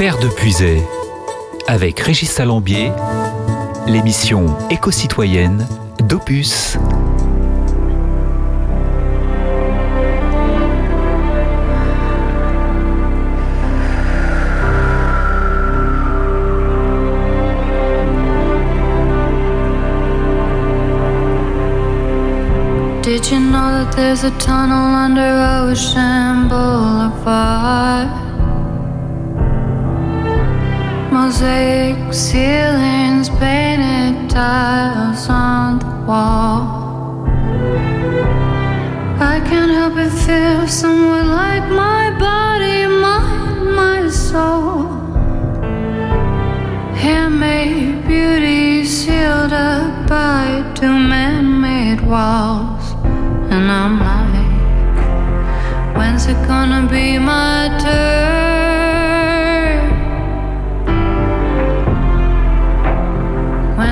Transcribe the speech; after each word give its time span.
Terre 0.00 0.18
de 0.18 0.28
Puisay, 0.28 0.82
avec 1.66 2.00
Régis 2.00 2.30
Salambier, 2.30 2.90
l'émission 3.86 4.46
éco-citoyenne 4.70 5.66
d'Opus. 6.08 6.78
Did 23.02 23.30
you 23.30 23.38
know 23.38 23.84
that 23.84 23.92
there's 23.94 24.24
a 24.24 24.30
tunnel 24.38 24.72
under 24.72 25.68
Ocean 25.68 26.48
Boulevard? 26.48 28.29
Mosaic 31.12 32.14
ceilings, 32.14 33.28
painted 33.30 34.30
tiles 34.30 35.28
on 35.28 35.80
the 35.80 36.06
wall. 36.06 37.26
I 39.18 39.40
can't 39.48 39.72
help 39.72 39.94
but 39.94 40.10
feel 40.10 40.68
somewhat 40.68 41.26
like 41.26 41.68
my 41.68 42.16
body, 42.16 42.86
mind, 42.86 43.74
my 43.74 44.08
soul. 44.08 44.86
Handmade 46.94 48.06
beauty 48.06 48.84
sealed 48.84 49.52
up 49.52 50.08
by 50.08 50.62
two 50.76 50.96
man 50.96 51.60
made 51.60 52.00
walls. 52.02 52.92
And 53.50 53.68
I'm 53.68 53.98
like, 53.98 55.96
when's 55.96 56.26
it 56.26 56.40
gonna 56.46 56.86
be 56.88 57.18
my 57.18 57.76
turn? 57.82 58.39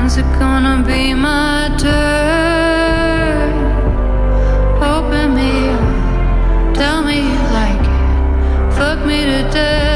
When's 0.08 0.16
it 0.16 0.38
gonna 0.38 0.82
be 0.86 1.12
my 1.12 1.68
turn? 1.76 3.52
Open 4.82 5.34
me 5.34 5.68
up, 5.68 6.74
tell 6.74 7.02
me 7.04 7.16
you 7.28 7.40
like 7.52 7.78
it, 7.78 8.72
fuck 8.74 9.04
me 9.04 9.26
to 9.26 9.42
death, 9.52 9.87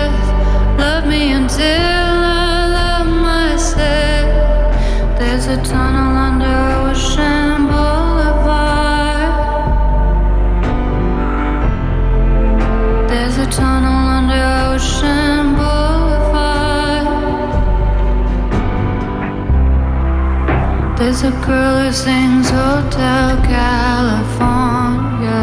girl 21.47 21.77
who 21.83 21.93
sings 21.93 22.51
Hotel 22.51 23.37
California. 23.43 25.43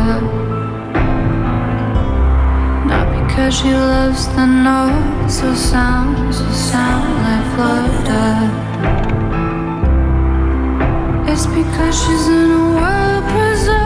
Not 2.89 3.07
because 3.19 3.53
she 3.59 3.71
loves 3.71 4.27
the 4.35 4.45
notes 4.45 5.41
or 5.43 5.55
sounds 5.55 6.37
that 6.39 6.53
sound 6.71 7.09
like 7.25 7.45
Florida. 7.53 8.25
It's 11.31 11.45
because 11.47 11.95
she's 12.01 12.27
in 12.27 12.51
a 12.51 12.53
world 12.77 13.23
preserved 13.33 13.78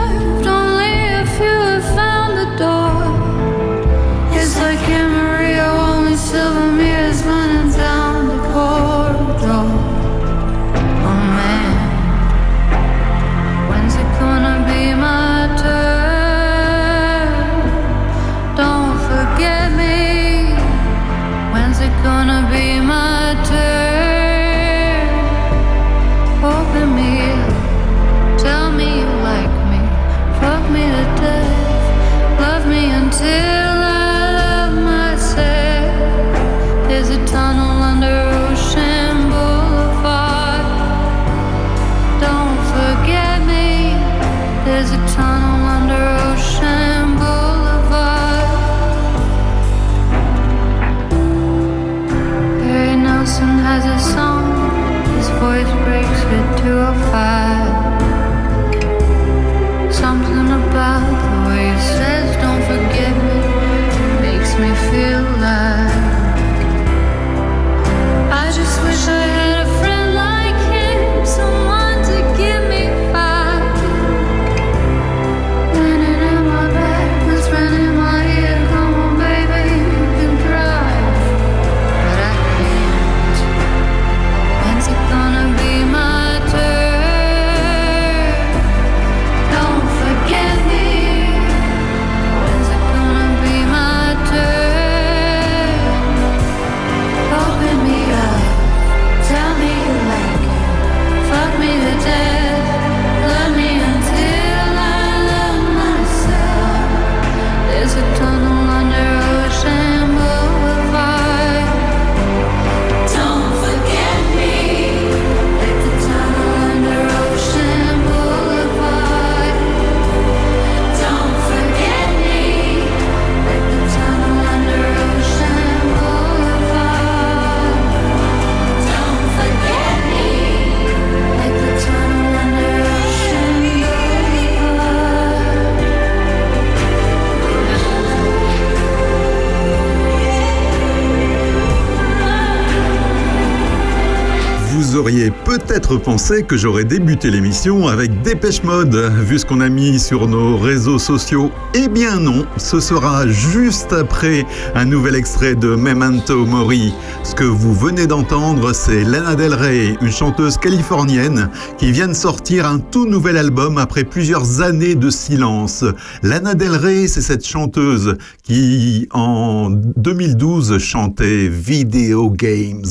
peut-être 145.74 145.96
pensé 145.96 146.44
que 146.44 146.56
j'aurais 146.56 146.84
débuté 146.84 147.32
l'émission 147.32 147.88
avec 147.88 148.22
Dépêche 148.22 148.62
Mode, 148.62 148.94
vu 148.94 149.40
ce 149.40 149.44
qu'on 149.44 149.60
a 149.60 149.68
mis 149.68 149.98
sur 149.98 150.28
nos 150.28 150.56
réseaux 150.56 151.00
sociaux. 151.00 151.50
Eh 151.74 151.88
bien 151.88 152.20
non, 152.20 152.46
ce 152.56 152.78
sera 152.78 153.26
juste 153.26 153.92
après 153.92 154.46
un 154.76 154.84
nouvel 154.84 155.16
extrait 155.16 155.56
de 155.56 155.74
Memento 155.74 156.46
Mori. 156.46 156.94
Ce 157.24 157.34
que 157.34 157.42
vous 157.42 157.74
venez 157.74 158.06
d'entendre, 158.06 158.72
c'est 158.72 159.02
Lana 159.02 159.34
Del 159.34 159.52
Rey, 159.52 159.96
une 160.00 160.12
chanteuse 160.12 160.58
californienne 160.58 161.50
qui 161.76 161.90
vient 161.90 162.06
de 162.06 162.12
sortir 162.12 162.66
un 162.66 162.78
tout 162.78 163.06
nouvel 163.06 163.36
album 163.36 163.76
après 163.76 164.04
plusieurs 164.04 164.60
années 164.60 164.94
de 164.94 165.10
silence. 165.10 165.84
Lana 166.22 166.54
Del 166.54 166.76
Rey, 166.76 167.08
c'est 167.08 167.20
cette 167.20 167.44
chanteuse 167.44 168.16
qui, 168.44 169.08
en 169.10 169.70
2012, 169.70 170.78
chantait 170.78 171.48
Video 171.48 172.30
Games. 172.30 172.84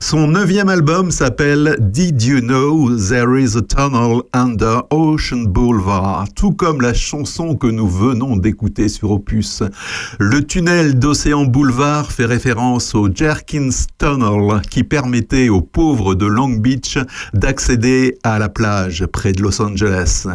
Son 0.00 0.28
neuvième 0.28 0.70
album 0.70 1.10
s'appelle 1.10 1.76
Did 1.98 2.22
You 2.22 2.40
Know 2.40 2.96
There 2.96 3.36
is 3.42 3.56
a 3.56 3.60
Tunnel 3.60 4.22
Under 4.32 4.82
Ocean 4.92 5.48
Boulevard, 5.48 6.26
tout 6.36 6.52
comme 6.52 6.80
la 6.80 6.94
chanson 6.94 7.56
que 7.56 7.66
nous 7.66 7.88
venons 7.88 8.36
d'écouter 8.36 8.88
sur 8.88 9.10
Opus. 9.10 9.64
Le 10.20 10.44
tunnel 10.46 11.00
d'Océan 11.00 11.44
Boulevard 11.44 12.12
fait 12.12 12.24
référence 12.24 12.94
au 12.94 13.12
Jerkins 13.12 13.70
Tunnel 13.98 14.62
qui 14.70 14.84
permettait 14.84 15.48
aux 15.48 15.60
pauvres 15.60 16.14
de 16.14 16.24
Long 16.24 16.50
Beach 16.50 16.98
d'accéder 17.34 18.16
à 18.22 18.38
la 18.38 18.48
plage 18.48 19.04
près 19.06 19.32
de 19.32 19.42
Los 19.42 19.60
Angeles. 19.60 20.28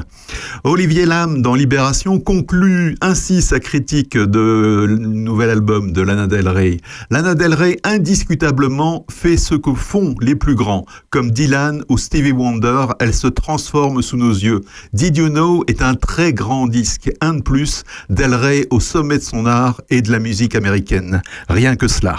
Olivier 0.66 1.06
Lam 1.06 1.42
dans 1.42 1.56
Libération 1.56 2.20
conclut 2.20 2.98
ainsi 3.00 3.42
sa 3.42 3.62
critique 3.62 4.18
de 4.18 4.98
nouvel 5.00 5.50
album 5.50 5.94
de 5.94 6.02
Lana 6.02 6.28
Del 6.28 6.50
Rey. 6.50 6.82
Lana 7.10 7.36
Del 7.36 7.54
Rey 7.54 7.78
indiscutablement 7.86 9.06
fait 9.10 9.38
ce 9.38 9.56
que 9.56 9.74
font 9.74 10.14
les 10.20 10.36
plus 10.36 10.56
grands. 10.56 10.86
Comme 11.10 11.32
Dylan 11.54 11.84
ou 11.88 12.00
Stevie 12.00 12.32
Wonder, 12.32 12.88
elle 13.00 13.14
se 13.14 13.28
transforme 13.28 14.02
sous 14.02 14.18
nos 14.18 14.32
yeux. 14.32 14.62
Did 14.92 15.18
You 15.18 15.30
Know 15.30 15.64
est 15.68 15.84
un 15.84 15.94
très 15.94 16.34
grand 16.34 16.66
disque, 16.66 17.12
un 17.22 17.36
de 17.36 17.42
plus, 17.42 17.84
Del 18.10 18.34
Rey 18.34 18.66
au 18.72 18.80
sommet 18.80 19.20
de 19.20 19.24
son 19.24 19.46
art 19.46 19.80
et 19.92 20.02
de 20.02 20.12
la 20.12 20.18
musique 20.18 20.56
américaine. 20.56 21.22
Rien 21.50 21.76
que 21.76 21.88
cela. 21.88 22.16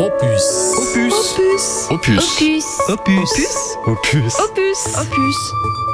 Opus. 0.00 0.74
Opus. 0.76 1.14
Opus. 1.90 2.18
Opus. 2.18 2.64
Opus. 2.88 3.26
Opus. 3.86 4.34
Opus. 4.40 4.96
Opus. 4.98 5.93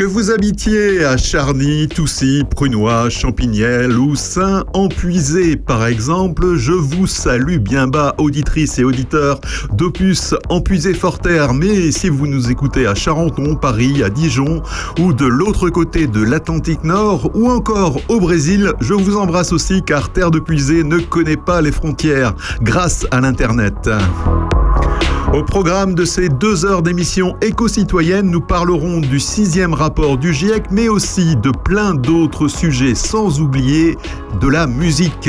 Que 0.00 0.06
vous 0.06 0.30
habitiez 0.30 1.04
à 1.04 1.18
Charny, 1.18 1.86
Toussy, 1.86 2.42
Prunois, 2.50 3.10
Champignelles 3.10 3.98
ou 3.98 4.16
Saint-Empuisé 4.16 5.56
par 5.56 5.84
exemple, 5.84 6.54
je 6.56 6.72
vous 6.72 7.06
salue 7.06 7.58
bien 7.58 7.86
bas, 7.86 8.14
auditrices 8.16 8.78
et 8.78 8.84
auditeurs 8.84 9.42
d'Opus 9.74 10.34
empuisé 10.48 10.94
Forterre. 10.94 11.52
Mais 11.52 11.92
si 11.92 12.08
vous 12.08 12.26
nous 12.26 12.50
écoutez 12.50 12.86
à 12.86 12.94
Charenton, 12.94 13.56
Paris, 13.56 14.02
à 14.02 14.08
Dijon 14.08 14.62
ou 14.98 15.12
de 15.12 15.26
l'autre 15.26 15.68
côté 15.68 16.06
de 16.06 16.22
l'Atlantique 16.22 16.82
Nord 16.82 17.30
ou 17.34 17.50
encore 17.50 18.00
au 18.08 18.20
Brésil, 18.20 18.72
je 18.80 18.94
vous 18.94 19.18
embrasse 19.18 19.52
aussi 19.52 19.82
car 19.82 20.10
Terre 20.14 20.30
de 20.30 20.38
Puisée 20.38 20.82
ne 20.82 20.98
connaît 20.98 21.36
pas 21.36 21.60
les 21.60 21.72
frontières 21.72 22.32
grâce 22.62 23.06
à 23.10 23.20
l'Internet. 23.20 23.90
Au 25.32 25.44
programme 25.44 25.94
de 25.94 26.04
ces 26.04 26.28
deux 26.28 26.64
heures 26.64 26.82
d'émission 26.82 27.36
éco-citoyenne, 27.40 28.28
nous 28.28 28.40
parlerons 28.40 28.98
du 28.98 29.20
sixième 29.20 29.74
rapport 29.74 29.89
du 30.18 30.32
GIEC, 30.32 30.70
mais 30.70 30.88
aussi 30.88 31.36
de 31.36 31.50
plein 31.50 31.94
d'autres 31.94 32.48
sujets, 32.48 32.94
sans 32.94 33.40
oublier 33.40 33.98
de 34.40 34.48
la 34.48 34.66
musique. 34.66 35.28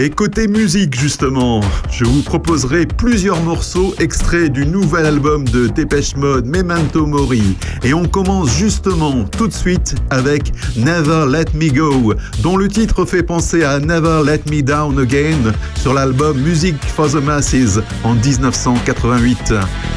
Et 0.00 0.10
côté 0.10 0.46
musique, 0.46 0.96
justement, 0.96 1.60
je 1.90 2.04
vous 2.04 2.22
proposerai 2.22 2.86
plusieurs 2.86 3.42
morceaux 3.42 3.96
extraits 3.98 4.52
du 4.52 4.64
nouvel 4.64 5.06
album 5.06 5.44
de 5.48 5.66
Dépêche 5.66 6.14
Mode, 6.14 6.46
Memento 6.46 7.04
Mori. 7.04 7.56
Et 7.82 7.92
on 7.94 8.04
commence 8.04 8.56
justement 8.56 9.24
tout 9.24 9.48
de 9.48 9.52
suite 9.52 9.96
avec 10.10 10.52
Never 10.76 11.24
Let 11.28 11.46
Me 11.52 11.72
Go, 11.72 12.14
dont 12.44 12.56
le 12.56 12.68
titre 12.68 13.04
fait 13.06 13.24
penser 13.24 13.64
à 13.64 13.80
Never 13.80 14.22
Let 14.24 14.42
Me 14.48 14.62
Down 14.62 14.96
Again 15.00 15.52
sur 15.74 15.94
l'album 15.94 16.38
Music 16.38 16.76
for 16.94 17.10
the 17.10 17.14
Masses 17.16 17.80
en 18.04 18.14
1988. 18.14 19.52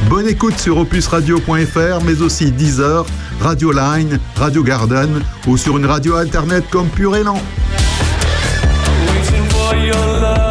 Bonne 0.10 0.28
écoute 0.28 0.58
sur 0.58 0.78
opusradio.fr, 0.78 2.04
mais 2.04 2.24
aussi 2.24 2.52
Deezer, 2.52 3.06
Radio 3.40 3.72
Line, 3.72 4.20
Radio 4.36 4.64
Garden 4.64 5.22
ou 5.46 5.58
sur 5.58 5.78
une 5.78 5.86
radio 5.86 6.16
internet 6.16 6.64
comme 6.72 6.88
Pure 6.88 7.18
Élan. 7.18 7.40
Your 9.92 10.20
love. 10.22 10.51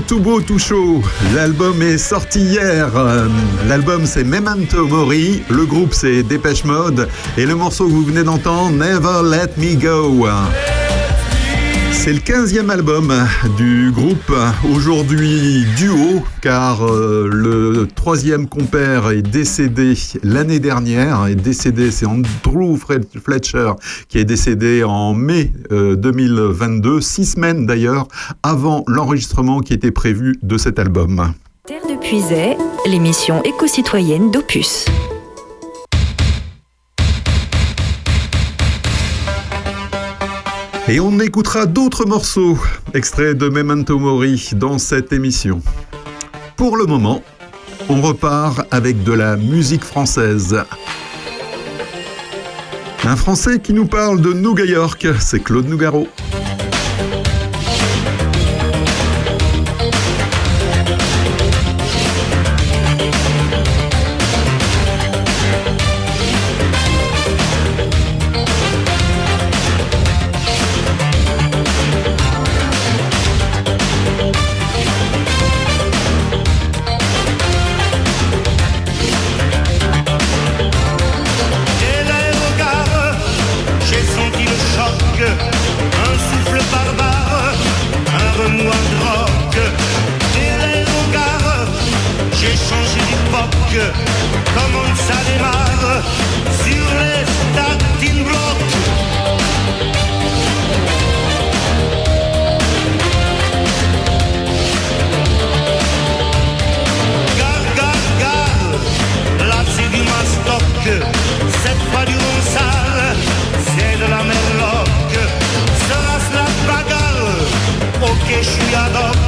Tout 0.00 0.20
beau, 0.20 0.40
tout 0.40 0.58
chaud. 0.58 1.02
L'album 1.34 1.82
est 1.82 1.98
sorti 1.98 2.40
hier. 2.40 2.88
L'album 3.68 4.06
c'est 4.06 4.24
Memento 4.24 4.86
Mori, 4.86 5.42
le 5.50 5.66
groupe 5.66 5.92
c'est 5.92 6.22
Dépêche 6.22 6.64
Mode 6.64 7.08
et 7.36 7.44
le 7.44 7.54
morceau 7.54 7.86
que 7.86 7.90
vous 7.90 8.04
venez 8.04 8.24
d'entendre, 8.24 8.70
Never 8.70 9.20
Let 9.22 9.52
Me 9.58 9.74
Go. 9.74 10.26
C'est 12.04 12.12
le 12.12 12.18
15e 12.18 12.68
album 12.68 13.14
du 13.56 13.92
groupe, 13.92 14.32
aujourd'hui 14.74 15.64
duo, 15.76 16.24
car 16.40 16.84
euh, 16.84 17.30
le 17.32 17.86
troisième 17.86 18.48
compère 18.48 19.12
est 19.12 19.22
décédé 19.22 19.94
l'année 20.24 20.58
dernière. 20.58 21.28
Décédé, 21.36 21.92
c'est 21.92 22.06
Andrew 22.06 22.76
Fletcher 22.76 23.74
qui 24.08 24.18
est 24.18 24.24
décédé 24.24 24.82
en 24.82 25.14
mai 25.14 25.52
2022, 25.70 26.90
euh, 26.90 27.00
six 27.00 27.24
semaines 27.24 27.66
d'ailleurs 27.66 28.08
avant 28.42 28.82
l'enregistrement 28.88 29.60
qui 29.60 29.72
était 29.72 29.92
prévu 29.92 30.36
de 30.42 30.58
cet 30.58 30.80
album. 30.80 31.32
Terre 31.68 31.86
de 31.88 31.94
Puisay, 32.00 32.56
l'émission 32.84 33.44
éco-citoyenne 33.44 34.32
d'Opus. 34.32 34.86
Et 40.92 41.00
on 41.00 41.18
écoutera 41.20 41.64
d'autres 41.64 42.04
morceaux 42.04 42.58
extraits 42.92 43.38
de 43.38 43.48
Memento 43.48 43.98
Mori 43.98 44.50
dans 44.56 44.76
cette 44.76 45.10
émission. 45.14 45.62
Pour 46.54 46.76
le 46.76 46.84
moment, 46.84 47.22
on 47.88 48.02
repart 48.02 48.66
avec 48.70 49.02
de 49.02 49.14
la 49.14 49.38
musique 49.38 49.84
française. 49.84 50.62
Un 53.04 53.16
Français 53.16 53.58
qui 53.58 53.72
nous 53.72 53.86
parle 53.86 54.20
de 54.20 54.34
New 54.34 54.54
York, 54.58 55.06
c'est 55.18 55.42
Claude 55.42 55.66
Nougaro. 55.66 56.08
un 84.92 86.14
souffle 86.28 86.60
barbare, 86.70 87.54
un 88.06 88.42
remous 88.42 88.62
de 88.62 88.96
rock, 89.04 89.54
des 90.34 90.64
rêves 90.64 90.92
j'ai 92.34 92.56
changé 92.56 93.00
d'époque, 93.08 93.94
comment 94.54 94.94
ça 94.96 95.14
démarre 95.30 95.61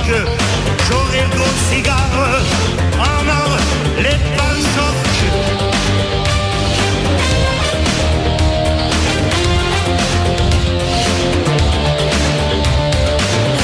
j'aurai 0.06 1.22
le 1.22 1.36
gros 1.36 1.54
cigare, 1.70 2.40
en 2.98 3.26
or, 3.26 3.56
les 3.98 4.18
panchoques. 4.36 5.24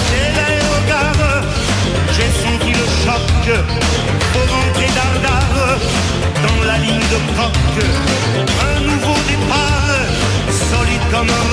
C'est 0.07 0.31
l'aérogare, 0.37 1.45
j'ai 2.15 2.31
senti 2.43 2.73
le 2.73 2.87
choc, 3.05 3.29
pour 4.33 4.47
rentrer 4.57 4.91
dardard 4.95 5.79
dans 6.47 6.65
la 6.67 6.79
ligne 6.79 7.07
de 7.15 7.19
coque. 7.37 7.85
Un 8.65 8.81
nouveau 8.81 9.19
départ, 9.29 10.09
solide 10.49 11.07
comme 11.11 11.29
un 11.29 11.50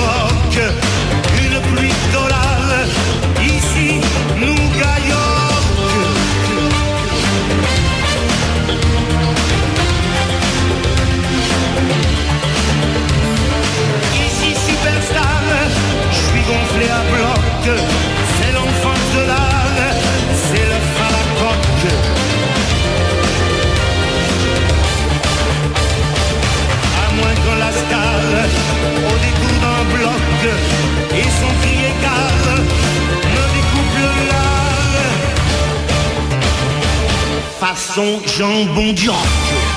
façon 37.74 38.20
jambon 38.24 38.94
du 38.94 39.10
rock. 39.10 39.67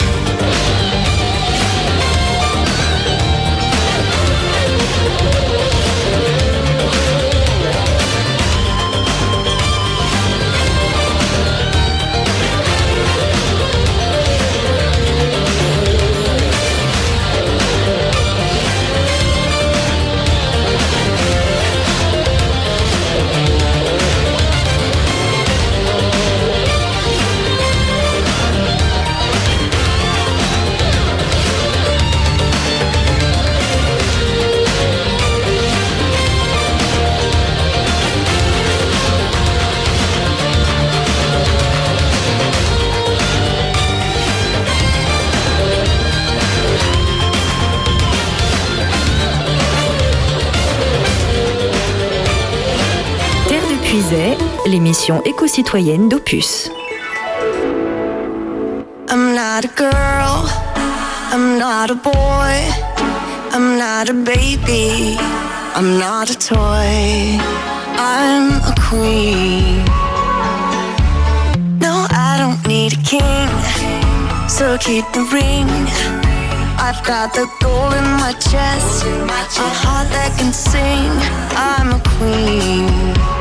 L'émission 54.65 55.21
éco-citoyenne 55.23 56.09
d'Opus. 56.09 56.69
I'm 59.09 59.33
not 59.35 59.63
a 59.63 59.69
girl, 59.75 60.49
I'm 61.31 61.57
not 61.57 61.89
a 61.89 61.95
boy, 61.95 62.53
I'm 63.53 63.77
not 63.77 64.09
a 64.09 64.13
baby, 64.13 65.17
I'm 65.75 65.97
not 65.97 66.29
a 66.29 66.37
toy, 66.37 67.39
I'm 67.97 68.59
a 68.63 68.75
queen. 68.89 69.83
No, 71.79 72.05
I 72.09 72.37
don't 72.37 72.65
need 72.67 72.93
a 72.93 73.01
king, 73.03 73.49
so 74.49 74.77
keep 74.77 75.05
the 75.13 75.23
ring. 75.31 75.69
I've 76.77 77.01
got 77.05 77.33
the 77.33 77.47
gold 77.61 77.93
in 77.93 78.03
my 78.19 78.33
chest, 78.33 79.05
a 79.05 79.69
heart 79.83 80.09
that 80.09 80.35
can 80.37 80.51
sing. 80.51 81.11
I'm 81.55 81.93
a 81.93 82.01
queen. 82.17 83.40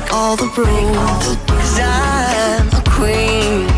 make 0.00 0.12
all 0.12 0.36
the 0.36 0.46
rules. 0.56 1.36
Cause 1.46 1.80
I'm 1.80 2.68
a 2.68 2.82
queen. 2.90 3.69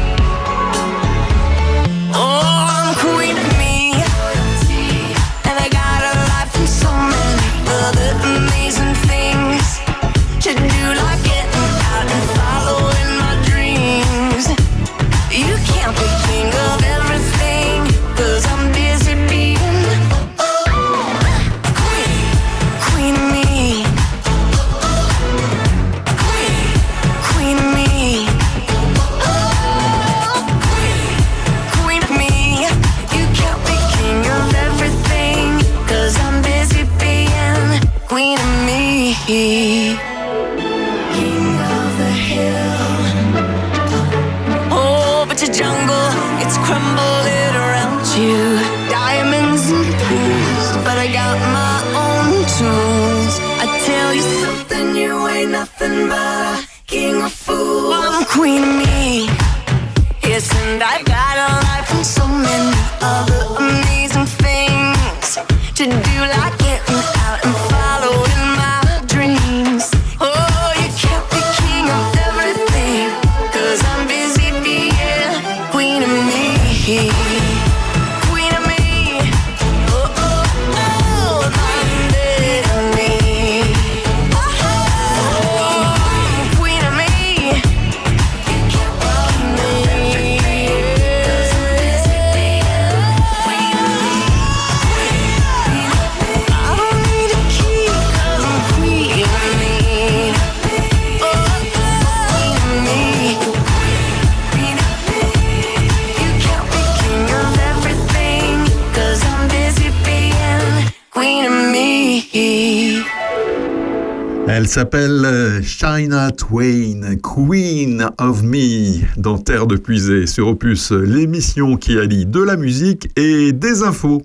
Twain, 116.31 117.17
Queen 117.23 118.07
of 118.19 118.43
Me, 118.43 119.01
dans 119.17 119.39
Terre 119.39 119.67
de 119.67 119.77
Puisée, 119.77 120.27
sur 120.27 120.47
Opus, 120.47 120.93
l'émission 120.93 121.77
qui 121.77 121.99
allie 121.99 122.27
de 122.27 122.41
la 122.41 122.57
musique 122.57 123.11
et 123.17 123.53
des 123.53 123.83
infos. 123.83 124.23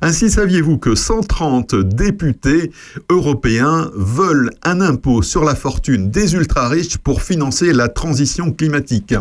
Ainsi, 0.00 0.30
saviez-vous 0.30 0.78
que 0.78 0.94
130 0.94 1.74
députés 1.74 2.70
européens 3.10 3.90
veulent 3.94 4.50
un 4.64 4.80
impôt 4.80 5.22
sur 5.22 5.44
la 5.44 5.54
fortune 5.54 6.10
des 6.10 6.34
ultra-riches 6.34 6.96
pour 6.96 7.22
financer 7.22 7.72
la 7.72 7.88
transition 7.88 8.52
climatique? 8.52 9.14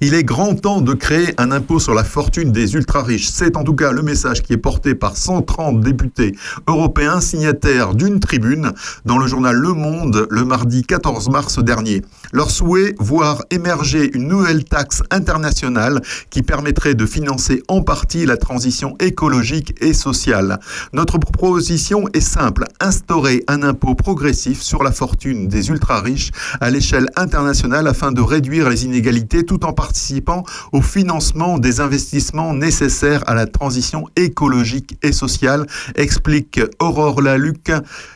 Il 0.00 0.14
est 0.14 0.24
grand 0.24 0.54
temps 0.54 0.80
de 0.80 0.94
créer 0.94 1.34
un 1.38 1.52
impôt 1.52 1.78
sur 1.78 1.94
la 1.94 2.04
fortune 2.04 2.50
des 2.50 2.74
ultra-riches. 2.74 3.28
C'est 3.28 3.56
en 3.56 3.64
tout 3.64 3.74
cas 3.74 3.92
le 3.92 4.02
message 4.02 4.42
qui 4.42 4.52
est 4.52 4.58
porté 4.58 4.94
par 4.94 5.16
130 5.16 5.80
députés 5.80 6.34
européens 6.66 7.20
signataires 7.20 7.94
d'une 7.94 8.18
tribune 8.18 8.72
dans 9.04 9.18
le 9.18 9.26
journal 9.26 9.54
Le 9.54 9.72
Monde 9.72 10.26
le 10.30 10.44
mardi 10.44 10.82
14 10.82 11.28
mars 11.28 11.58
dernier. 11.62 12.02
Leur 12.32 12.50
souhait, 12.50 12.94
voir 12.98 13.44
émerger 13.50 14.10
une 14.14 14.28
nouvelle 14.28 14.64
taxe 14.64 15.02
internationale 15.10 16.02
qui 16.30 16.42
permettrait 16.42 16.94
de 16.94 17.06
financer 17.06 17.62
en 17.68 17.82
partie 17.82 18.26
la 18.26 18.36
transition 18.36 18.96
écologique 19.00 19.74
et 19.80 19.94
sociale. 19.94 20.60
Notre 20.92 21.18
proposition 21.18 22.04
est 22.12 22.20
simple, 22.20 22.64
instaurer 22.80 23.44
un 23.48 23.62
impôt 23.62 23.94
progressif 23.94 24.60
sur 24.60 24.82
la 24.82 24.92
fortune 24.92 25.48
des 25.48 25.70
ultra-riches 25.70 26.30
à 26.60 26.70
l'échelle 26.70 27.08
internationale 27.16 27.86
afin 27.86 28.12
de 28.12 28.20
réduire 28.20 28.68
les 28.68 28.84
inégalités 28.84 29.44
tout 29.44 29.64
en 29.64 29.72
participant 29.72 30.44
au 30.72 30.82
financement 30.82 31.58
des 31.58 31.80
investissements 31.80 32.52
nécessaires 32.54 33.24
à 33.26 33.34
la 33.34 33.46
transition 33.46 34.06
écologique 34.16 34.98
et 35.02 35.12
sociale, 35.12 35.66
explique 35.94 36.60
Aurore 36.80 37.22
Laluc, 37.22 37.70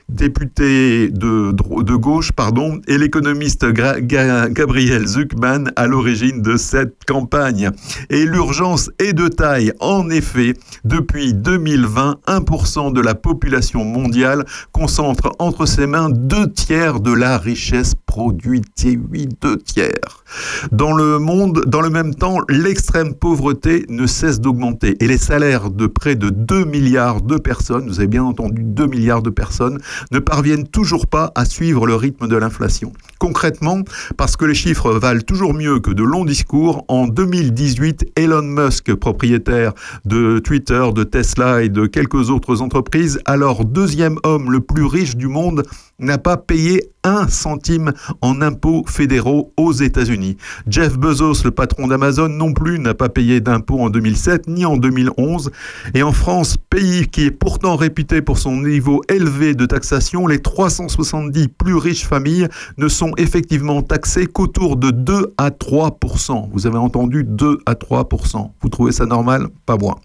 députée 0.09 1.09
de, 1.11 1.95
gauche, 1.97 2.33
pardon, 2.33 2.81
et 2.87 2.99
l'économiste 2.99 3.65
Ga- 4.03 4.49
Gabriel 4.49 5.07
Zuckman 5.07 5.71
à 5.77 5.87
l'origine 5.87 6.43
de 6.43 6.57
cette 6.57 7.05
campagne. 7.07 7.71
Et 8.11 8.25
l'urgence 8.25 8.91
est 8.99 9.13
de 9.13 9.29
taille. 9.29 9.73
En 9.81 10.11
effet, 10.11 10.55
depuis 10.85 11.35
2020, 11.35 12.17
1% 12.27 12.93
de 12.93 13.01
la 13.01 13.15
population 13.15 13.85
mondiale 13.85 14.45
concentre 14.73 15.33
entre 15.39 15.67
ses 15.67 15.87
mains 15.87 16.11
deux 16.11 16.51
tiers 16.51 17.01
de 17.01 17.13
la 17.13 17.39
richesse 17.39 17.95
produite. 18.13 18.85
Et 18.85 18.99
oui, 19.11 19.27
deux 19.41 19.57
tiers. 19.57 20.23
Dans 20.71 20.93
le 20.93 21.19
monde, 21.19 21.65
dans 21.67 21.81
le 21.81 21.89
même 21.89 22.15
temps, 22.15 22.41
l'extrême 22.51 23.15
pauvreté 23.15 23.87
ne 23.89 24.07
cesse 24.07 24.39
d'augmenter 24.39 24.97
et 25.01 25.07
les 25.07 25.17
salaires 25.17 25.71
de 25.71 25.87
près 25.87 26.15
de 26.15 26.29
2 26.29 26.67
milliards 26.67 27.23
de 27.23 27.39
personnes, 27.39 27.89
vous 27.89 28.01
avez 28.01 28.09
bien 28.09 28.23
entendu 28.23 28.65
2 28.65 28.87
milliards 28.87 29.23
de 29.23 29.31
personnes, 29.31 29.79
ne 30.11 30.19
parviennent 30.19 30.69
toujours 30.69 31.07
pas 31.07 31.33
à 31.35 31.47
suivre 31.47 31.87
le 31.87 31.95
rythme 31.95 32.29
de 32.29 32.37
l'inflation. 32.37 32.93
Concrètement, 33.19 33.79
parce 34.19 34.37
que 34.37 34.45
les 34.45 34.55
chiffres 34.55 34.93
valent 34.93 35.23
toujours 35.27 35.55
mieux 35.55 35.81
que 35.81 35.91
de 35.91 36.03
longs 36.03 36.27
discours, 36.27 36.85
en 36.89 37.07
2018, 37.07 38.13
Elon 38.17 38.43
Musk, 38.43 38.93
propriétaire 38.95 39.73
de 40.05 40.39
Twitter, 40.39 40.85
de 40.95 41.05
Tesla 41.05 41.63
et 41.63 41.71
de 41.71 41.87
quelques 41.87 42.29
autres 42.29 42.61
entreprises, 42.61 43.21
alors 43.25 43.65
deuxième 43.65 44.19
homme 44.23 44.51
le 44.51 44.61
plus 44.61 44.85
riche 44.85 45.17
du 45.17 45.29
monde, 45.29 45.63
n'a 45.99 46.19
pas 46.19 46.37
payé 46.37 46.83
un 47.05 47.29
centime 47.29 47.93
en 48.21 48.41
impôts 48.43 48.85
fédéraux 48.87 49.53
aux 49.57 49.73
États-Unis. 49.73 50.37
Jeff 50.67 50.99
Bezos, 50.99 51.45
le 51.45 51.51
patron 51.51 51.87
d'Amazon, 51.87 52.29
non 52.29 52.53
plus 52.53 52.79
n'a 52.79 52.95
pas 52.95 53.09
payé 53.09 53.41
d'impôts 53.41 53.81
en 53.81 53.91
2007 53.91 54.49
ni 54.49 54.65
en 54.65 54.77
2011. 54.77 55.51
Et 55.95 56.03
en 56.03 56.13
France, 56.13 56.57
pays 56.71 57.09
qui 57.09 57.27
est 57.27 57.31
pourtant 57.31 57.77
réputé 57.77 58.23
pour 58.23 58.39
son 58.39 58.57
niveau 58.57 59.03
élevé 59.09 59.55
de 59.55 59.67
taxation, 59.67 60.27
les 60.27 60.41
370 60.41 61.49
plus 61.49 61.77
riches 61.77 62.07
familles 62.07 62.49
ne 62.79 62.89
sont 62.89 63.13
effectivement 63.17 63.83
taxées 63.83 64.27
qu'autour 64.27 64.77
de 64.77 64.91
2 64.91 65.35
à 65.39 65.51
3% 65.51 66.49
Vous 66.53 66.67
avez 66.67 66.79
entendu 66.79 67.25
2 67.25 67.59
à 67.67 67.75
3% 67.75 68.51
Vous 68.61 68.69
trouvez 68.69 68.93
ça 68.93 69.07
normal? 69.07 69.49
Pas 69.67 69.77
moi. 69.77 69.99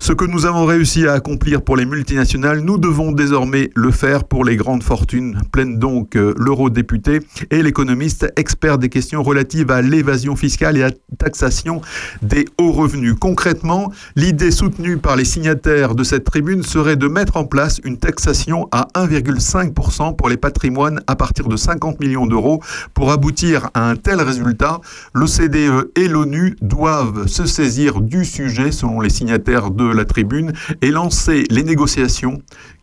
Ce 0.00 0.12
que 0.12 0.24
nous 0.24 0.46
avons 0.46 0.66
réussi 0.66 1.06
à 1.06 1.14
accomplir 1.14 1.62
pour 1.62 1.76
les 1.76 1.86
multinationales, 1.86 2.60
nous 2.60 2.78
devons 2.78 3.12
désormais 3.12 3.70
le 3.74 3.90
faire 3.90 4.24
pour 4.24 4.44
les 4.44 4.56
grandes 4.56 4.82
fortunes, 4.82 5.40
plaine 5.52 5.78
donc 5.78 6.16
euh, 6.16 6.34
l'eurodéputé 6.36 7.20
et 7.50 7.62
l'économiste 7.62 8.30
expert 8.36 8.78
des 8.78 8.88
questions 8.88 9.22
relatives 9.22 9.70
à 9.70 9.82
l'évasion 9.82 10.36
fiscale 10.36 10.76
et 10.76 10.82
à 10.82 10.88
la 10.88 10.94
taxation 11.18 11.80
des 12.22 12.44
hauts 12.58 12.72
revenus. 12.72 13.14
Concrètement, 13.18 13.90
l'idée 14.16 14.50
soutenue 14.50 14.98
par 14.98 15.16
les 15.16 15.24
signataires 15.24 15.94
de 15.94 16.04
cette 16.04 16.24
tribune 16.24 16.62
serait 16.62 16.96
de 16.96 17.08
mettre 17.08 17.36
en 17.36 17.44
place 17.44 17.80
une 17.84 17.98
taxation 17.98 18.68
à 18.72 18.88
1,5% 18.94 20.16
pour 20.16 20.28
les 20.28 20.36
patrimoines 20.36 21.00
à 21.06 21.16
partir 21.16 21.48
de 21.48 21.56
50 21.56 22.00
millions 22.00 22.26
d'euros. 22.26 22.62
Pour 22.92 23.10
aboutir 23.10 23.70
à 23.74 23.88
un 23.88 23.96
tel 23.96 24.20
résultat, 24.20 24.80
l'OCDE 25.14 25.90
et 25.96 26.08
l'ONU 26.08 26.56
doivent 26.60 27.26
se 27.26 27.46
saisir 27.46 28.00
du 28.00 28.24
sujet 28.24 28.72
selon 28.72 29.00
les 29.00 29.10
signataires 29.10 29.43
de 29.44 29.94
la 29.94 30.04
tribune, 30.04 30.52
ait 30.80 30.90
lancé 30.90 31.44
les 31.50 31.62
négociations 31.62 32.38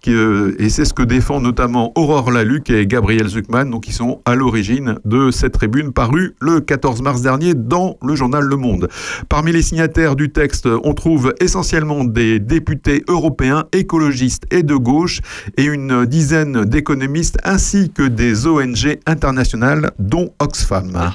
euh, 0.07 0.55
et 0.59 0.69
c'est 0.69 0.85
ce 0.85 0.93
que 0.93 1.03
défend 1.03 1.39
notamment 1.39 1.91
Aurore 1.95 2.31
Laluc 2.31 2.69
et 2.69 2.87
Gabriel 2.87 3.27
Zuckman, 3.27 3.65
donc 3.65 3.83
qui 3.83 3.93
sont 3.93 4.21
à 4.25 4.35
l'origine 4.35 4.95
de 5.05 5.31
cette 5.31 5.53
tribune 5.53 5.93
parue 5.93 6.35
le 6.39 6.59
14 6.59 7.01
mars 7.01 7.21
dernier 7.21 7.53
dans 7.53 7.97
le 8.01 8.15
journal 8.15 8.43
Le 8.43 8.55
Monde. 8.55 8.87
Parmi 9.29 9.51
les 9.51 9.61
signataires 9.61 10.15
du 10.15 10.31
texte, 10.31 10.67
on 10.83 10.93
trouve 10.93 11.33
essentiellement 11.39 12.03
des 12.03 12.39
députés 12.39 13.03
européens, 13.07 13.65
écologistes 13.73 14.43
et 14.51 14.63
de 14.63 14.75
gauche, 14.75 15.19
et 15.57 15.63
une 15.63 16.05
dizaine 16.05 16.65
d'économistes 16.65 17.37
ainsi 17.43 17.91
que 17.91 18.03
des 18.03 18.47
ONG 18.47 18.99
internationales, 19.05 19.91
dont 19.99 20.33
Oxfam. 20.39 21.11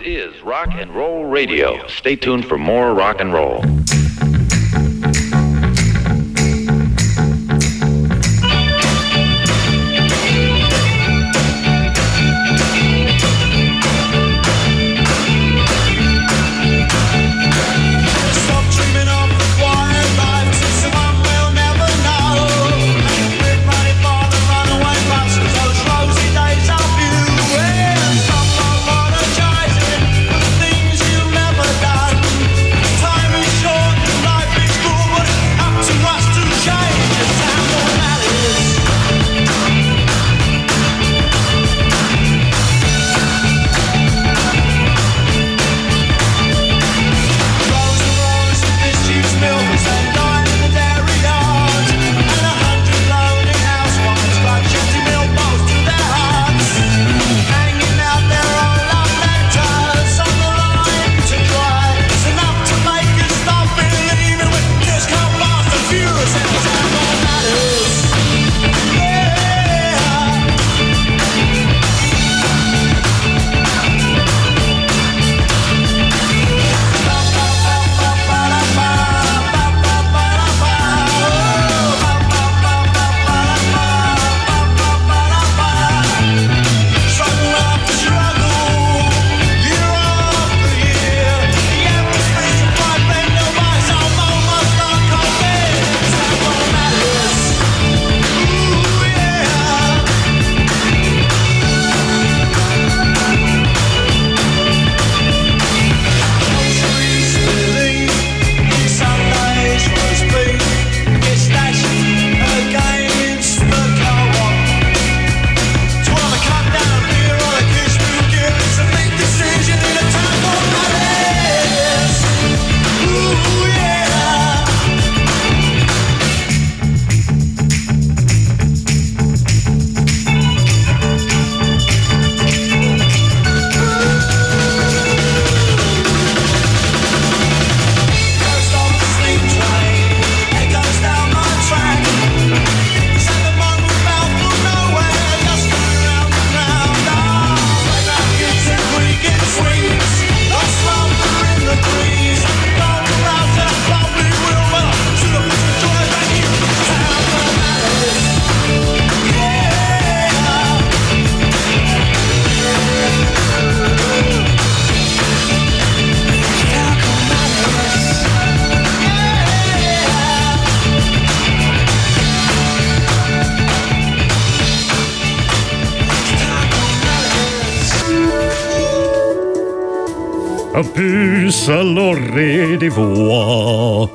Opus 180.77 181.71
à 181.71 181.83
l'orée 181.83 182.77
des 182.77 182.91
voix. 182.91 184.11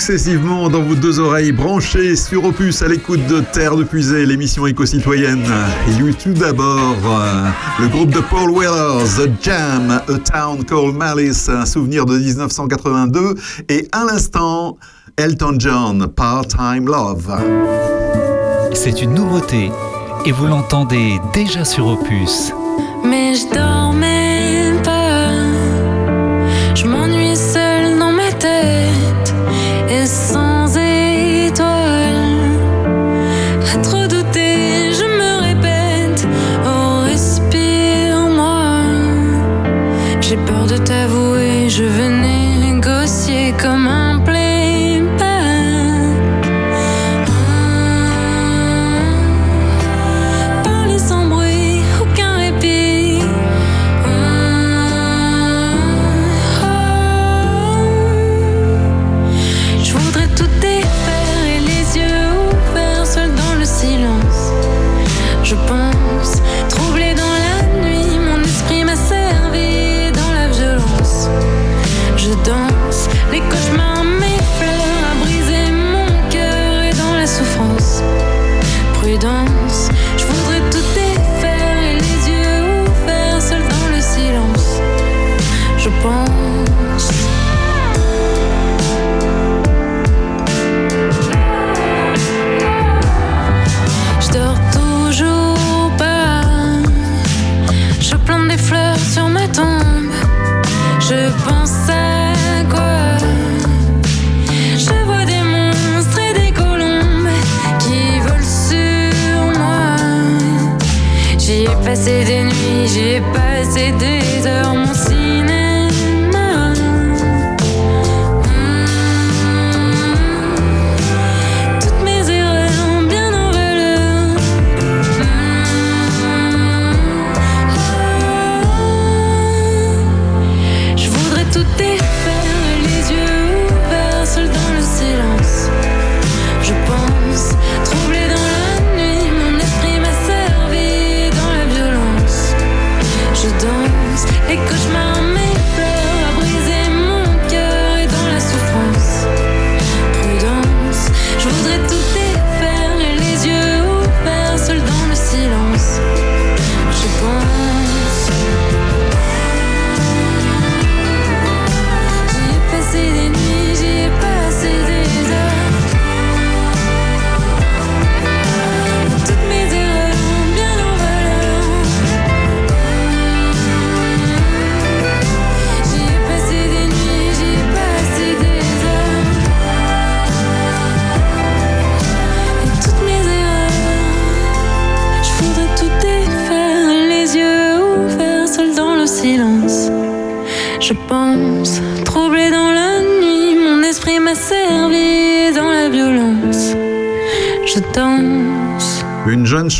Successivement 0.00 0.70
dans 0.70 0.80
vos 0.80 0.94
deux 0.94 1.20
oreilles 1.20 1.52
branchées 1.52 2.16
sur 2.16 2.46
Opus 2.46 2.80
à 2.80 2.88
l'écoute 2.88 3.26
de 3.26 3.40
Terre 3.40 3.76
de 3.76 3.84
Puisée, 3.84 4.24
l'émission 4.24 4.66
éco-citoyenne. 4.66 5.44
Il 5.88 5.98
y 5.98 6.08
eut 6.08 6.14
tout 6.14 6.32
d'abord 6.32 6.96
euh, 7.04 7.44
le 7.78 7.86
groupe 7.88 8.08
de 8.08 8.20
Paul 8.20 8.50
Weller, 8.50 9.04
The 9.04 9.30
Jam, 9.42 9.90
A 9.90 10.18
Town 10.18 10.64
Called 10.64 10.94
Malice, 10.94 11.50
un 11.50 11.66
souvenir 11.66 12.06
de 12.06 12.16
1982. 12.16 13.34
Et 13.68 13.88
à 13.92 14.06
l'instant, 14.06 14.78
Elton 15.18 15.56
John, 15.58 16.06
Part-Time 16.06 16.86
Love. 16.86 17.36
C'est 18.72 19.02
une 19.02 19.12
nouveauté 19.12 19.70
et 20.24 20.32
vous 20.32 20.46
l'entendez 20.46 21.20
déjà 21.34 21.66
sur 21.66 21.86
Opus. 21.86 22.54
Mais 23.04 23.34
je 23.34 23.54
dormais 23.54 24.49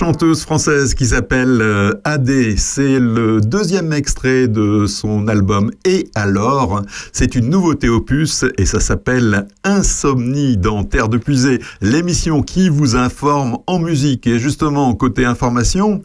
chanteuse 0.01 0.43
française 0.43 0.95
qui 0.95 1.07
s'appelle 1.07 1.59
euh, 1.61 1.93
AD. 2.05 2.57
C'est 2.57 2.99
le 2.99 3.41
deuxième 3.41 3.93
extrait 3.93 4.49
de 4.49 4.87
son 4.87 5.29
album 5.29 5.71
Et 5.85 6.09
alors? 6.15 6.83
C'est 7.13 7.35
une 7.35 7.51
nouveauté 7.51 7.89
opus 7.89 8.45
et 8.57 8.65
ça 8.65 8.81
s'appelle 8.81 9.47
Insomnie 9.65 10.57
dans 10.57 10.85
Terre 10.85 11.09
de 11.09 11.19
Puisée, 11.19 11.61
l'émission 11.81 12.43
qui 12.43 12.69
vous 12.69 12.97
informe 12.97 13.59
en 13.67 13.79
musique. 13.79 14.27
Et 14.27 14.39
justement, 14.39 14.95
côté 14.95 15.25
information, 15.25 16.03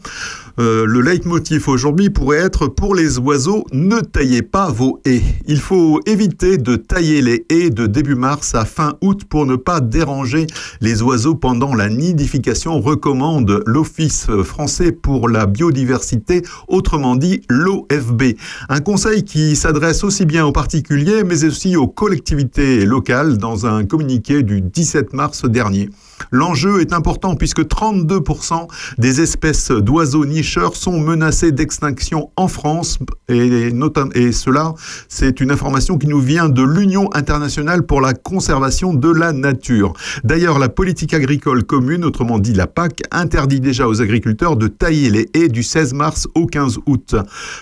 euh, 0.58 0.86
le 0.86 1.00
leitmotiv 1.00 1.68
aujourd'hui 1.68 2.08
pourrait 2.08 2.38
être 2.38 2.66
pour 2.66 2.94
les 2.94 3.18
oiseaux, 3.18 3.64
ne 3.72 4.00
taillez 4.00 4.42
pas 4.42 4.70
vos 4.70 5.00
haies. 5.04 5.22
Il 5.46 5.60
faut 5.60 6.00
éviter 6.06 6.56
de 6.56 6.76
tailler 6.76 7.20
les 7.20 7.44
haies 7.50 7.70
de 7.70 7.86
début 7.86 8.14
mars 8.14 8.54
à 8.54 8.64
fin 8.64 8.94
août 9.02 9.24
pour 9.28 9.44
ne 9.44 9.56
pas 9.56 9.80
déranger 9.80 10.46
les 10.80 11.02
oiseaux 11.02 11.34
pendant 11.34 11.74
la 11.74 11.90
nidification, 11.90 12.80
recommande 12.80 13.62
l'Office 13.66 14.28
français 14.44 14.92
pour 14.92 15.28
la 15.28 15.46
biodiversité, 15.46 16.42
autrement 16.68 17.16
dit 17.16 17.42
l'OFB. 17.50 18.22
Un 18.70 18.80
conseil 18.80 19.24
qui 19.24 19.56
s'adresse 19.56 20.04
aussi 20.04 20.24
bien 20.24 20.46
aux 20.46 20.52
particuliers 20.52 21.22
mais 21.24 21.44
aussi 21.44 21.76
aux 21.76 21.88
collectivités 21.88 22.86
locales 22.86 23.36
dans 23.36 23.66
un 23.66 23.84
communiqué 23.84 24.42
du 24.42 24.62
17 24.62 25.12
mars 25.12 25.44
dernier. 25.44 25.90
L'enjeu 26.30 26.80
est 26.80 26.92
important 26.92 27.36
puisque 27.36 27.60
32% 27.60 28.68
des 28.98 29.20
espèces 29.20 29.70
d'oiseaux 29.70 30.24
nicheurs 30.46 30.76
sont 30.76 31.00
menacées 31.00 31.50
d'extinction 31.50 32.30
en 32.36 32.46
France 32.46 33.00
et, 33.28 33.72
et 34.14 34.32
cela, 34.32 34.74
c'est 35.08 35.40
une 35.40 35.50
information 35.50 35.98
qui 35.98 36.06
nous 36.06 36.20
vient 36.20 36.48
de 36.48 36.62
l'Union 36.62 37.10
internationale 37.14 37.82
pour 37.82 38.00
la 38.00 38.14
conservation 38.14 38.94
de 38.94 39.10
la 39.10 39.32
nature. 39.32 39.92
D'ailleurs, 40.22 40.60
la 40.60 40.68
politique 40.68 41.14
agricole 41.14 41.64
commune, 41.64 42.04
autrement 42.04 42.38
dit 42.38 42.52
la 42.52 42.68
PAC, 42.68 43.02
interdit 43.10 43.58
déjà 43.58 43.88
aux 43.88 44.00
agriculteurs 44.00 44.56
de 44.56 44.68
tailler 44.68 45.10
les 45.10 45.28
haies 45.34 45.48
du 45.48 45.64
16 45.64 45.94
mars 45.94 46.28
au 46.36 46.46
15 46.46 46.78
août. 46.86 47.16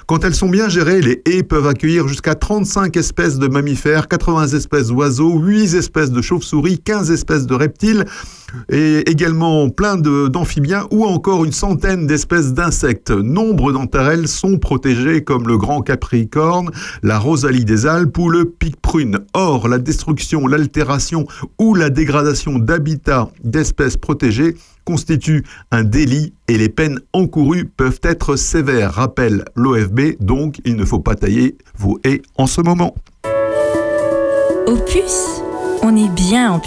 Quand 0.06 0.22
elles 0.22 0.34
sont 0.34 0.50
bien 0.50 0.68
gérées, 0.68 1.00
les 1.00 1.22
haies 1.24 1.42
peuvent 1.42 1.68
accueillir 1.68 2.06
jusqu'à 2.06 2.34
35 2.34 2.94
espèces 2.98 3.38
de 3.38 3.48
mammifères, 3.48 4.08
80 4.08 4.48
espèces 4.48 4.88
d'oiseaux, 4.88 5.38
8 5.38 5.74
espèces 5.74 6.10
de 6.10 6.20
chauves-souris, 6.20 6.80
15 6.80 7.10
espèces 7.10 7.46
de 7.46 7.54
reptiles, 7.54 8.04
et 8.68 9.08
également 9.10 9.68
plein 9.70 9.96
d'amphibiens 9.96 10.86
ou 10.90 11.04
encore 11.04 11.44
une 11.44 11.52
centaine 11.52 12.06
d'espèces 12.06 12.52
d'insectes. 12.52 13.10
Nombre 13.10 13.72
d'entre 13.72 14.00
elles 14.00 14.28
sont 14.28 14.58
protégées 14.58 15.22
comme 15.22 15.46
le 15.48 15.56
grand 15.56 15.80
capricorne, 15.80 16.70
la 17.02 17.18
rosalie 17.18 17.64
des 17.64 17.86
Alpes 17.86 18.18
ou 18.18 18.28
le 18.28 18.44
pic 18.44 18.80
prune. 18.80 19.20
Or, 19.34 19.68
la 19.68 19.78
destruction, 19.78 20.46
l'altération 20.46 21.26
ou 21.58 21.74
la 21.74 21.90
dégradation 21.90 22.58
d'habitats 22.58 23.30
d'espèces 23.42 23.96
protégées 23.96 24.56
constitue 24.84 25.44
un 25.70 25.82
délit 25.82 26.34
et 26.46 26.58
les 26.58 26.68
peines 26.68 27.00
encourues 27.12 27.64
peuvent 27.64 28.00
être 28.02 28.36
sévères, 28.36 28.92
rappelle 28.92 29.44
l'OFB, 29.56 30.20
donc 30.20 30.60
il 30.66 30.76
ne 30.76 30.84
faut 30.84 31.00
pas 31.00 31.14
tailler 31.14 31.56
vos 31.78 31.98
haies 32.04 32.20
en 32.36 32.46
ce 32.46 32.60
moment. 32.60 32.94
Opus 34.66 35.34
on 35.86 35.96
est 35.96 36.08
bien 36.08 36.50
en 36.50 36.60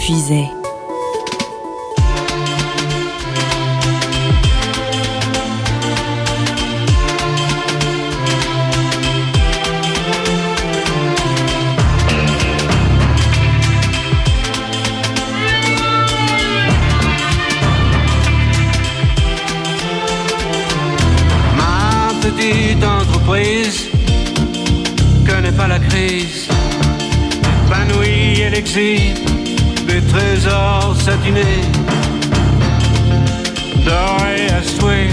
épanouie 27.66 28.40
et 28.40 28.50
l'exil 28.50 29.14
des 29.86 30.00
trésors 30.02 30.94
satinés, 31.00 31.64
dorés 33.84 34.48
à 34.50 34.62
souhait. 34.62 35.08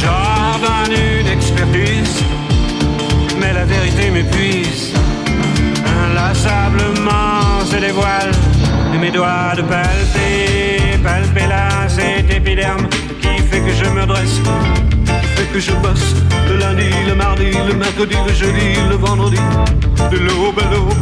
J'ordonne 0.00 0.92
une 1.20 1.26
expertise, 1.26 2.22
mais 3.40 3.52
la 3.52 3.64
vérité 3.64 4.10
m'épuise. 4.10 4.92
Inlassablement 6.04 7.64
se 7.64 7.76
dévoile 7.76 8.32
et 8.94 8.98
mes 8.98 9.10
doigts 9.10 9.54
de 9.56 9.62
palper, 9.62 10.98
palper 11.02 11.46
là 11.46 11.88
cet 11.88 12.30
épiderme 12.32 12.88
je 13.88 13.94
me 13.94 15.52
que 15.52 15.60
je 15.60 15.72
bosse 15.72 16.14
le 16.48 16.56
lundi, 16.58 16.90
le 17.06 17.14
mardi, 17.14 17.50
le 17.66 17.74
mercredi, 17.74 18.16
le 18.26 18.34
jeudi, 18.34 18.74
le 18.88 18.96
vendredi, 18.96 19.38
de 20.10 20.18
l'aube 20.18 20.58
à 20.58 20.70
l'aube. 20.70 20.92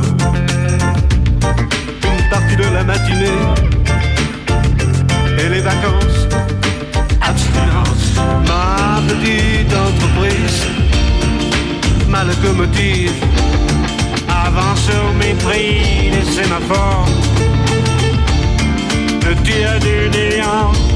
Une 2.04 2.28
partie 2.30 2.56
de 2.56 2.74
la 2.74 2.84
matinée. 2.84 3.40
Et 5.38 5.48
les 5.48 5.60
vacances, 5.60 6.28
abstinence, 7.20 8.06
ma 8.46 9.00
petite 9.08 9.72
entreprise, 9.74 10.66
ma 12.08 12.24
locomotive. 12.24 13.12
Avance 14.28 14.80
sur 14.80 15.12
mes 15.14 15.34
prix 15.44 16.10
des 16.10 16.30
sémaphores. 16.30 17.08
Le 19.26 19.34
tir 19.42 19.80
du 19.80 20.10
néant. 20.10 20.95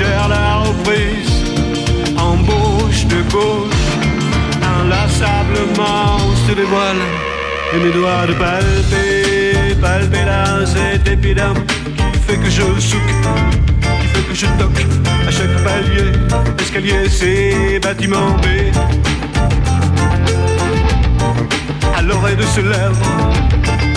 suggère 0.00 0.28
la 0.28 0.58
reprise, 0.58 1.44
embauche 2.16 3.04
de 3.06 3.20
gauche, 3.30 3.90
inlassablement 4.62 6.18
se 6.46 6.52
dévoile, 6.54 7.02
et 7.74 7.78
mes 7.84 7.92
doigts 7.92 8.26
de 8.26 8.32
palper, 8.34 9.74
palper 9.80 10.24
là 10.24 10.64
cet 10.64 11.06
épiderme 11.06 11.64
qui 12.14 12.18
fait 12.26 12.38
que 12.38 12.48
je 12.48 12.80
souque, 12.80 13.00
qui 14.00 14.06
fait 14.08 14.28
que 14.28 14.34
je 14.34 14.46
toque 14.58 14.86
à 15.28 15.30
chaque 15.30 15.64
palier, 15.64 16.12
escalier, 16.58 17.08
c'est 17.08 17.78
bâtiment 17.80 18.36
B. 18.42 18.46
À 21.96 22.02
l'oreille 22.02 22.36
de 22.36 22.42
ce 22.42 22.60
lèvre. 22.60 23.89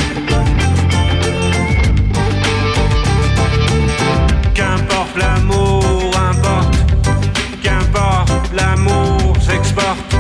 L'amour, 5.16 6.12
importe. 6.30 6.78
Qu'importe 7.62 8.52
l'amour 8.54 9.36
s'exporte. 9.40 10.16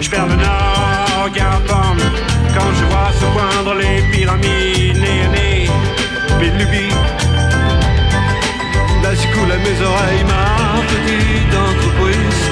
Je 0.00 0.10
perds 0.10 0.26
le 0.26 0.36
nord, 0.36 1.28
qu'importe. 1.34 2.02
Quand 2.54 2.70
je 2.78 2.84
vois 2.90 3.12
se 3.12 3.26
poindre 3.34 3.74
les 3.74 4.02
pyramides, 4.10 4.96
né, 4.96 5.28
né, 5.34 5.68
lubies. 6.58 6.94
Là 9.02 9.14
j'écoule 9.14 9.52
à 9.52 9.56
mes 9.56 9.80
oreilles 9.86 10.24
ma 10.24 10.82
petite 10.90 11.54
entreprise 11.54 12.48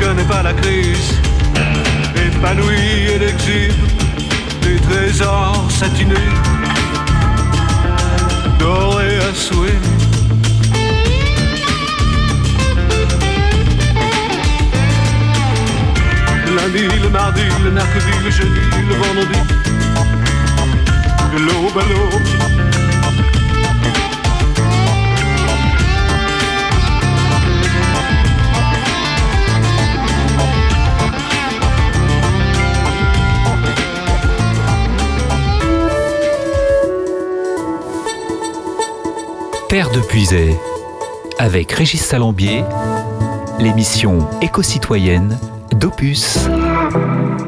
connaît 0.00 0.24
pas 0.24 0.42
la 0.42 0.52
crise 0.54 1.14
Épanouie 2.16 3.08
et 3.12 3.22
exhibe 3.22 3.72
des 4.62 4.76
trésors 4.76 5.66
satinés 5.70 6.43
De 17.24 17.40
Terre 39.68 39.90
de 39.90 40.00
Puisay, 40.00 40.56
avec 41.38 41.72
Régis 41.72 42.02
Salambier, 42.04 42.62
l'émission 43.58 44.28
éco-citoyenne 44.42 45.38
d'Opus. 45.72 46.38
I'm 46.94 47.43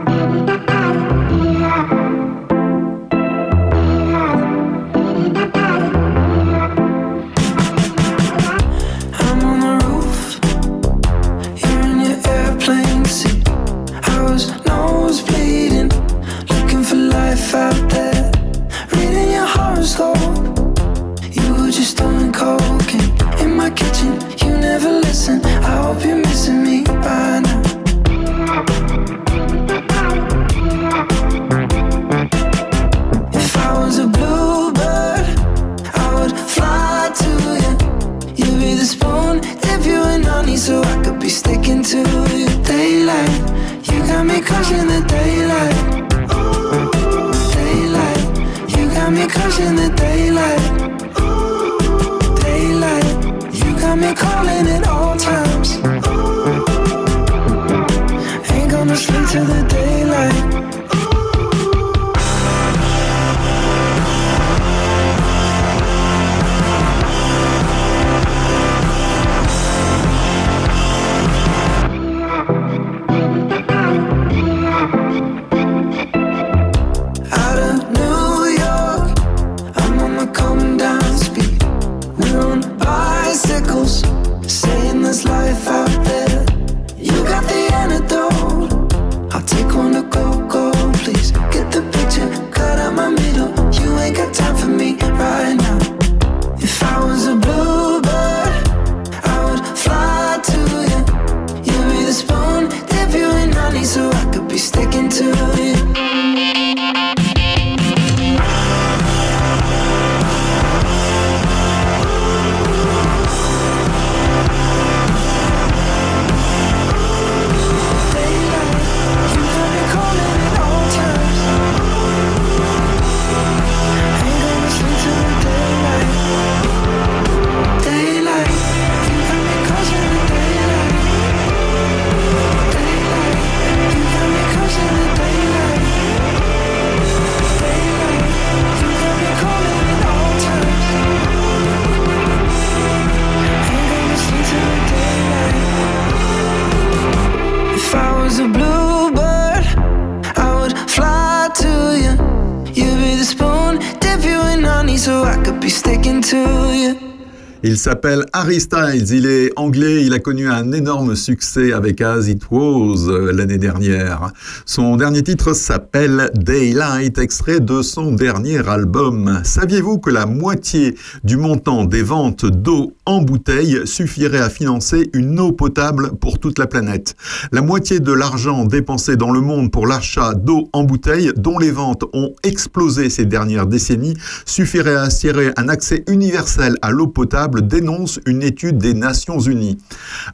s'appelle 157.91 158.26
Harry 158.32 158.61
Styles, 158.61 159.12
il 159.12 159.26
est 159.26 159.53
anglais, 159.55 160.03
il 160.03 160.12
a 160.12 160.18
connu 160.18 160.49
un 160.49 160.72
énorme 160.72 161.14
succès 161.14 161.72
avec 161.72 162.01
As 162.01 162.26
It 162.26 162.43
Was 162.51 163.09
euh, 163.09 163.30
l'année 163.32 163.59
dernière. 163.59 164.32
Son 164.77 164.99
dernier 164.99 165.22
titre 165.22 165.55
s'appelle 165.55 166.31
Daylight, 166.35 167.16
extrait 167.16 167.61
de 167.61 167.81
son 167.81 168.12
dernier 168.12 168.59
album. 168.68 169.41
Saviez-vous 169.43 169.97
que 169.97 170.11
la 170.11 170.27
moitié 170.27 170.95
du 171.24 171.39
montant 171.39 171.87
des 171.87 172.03
ventes 172.03 172.45
d'eau 172.45 172.93
en 173.07 173.22
bouteille 173.22 173.87
suffirait 173.87 174.37
à 174.37 174.51
financer 174.51 175.09
une 175.14 175.41
eau 175.41 175.53
potable 175.53 176.11
pour 176.20 176.39
toute 176.39 176.59
la 176.59 176.66
planète? 176.66 177.16
La 177.53 177.62
moitié 177.62 178.01
de 178.01 178.12
l'argent 178.12 178.66
dépensé 178.66 179.16
dans 179.16 179.31
le 179.31 179.41
monde 179.41 179.70
pour 179.70 179.87
l'achat 179.87 180.35
d'eau 180.35 180.68
en 180.74 180.85
bouteille, 180.85 181.33
dont 181.39 181.59
les 181.59 181.70
ventes 181.70 182.05
ont 182.12 182.35
explosé 182.43 183.09
ces 183.09 183.24
dernières 183.24 183.66
décennies, 183.66 184.18
suffirait 184.45 184.97
à 184.97 185.05
assurer 185.05 185.53
un 185.57 185.70
accès 185.70 186.05
universel 186.07 186.77
à 186.83 186.91
l'eau 186.91 187.07
potable 187.07 187.66
dénonce 187.66 188.20
une 188.27 188.43
étude 188.43 188.77
des 188.77 188.93
Nations 188.93 189.41
Unies. 189.41 189.79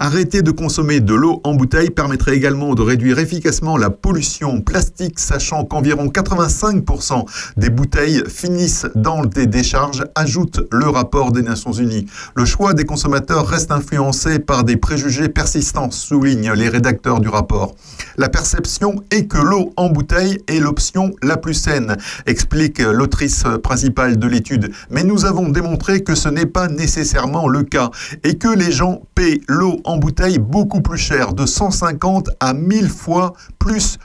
Arrêter 0.01 0.43
de 0.43 0.51
consommer 0.51 0.99
de 0.99 1.14
l'eau 1.14 1.40
en 1.45 1.55
bouteille 1.55 1.90
permettrait 1.90 2.34
également 2.34 2.74
de 2.74 2.82
réduire 2.82 3.20
efficacement 3.20 3.76
la 3.76 3.90
pollution 3.90 4.31
plastique, 4.64 5.18
sachant 5.18 5.64
qu'environ 5.64 6.06
85% 6.06 7.24
des 7.56 7.70
bouteilles 7.70 8.22
finissent 8.28 8.86
dans 8.94 9.24
des 9.24 9.46
décharges, 9.46 10.04
ajoute 10.14 10.60
le 10.70 10.88
rapport 10.88 11.32
des 11.32 11.42
Nations 11.42 11.72
Unies. 11.72 12.06
Le 12.36 12.44
choix 12.44 12.74
des 12.74 12.84
consommateurs 12.84 13.46
reste 13.46 13.70
influencé 13.70 14.38
par 14.38 14.64
des 14.64 14.76
préjugés 14.76 15.28
persistants, 15.28 15.90
soulignent 15.90 16.52
les 16.52 16.68
rédacteurs 16.68 17.20
du 17.20 17.28
rapport. 17.28 17.74
La 18.16 18.28
perception 18.28 19.02
est 19.10 19.26
que 19.26 19.38
l'eau 19.38 19.72
en 19.76 19.88
bouteille 19.88 20.38
est 20.46 20.60
l'option 20.60 21.12
la 21.22 21.36
plus 21.36 21.54
saine, 21.54 21.96
explique 22.26 22.78
l'autrice 22.78 23.44
principale 23.62 24.18
de 24.18 24.26
l'étude. 24.26 24.70
Mais 24.90 25.02
nous 25.02 25.24
avons 25.24 25.48
démontré 25.48 26.02
que 26.02 26.14
ce 26.14 26.28
n'est 26.28 26.46
pas 26.46 26.68
nécessaire 26.68 27.22
le 27.48 27.62
cas 27.62 27.90
et 28.24 28.36
que 28.36 28.48
les 28.48 28.72
gens 28.72 29.02
paient 29.14 29.40
l'eau 29.48 29.80
en 29.84 29.96
bouteille 29.96 30.38
beaucoup 30.38 30.80
plus 30.80 30.98
cher, 30.98 31.32
de 31.32 31.46
150 31.46 32.30
à 32.40 32.54
1000 32.54 32.88
fois 32.88 33.32
plus 33.58 33.98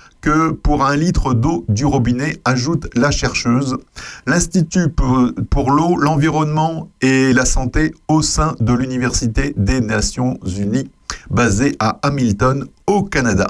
pour 0.64 0.86
un 0.86 0.96
litre 0.96 1.34
d'eau 1.34 1.66
du 1.70 1.86
robinet, 1.86 2.38
ajoute 2.46 2.88
la 2.96 3.12
chercheuse. 3.12 3.78
L'Institut 4.26 4.90
pour 4.90 5.72
l'eau, 5.72 5.96
l'environnement 5.98 6.90
et 7.02 7.34
la 7.34 7.46
santé 7.46 7.94
au 8.08 8.22
sein 8.22 8.56
de 8.60 8.74
l'Université 8.74 9.54
des 9.58 9.82
Nations 9.82 10.40
Unies 10.46 10.90
basé 11.30 11.76
à 11.80 12.00
Hamilton, 12.04 12.66
au 12.88 13.04
Canada. 13.04 13.48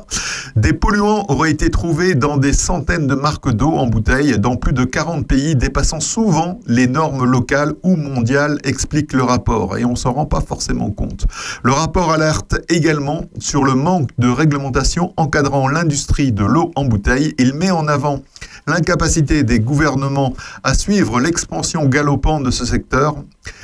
Des 0.56 0.74
polluants 0.74 1.26
auraient 1.30 1.52
été 1.52 1.70
trouvés 1.70 2.16
dans 2.16 2.38
des 2.38 2.54
centaines 2.54 3.06
de 3.06 3.14
marques 3.14 3.52
d'eau 3.52 3.74
en 3.74 3.86
bouteille 3.86 4.40
dans 4.40 4.56
plus 4.56 4.74
de 4.74 4.84
40 4.84 5.28
pays, 5.28 5.56
dépassant 5.56 6.00
souvent 6.00 6.60
les 6.66 6.88
normes 6.88 7.24
locales 7.24 7.74
ou 7.84 7.96
mondiales, 7.96 8.58
explique 8.64 9.14
le 9.14 9.22
rapport, 9.22 9.78
et 9.78 9.86
on 9.86 9.96
s'en 9.96 10.14
rend 10.14 10.26
pas 10.26 10.42
forcément 10.42 10.90
compte. 10.90 11.28
Le 11.64 11.72
rapport 11.72 12.12
alerte 12.12 12.56
également 12.70 13.26
sur 13.38 13.64
le 13.64 13.76
manque 13.76 14.10
de 14.18 14.28
réglementation 14.28 15.14
encadrant 15.18 15.68
l'industrie 15.68 16.32
de 16.32 16.44
l'eau 16.44 16.72
en 16.76 16.86
bouteille. 16.86 17.36
Il 17.38 17.54
met 17.54 17.70
en 17.70 17.88
avant 17.88 18.24
l'incapacité 18.68 19.44
des 19.44 19.60
gouvernements 19.60 20.34
à 20.64 20.74
suivre 20.74 21.20
l'expansion 21.20 21.86
galopante 21.86 22.44
de 22.44 22.52
ce 22.52 22.66
secteur, 22.66 23.16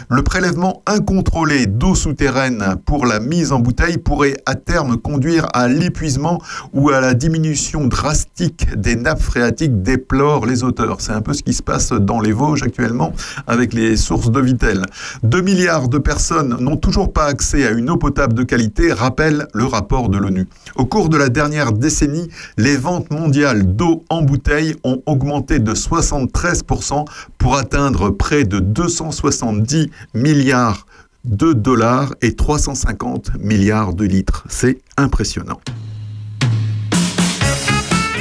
le 0.10 0.24
prélèvement 0.24 0.82
incontrôlé 0.86 1.66
d'eau 1.66 1.94
souterraine 1.94 2.76
pour 2.86 3.06
la 3.06 3.20
mise 3.20 3.52
en 3.52 3.60
bouteille 3.60 3.98
pourrait 3.98 4.38
à 4.46 4.56
terme 4.56 4.98
conduire 4.98 5.48
à 5.54 5.68
l'épuisement 5.68 6.42
ou 6.74 6.90
à 6.90 7.02
la 7.02 7.14
diminution 7.14 7.86
drastique 7.86 8.68
des 8.80 8.96
nappes 8.96 9.22
phréatiques, 9.22 9.82
déplorent 9.82 10.46
les 10.46 10.64
auteurs. 10.64 11.02
C'est 11.02 11.12
un 11.12 11.22
peu 11.22 11.34
ce 11.34 11.44
qui 11.44 11.54
se 11.54 11.64
passe 11.64 11.92
dans 11.92 12.22
les 12.22 12.32
Vosges 12.32 12.64
actuellement 12.64 13.14
avec 13.48 13.74
les 13.74 13.98
sources 13.98 14.32
de 14.32 14.40
Vitel. 14.40 14.84
2 15.24 15.42
milliards 15.42 15.90
de 15.90 15.98
personnes 15.98 16.58
n'ont 16.60 16.78
toujours 16.78 17.12
pas 17.12 17.26
accès 17.26 17.68
à 17.68 17.72
une 17.72 17.90
eau 17.90 17.98
potable 17.98 18.34
de 18.34 18.44
qualité, 18.44 18.94
rappelle 18.94 19.48
le 19.54 19.66
rapport 19.66 20.10
de 20.10 20.18
l'ONU. 20.18 20.48
Au 20.76 20.86
cours 20.86 21.10
de 21.10 21.18
la 21.18 21.30
dernière 21.30 21.74
décennie, 21.74 22.30
les 22.58 22.78
ventes 22.78 23.12
mondiales 23.12 23.76
d'eau 23.76 24.04
en 24.10 24.22
bouteille 24.22 24.76
ont 24.84 24.93
augmenté 25.06 25.60
de 25.60 25.74
73% 25.74 27.06
pour 27.38 27.56
atteindre 27.56 28.10
près 28.10 28.44
de 28.44 28.60
270 28.60 29.90
milliards 30.14 30.86
de 31.24 31.54
dollars 31.54 32.14
et 32.22 32.36
350 32.36 33.32
milliards 33.40 33.94
de 33.94 34.06
litres. 34.06 34.46
C'est 34.50 34.80
impressionnant. 34.98 35.60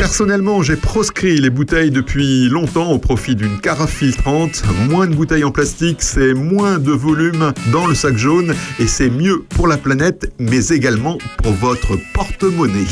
Personnellement, 0.02 0.62
j'ai 0.62 0.74
proscrit 0.74 1.38
les 1.38 1.48
bouteilles 1.48 1.92
depuis 1.92 2.48
longtemps 2.48 2.90
au 2.90 2.98
profit 2.98 3.36
d'une 3.36 3.60
carafe 3.60 3.94
filtrante. 3.94 4.64
Moins 4.88 5.06
de 5.06 5.14
bouteilles 5.14 5.44
en 5.44 5.52
plastique, 5.52 6.02
c'est 6.02 6.34
moins 6.34 6.78
de 6.78 6.90
volume 6.90 7.52
dans 7.70 7.86
le 7.86 7.94
sac 7.94 8.16
jaune 8.16 8.52
et 8.80 8.88
c'est 8.88 9.10
mieux 9.10 9.44
pour 9.50 9.68
la 9.68 9.76
planète, 9.78 10.32
mais 10.40 10.68
également 10.70 11.18
pour 11.40 11.52
votre 11.52 11.96
porte-monnaie. 12.14 12.88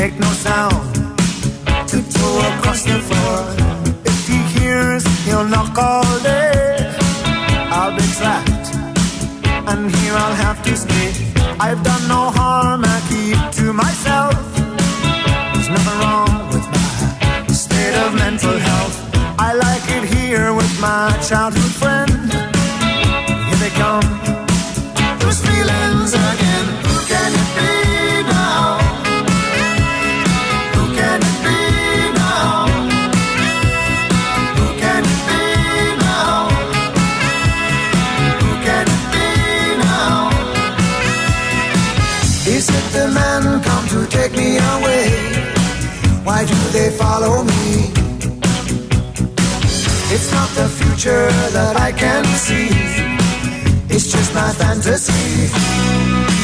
Make 0.00 0.18
no 0.18 0.32
sound. 0.48 0.94
Tiptoe 1.90 2.40
across 2.52 2.82
the 2.90 2.98
floor. 3.08 3.40
If 4.10 4.18
he 4.30 4.38
hears, 4.58 5.04
he'll 5.26 5.48
knock 5.54 5.76
all 5.76 6.12
day. 6.20 6.94
I'll 7.76 7.94
be 8.00 8.06
trapped, 8.18 8.66
and 9.70 9.80
here 9.96 10.14
I'll 10.22 10.38
have 10.46 10.58
to 10.66 10.72
stay. 10.84 11.10
I've 11.66 11.82
done 11.90 12.04
no 12.08 12.22
harm, 12.38 12.80
I 12.94 12.98
keep 13.10 13.40
to 13.58 13.66
myself. 13.74 14.40
There's 15.52 15.70
nothing 15.76 15.98
wrong 16.02 16.32
with 16.52 16.66
my 16.76 17.54
state 17.64 17.96
of 18.04 18.10
mental 18.14 18.56
health. 18.68 18.96
I 19.48 19.50
like 19.66 19.84
it 19.96 20.04
here 20.16 20.54
with 20.54 20.72
my 20.80 21.04
childhood 21.28 21.74
friend. 21.80 22.09
Follow 47.00 47.42
me? 47.44 47.92
It's 50.14 50.30
not 50.32 50.48
the 50.60 50.68
future 50.78 51.28
that 51.56 51.74
I 51.88 51.92
can 51.92 52.24
see, 52.46 52.68
it's 53.94 54.06
just 54.12 54.34
my 54.34 54.50
fantasy. 54.52 56.39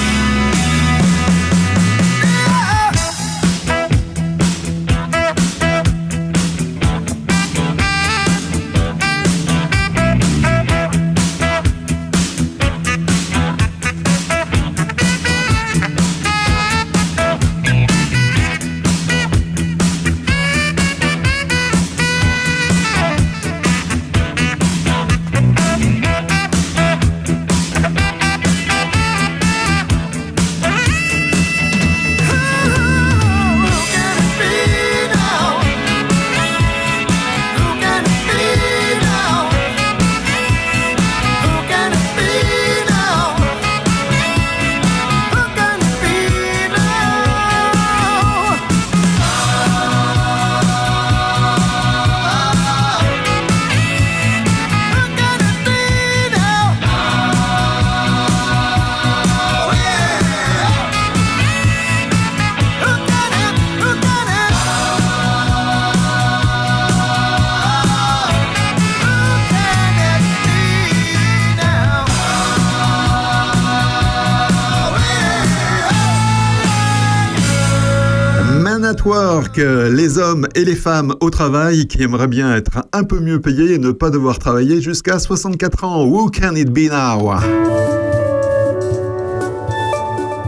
Les 79.56 80.18
hommes 80.18 80.46
et 80.54 80.64
les 80.64 80.74
femmes 80.74 81.14
au 81.20 81.30
travail 81.30 81.86
qui 81.86 82.02
aimeraient 82.02 82.26
bien 82.26 82.54
être 82.54 82.82
un 82.92 83.04
peu 83.04 83.20
mieux 83.20 83.40
payés 83.40 83.74
et 83.74 83.78
ne 83.78 83.90
pas 83.90 84.10
devoir 84.10 84.38
travailler 84.38 84.82
jusqu'à 84.82 85.18
64 85.18 85.84
ans. 85.84 86.04
Who 86.04 86.30
can 86.30 86.56
it 86.56 86.70
be 86.70 86.90
now? 86.90 87.32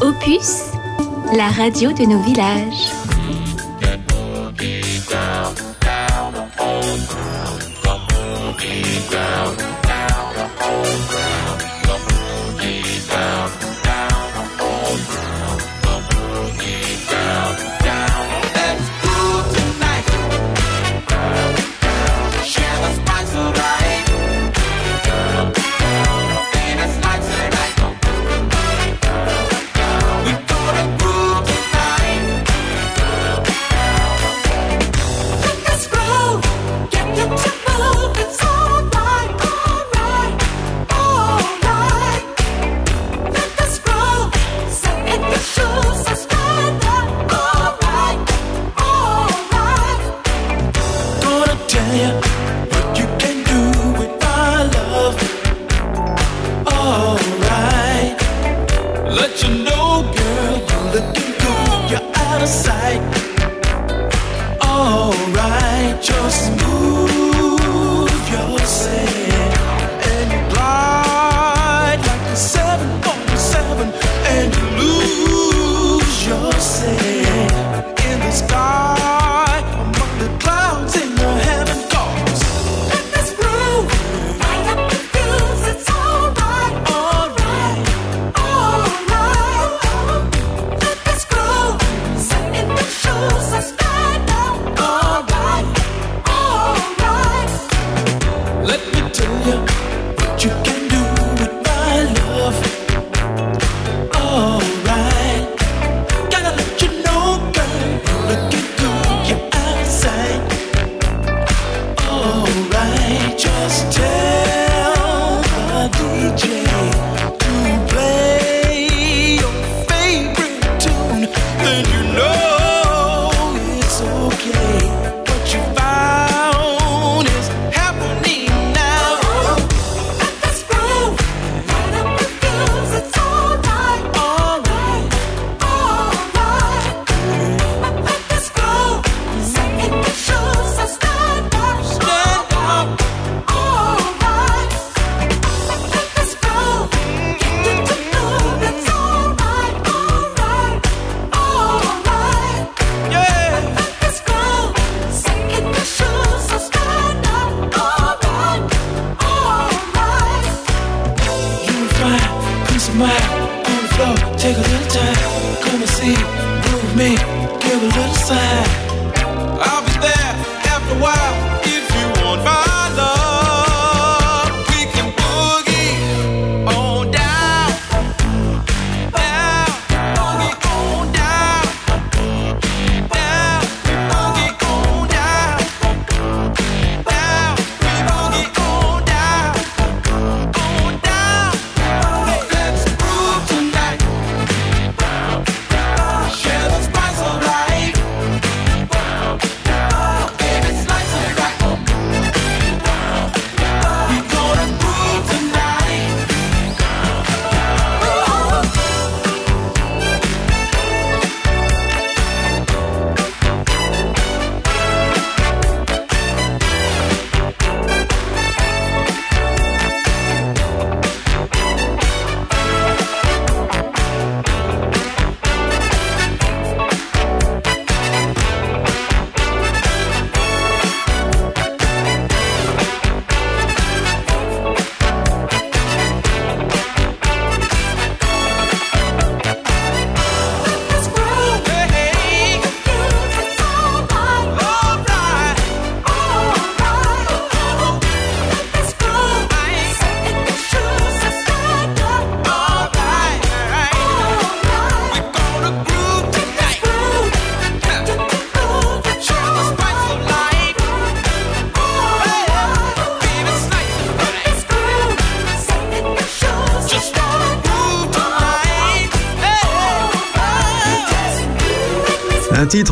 Opus, 0.03 0.63
la 1.35 1.49
radio 1.49 1.93
de 1.93 2.05
nos 2.05 2.21
villages. 2.23 3.08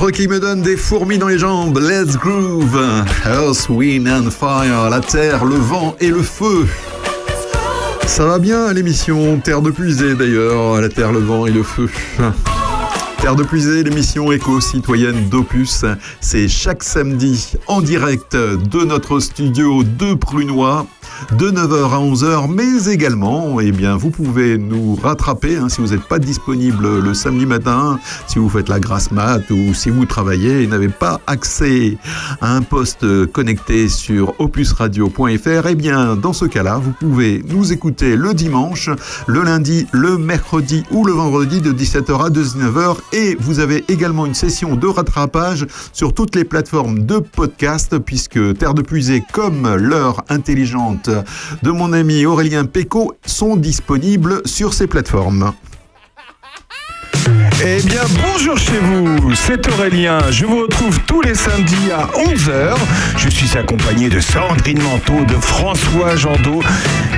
Qui 0.04 0.28
me 0.28 0.38
donne 0.38 0.60
des 0.60 0.76
fourmis 0.76 1.16
dans 1.16 1.26
les 1.26 1.38
jambes. 1.38 1.78
Let's 1.78 2.16
groove. 2.16 2.78
Earth, 3.24 3.68
Wind 3.70 4.06
and 4.06 4.30
Fire. 4.30 4.90
La 4.90 5.00
terre, 5.00 5.44
le 5.44 5.56
vent 5.56 5.96
et 6.00 6.08
le 6.08 6.22
feu. 6.22 6.66
Ça 8.06 8.26
va 8.26 8.38
bien 8.38 8.72
l'émission 8.72 9.38
Terre 9.38 9.62
de 9.62 9.70
puisée 9.70 10.14
d'ailleurs. 10.14 10.80
La 10.80 10.90
terre, 10.90 11.12
le 11.12 11.20
vent 11.20 11.46
et 11.46 11.50
le 11.50 11.62
feu. 11.62 11.88
Terre 13.20 13.34
de 13.34 13.42
Puisée, 13.42 13.82
l'émission 13.82 14.30
éco-citoyenne 14.30 15.28
d'Opus, 15.30 15.84
c'est 16.20 16.46
chaque 16.46 16.84
samedi 16.84 17.54
en 17.66 17.80
direct 17.80 18.36
de 18.36 18.84
notre 18.84 19.18
studio 19.18 19.82
de 19.82 20.14
Prunois 20.14 20.86
de 21.32 21.50
9h 21.50 21.92
à 21.92 21.98
11h, 21.98 22.50
mais 22.52 22.92
également, 22.92 23.60
eh 23.60 23.72
bien, 23.72 23.96
vous 23.96 24.10
pouvez 24.10 24.58
nous 24.58 24.94
rattraper 24.94 25.56
hein, 25.56 25.68
si 25.68 25.80
vous 25.80 25.88
n'êtes 25.88 26.06
pas 26.06 26.18
disponible 26.18 27.00
le 27.00 27.14
samedi 27.14 27.46
matin, 27.46 27.98
si 28.26 28.38
vous 28.38 28.48
faites 28.48 28.68
la 28.68 28.80
grasse 28.80 29.10
mat 29.10 29.42
ou 29.50 29.74
si 29.74 29.90
vous 29.90 30.04
travaillez 30.04 30.62
et 30.62 30.66
n'avez 30.66 30.88
pas 30.88 31.20
accès 31.26 31.96
à 32.40 32.54
un 32.54 32.62
poste 32.62 33.26
connecté 33.32 33.88
sur 33.88 34.34
opusradio.fr, 34.38 35.66
eh 35.66 35.74
bien, 35.74 36.16
dans 36.16 36.32
ce 36.32 36.44
cas-là, 36.44 36.78
vous 36.78 36.92
pouvez 36.92 37.42
nous 37.48 37.72
écouter 37.72 38.16
le 38.16 38.34
dimanche, 38.34 38.90
le 39.26 39.42
lundi, 39.42 39.86
le 39.92 40.18
mercredi 40.18 40.84
ou 40.90 41.04
le 41.04 41.12
vendredi 41.12 41.60
de 41.60 41.72
17h 41.72 42.26
à 42.26 42.30
19h 42.30 42.96
et 43.12 43.36
vous 43.40 43.60
avez 43.60 43.84
également 43.88 44.26
une 44.26 44.34
session 44.34 44.76
de 44.76 44.86
rattrapage 44.86 45.66
sur 45.92 46.14
toutes 46.14 46.36
les 46.36 46.44
plateformes 46.44 47.04
de 47.04 47.18
podcast 47.18 47.98
puisque 47.98 48.56
Terre 48.58 48.74
de 48.74 48.82
Puisée 48.82 49.22
comme 49.32 49.74
l'heure 49.76 50.24
intelligente 50.28 51.10
de 51.62 51.70
mon 51.70 51.92
ami 51.92 52.26
Aurélien 52.26 52.64
Péco 52.64 53.14
sont 53.24 53.56
disponibles 53.56 54.42
sur 54.44 54.74
ces 54.74 54.86
plateformes. 54.86 55.52
Eh 57.64 57.82
bien, 57.82 58.02
bonjour 58.22 58.58
chez 58.58 58.78
vous, 58.78 59.34
c'est 59.34 59.66
Aurélien. 59.72 60.18
Je 60.30 60.44
vous 60.44 60.62
retrouve 60.62 61.00
tous 61.06 61.22
les 61.22 61.34
samedis 61.34 61.90
à 61.90 62.06
11h. 62.16 62.76
Je 63.16 63.28
suis 63.30 63.56
accompagné 63.56 64.08
de 64.08 64.20
Sandrine 64.20 64.80
Manteau, 64.82 65.24
de 65.24 65.34
François 65.40 66.16
Jandot, 66.16 66.62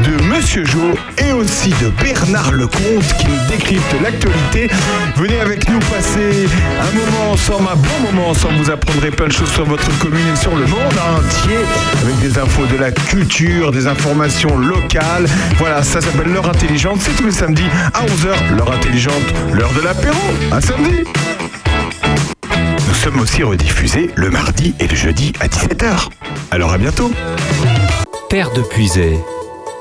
de 0.02 0.22
Monsieur 0.24 0.64
Jo 0.64 0.94
et 1.18 1.32
aussi 1.32 1.70
de 1.80 1.88
Bernard 2.02 2.52
Lecomte 2.52 3.14
qui 3.18 3.26
nous 3.26 3.48
décrypte 3.48 3.94
l'actualité. 4.02 4.68
Venez 5.16 5.40
avec 5.40 5.68
nous 5.68 5.78
passer 5.80 6.46
un 6.80 6.96
moment 6.96 7.32
ensemble, 7.32 7.68
un 7.72 7.76
bon 7.76 8.12
moment 8.12 8.28
ensemble. 8.30 8.54
Vous 8.56 8.70
apprendrez 8.70 9.10
plein 9.10 9.26
de 9.26 9.32
choses 9.32 9.50
sur 9.50 9.64
votre 9.64 9.86
commune 9.98 10.26
et 10.32 10.36
sur 10.36 10.54
le 10.54 10.66
monde 10.66 10.94
entier 11.16 11.58
avec 12.02 12.18
des 12.20 12.38
infos 12.38 12.66
de 12.66 12.76
la 12.76 12.90
culture, 12.90 13.72
des 13.72 13.86
informations 13.86 14.56
locales. 14.58 15.26
Voilà, 15.56 15.82
ça 15.82 16.00
s'appelle 16.00 16.32
l'heure 16.32 16.48
intelligente. 16.48 17.00
C'est 17.00 17.16
tous 17.16 17.26
les 17.26 17.32
samedis 17.32 17.68
à 17.94 18.04
11h. 18.04 18.56
L'heure 18.56 18.72
intelligente, 18.72 19.14
l'heure 19.52 19.72
de 19.72 19.80
l'apéro. 19.80 20.18
À 20.52 20.60
samedi. 20.60 21.04
Nous 22.88 22.94
sommes 22.94 23.20
aussi 23.20 23.42
rediffusés 23.42 24.10
le 24.16 24.30
mardi 24.30 24.74
et 24.80 24.86
le 24.86 24.96
jeudi 24.96 25.32
à 25.40 25.48
17h. 25.48 26.08
Alors 26.50 26.72
à 26.72 26.78
bientôt. 26.78 27.10
Terre 28.28 28.50
de 28.52 28.60
Puisay, 28.60 29.18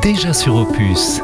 Déjà 0.00 0.32
sur 0.32 0.56
Opus. 0.56 1.20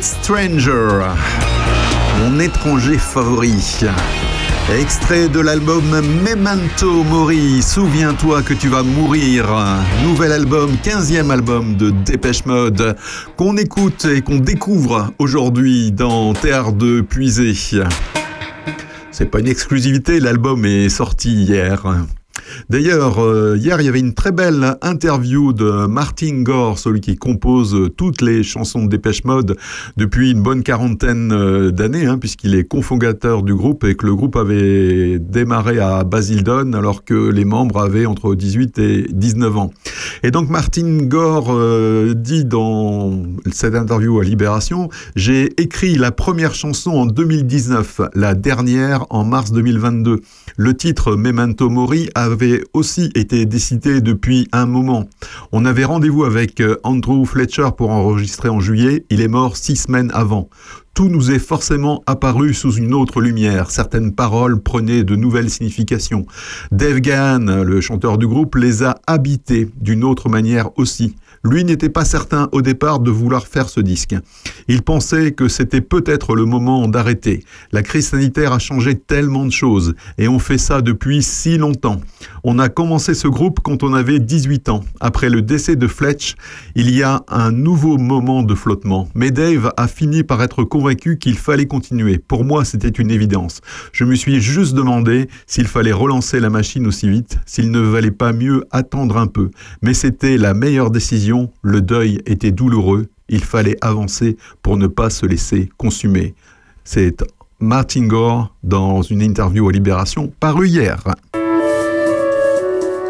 Stranger, 0.00 1.14
mon 2.18 2.40
étranger 2.40 2.98
favori. 2.98 3.54
Extrait 4.80 5.28
de 5.28 5.38
l'album 5.38 5.84
Memento 6.24 7.04
Mori, 7.04 7.62
souviens-toi 7.62 8.42
que 8.42 8.52
tu 8.52 8.66
vas 8.66 8.82
mourir. 8.82 9.46
Nouvel 10.02 10.32
album, 10.32 10.72
15e 10.82 11.30
album 11.30 11.76
de 11.76 11.90
Dépêche 11.90 12.44
Mode, 12.46 12.96
qu'on 13.36 13.56
écoute 13.56 14.06
et 14.06 14.22
qu'on 14.22 14.38
découvre 14.38 15.12
aujourd'hui 15.20 15.92
dans 15.92 16.32
Terre 16.32 16.72
de 16.72 17.00
Puisée. 17.00 17.54
C'est 19.12 19.26
pas 19.26 19.38
une 19.38 19.48
exclusivité, 19.48 20.18
l'album 20.18 20.64
est 20.64 20.88
sorti 20.88 21.32
hier. 21.32 21.84
D'ailleurs, 22.68 23.18
euh, 23.18 23.56
hier, 23.58 23.80
il 23.80 23.84
y 23.84 23.88
avait 23.88 24.00
une 24.00 24.14
très 24.14 24.32
belle 24.32 24.76
interview 24.82 25.52
de 25.52 25.86
Martin 25.86 26.42
Gore, 26.42 26.78
celui 26.78 27.00
qui 27.00 27.16
compose 27.16 27.90
toutes 27.96 28.22
les 28.22 28.42
chansons 28.42 28.84
de 28.84 28.88
Dépêche 28.88 29.24
Mode 29.24 29.56
depuis 29.96 30.30
une 30.30 30.42
bonne 30.42 30.62
quarantaine 30.62 31.32
euh, 31.32 31.70
d'années, 31.70 32.06
hein, 32.06 32.18
puisqu'il 32.18 32.54
est 32.54 32.64
cofondateur 32.64 33.42
du 33.42 33.54
groupe 33.54 33.84
et 33.84 33.94
que 33.94 34.06
le 34.06 34.14
groupe 34.14 34.36
avait 34.36 35.18
démarré 35.18 35.78
à 35.78 36.04
Basildon 36.04 36.72
alors 36.72 37.04
que 37.04 37.30
les 37.30 37.44
membres 37.44 37.80
avaient 37.80 38.06
entre 38.06 38.34
18 38.34 38.78
et 38.78 39.06
19 39.10 39.56
ans. 39.56 39.70
Et 40.22 40.30
donc, 40.30 40.48
Martin 40.48 40.98
Gore 41.02 41.48
euh, 41.50 42.14
dit 42.14 42.44
dans 42.44 43.22
cette 43.52 43.74
interview 43.74 44.20
à 44.20 44.24
Libération, 44.24 44.88
j'ai 45.16 45.60
écrit 45.60 45.96
la 45.96 46.12
première 46.12 46.54
chanson 46.54 46.90
en 46.92 47.06
2019, 47.06 48.02
la 48.14 48.34
dernière 48.34 49.06
en 49.10 49.24
mars 49.24 49.52
2022. 49.52 50.20
Le 50.56 50.74
titre 50.74 51.16
Memento 51.16 51.70
Mori 51.70 52.10
avait 52.14 52.39
aussi 52.72 53.10
été 53.14 53.46
décidé 53.46 54.00
depuis 54.00 54.48
un 54.52 54.66
moment. 54.66 55.08
On 55.52 55.64
avait 55.64 55.84
rendez-vous 55.84 56.24
avec 56.24 56.62
Andrew 56.82 57.24
Fletcher 57.24 57.68
pour 57.76 57.90
enregistrer 57.90 58.48
en 58.48 58.60
juillet. 58.60 59.04
Il 59.10 59.20
est 59.20 59.28
mort 59.28 59.56
six 59.56 59.76
semaines 59.76 60.10
avant. 60.14 60.48
Tout 60.94 61.08
nous 61.08 61.30
est 61.30 61.38
forcément 61.38 62.02
apparu 62.06 62.52
sous 62.52 62.72
une 62.72 62.94
autre 62.94 63.20
lumière. 63.20 63.70
Certaines 63.70 64.12
paroles 64.12 64.60
prenaient 64.60 65.04
de 65.04 65.16
nouvelles 65.16 65.50
significations. 65.50 66.26
Dave 66.72 67.00
Gahan, 67.00 67.62
le 67.64 67.80
chanteur 67.80 68.18
du 68.18 68.26
groupe, 68.26 68.56
les 68.56 68.82
a 68.82 68.96
habitées 69.06 69.68
d'une 69.80 70.04
autre 70.04 70.28
manière 70.28 70.76
aussi. 70.78 71.14
Lui 71.42 71.64
n'était 71.64 71.88
pas 71.88 72.04
certain 72.04 72.50
au 72.52 72.60
départ 72.60 73.00
de 73.00 73.10
vouloir 73.10 73.46
faire 73.46 73.70
ce 73.70 73.80
disque. 73.80 74.14
Il 74.68 74.82
pensait 74.82 75.32
que 75.32 75.48
c'était 75.48 75.80
peut-être 75.80 76.34
le 76.34 76.44
moment 76.44 76.86
d'arrêter. 76.86 77.42
La 77.72 77.82
crise 77.82 78.08
sanitaire 78.08 78.52
a 78.52 78.58
changé 78.58 78.94
tellement 78.94 79.46
de 79.46 79.50
choses 79.50 79.94
et 80.18 80.28
on 80.28 80.38
fait 80.38 80.58
ça 80.58 80.82
depuis 80.82 81.22
si 81.22 81.56
longtemps. 81.56 81.98
On 82.44 82.58
a 82.58 82.68
commencé 82.68 83.14
ce 83.14 83.26
groupe 83.26 83.60
quand 83.62 83.82
on 83.82 83.94
avait 83.94 84.18
18 84.18 84.68
ans. 84.68 84.84
Après 85.00 85.30
le 85.30 85.40
décès 85.40 85.76
de 85.76 85.86
Fletch, 85.86 86.34
il 86.74 86.94
y 86.94 87.02
a 87.02 87.24
un 87.28 87.52
nouveau 87.52 87.96
moment 87.96 88.42
de 88.42 88.54
flottement. 88.54 89.08
Mais 89.14 89.30
Dave 89.30 89.72
a 89.78 89.88
fini 89.88 90.24
par 90.24 90.42
être 90.42 90.62
convaincu 90.62 91.16
qu'il 91.16 91.38
fallait 91.38 91.66
continuer. 91.66 92.18
Pour 92.18 92.44
moi, 92.44 92.66
c'était 92.66 92.88
une 92.88 93.10
évidence. 93.10 93.62
Je 93.92 94.04
me 94.04 94.14
suis 94.14 94.42
juste 94.42 94.74
demandé 94.74 95.26
s'il 95.46 95.68
fallait 95.68 95.92
relancer 95.92 96.38
la 96.38 96.50
machine 96.50 96.86
aussi 96.86 97.08
vite, 97.08 97.38
s'il 97.46 97.70
ne 97.70 97.80
valait 97.80 98.10
pas 98.10 98.34
mieux 98.34 98.64
attendre 98.70 99.16
un 99.16 99.26
peu. 99.26 99.50
Mais 99.80 99.94
c'était 99.94 100.36
la 100.36 100.52
meilleure 100.52 100.90
décision 100.90 101.29
le 101.62 101.80
deuil 101.80 102.20
était 102.26 102.52
douloureux, 102.52 103.08
il 103.28 103.44
fallait 103.44 103.76
avancer 103.80 104.36
pour 104.62 104.76
ne 104.76 104.86
pas 104.86 105.10
se 105.10 105.26
laisser 105.26 105.70
consumer. 105.76 106.34
C'est 106.84 107.24
Martin 107.60 108.06
Gore 108.06 108.54
dans 108.62 109.02
une 109.02 109.22
interview 109.22 109.68
à 109.68 109.72
Libération 109.72 110.32
parue 110.40 110.68
hier. 110.68 111.02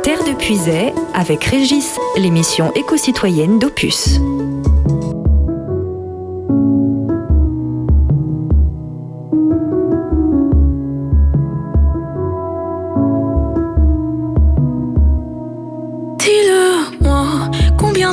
Terre 0.02 0.24
de 0.24 0.36
Puisay 0.36 0.92
avec 1.14 1.44
Régis, 1.44 1.98
l'émission 2.16 2.72
éco-citoyenne 2.74 3.58
d'Opus. 3.58 4.20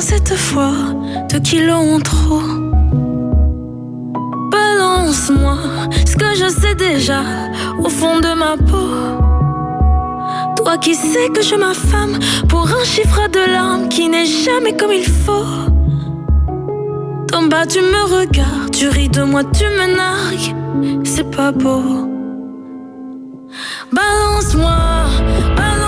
Cette 0.00 0.34
fois 0.36 0.74
de 1.32 1.38
kilos 1.38 1.94
en 1.94 1.98
trop? 2.00 2.42
Balance-moi 4.50 5.56
ce 6.06 6.14
que 6.14 6.34
je 6.36 6.48
sais 6.48 6.74
déjà 6.74 7.22
au 7.82 7.88
fond 7.88 8.20
de 8.20 8.32
ma 8.34 8.56
peau. 8.56 8.90
Toi 10.56 10.76
qui 10.76 10.94
sais 10.94 11.28
que 11.34 11.42
je 11.42 11.54
m'affame 11.54 12.18
pour 12.48 12.68
un 12.68 12.84
chiffre 12.84 13.28
de 13.28 13.52
larmes 13.52 13.88
qui 13.88 14.08
n'est 14.08 14.26
jamais 14.26 14.76
comme 14.76 14.92
il 14.92 15.06
faut. 15.06 15.56
D'en 17.28 17.44
bas 17.44 17.66
tu 17.66 17.80
me 17.80 18.02
regardes, 18.18 18.70
tu 18.70 18.88
ris 18.88 19.08
de 19.08 19.22
moi, 19.22 19.42
tu 19.44 19.64
me 19.64 19.96
nargues, 19.96 20.54
c'est 21.04 21.30
pas 21.30 21.50
beau. 21.50 21.82
Balance-moi, 23.90 24.76
balance 25.56 25.87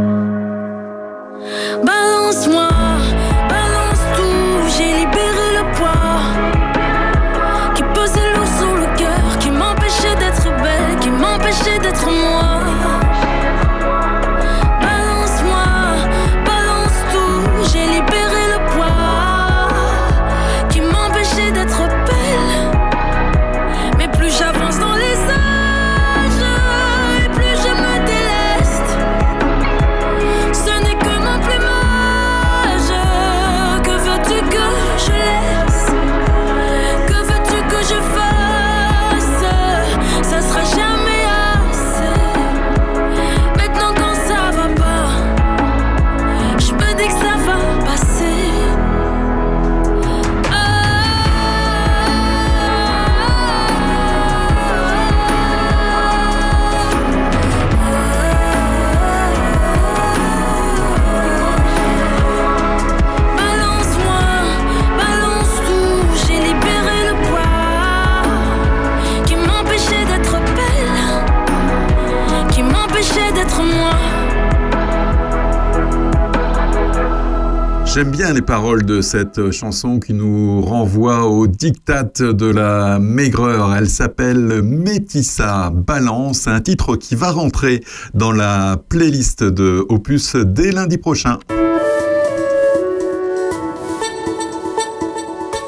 Bien 78.11 78.33
les 78.33 78.41
paroles 78.41 78.83
de 78.83 78.99
cette 78.99 79.51
chanson 79.51 79.99
qui 79.99 80.13
nous 80.13 80.61
renvoie 80.61 81.27
au 81.27 81.47
diktat 81.47 82.11
de 82.19 82.45
la 82.45 82.99
maigreur. 82.99 83.73
Elle 83.73 83.89
s'appelle 83.89 84.61
Métissa 84.61 85.71
Balance, 85.73 86.47
un 86.47 86.59
titre 86.59 86.97
qui 86.97 87.15
va 87.15 87.31
rentrer 87.31 87.81
dans 88.13 88.33
la 88.33 88.77
playlist 88.89 89.45
de 89.45 89.85
Opus 89.87 90.35
dès 90.35 90.71
lundi 90.71 90.97
prochain. 90.97 91.39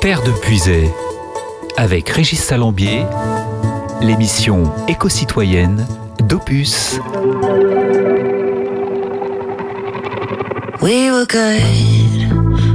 Père 0.01 0.21
de 0.23 0.31
Puisay, 0.41 0.89
avec 1.77 2.09
Régis 2.09 2.43
Salambier, 2.43 3.05
l'émission 4.01 4.63
éco-citoyenne 4.89 5.85
d'Opus. 6.27 6.99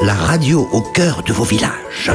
La 0.00 0.14
radio 0.14 0.66
au 0.72 0.80
cœur 0.80 1.22
de 1.22 1.30
vos 1.34 1.44
villages. 1.44 2.10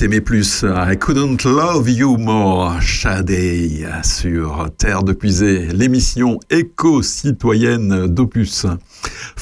T'aimer 0.00 0.22
plus. 0.22 0.64
I 0.64 0.96
couldn't 0.96 1.44
love 1.44 1.90
you 1.90 2.16
more. 2.16 2.80
Shadé 2.80 3.84
sur 4.02 4.70
Terre 4.78 5.02
de 5.02 5.12
Puisée, 5.12 5.66
l'émission 5.74 6.40
éco-citoyenne 6.48 8.06
d'Opus. 8.06 8.64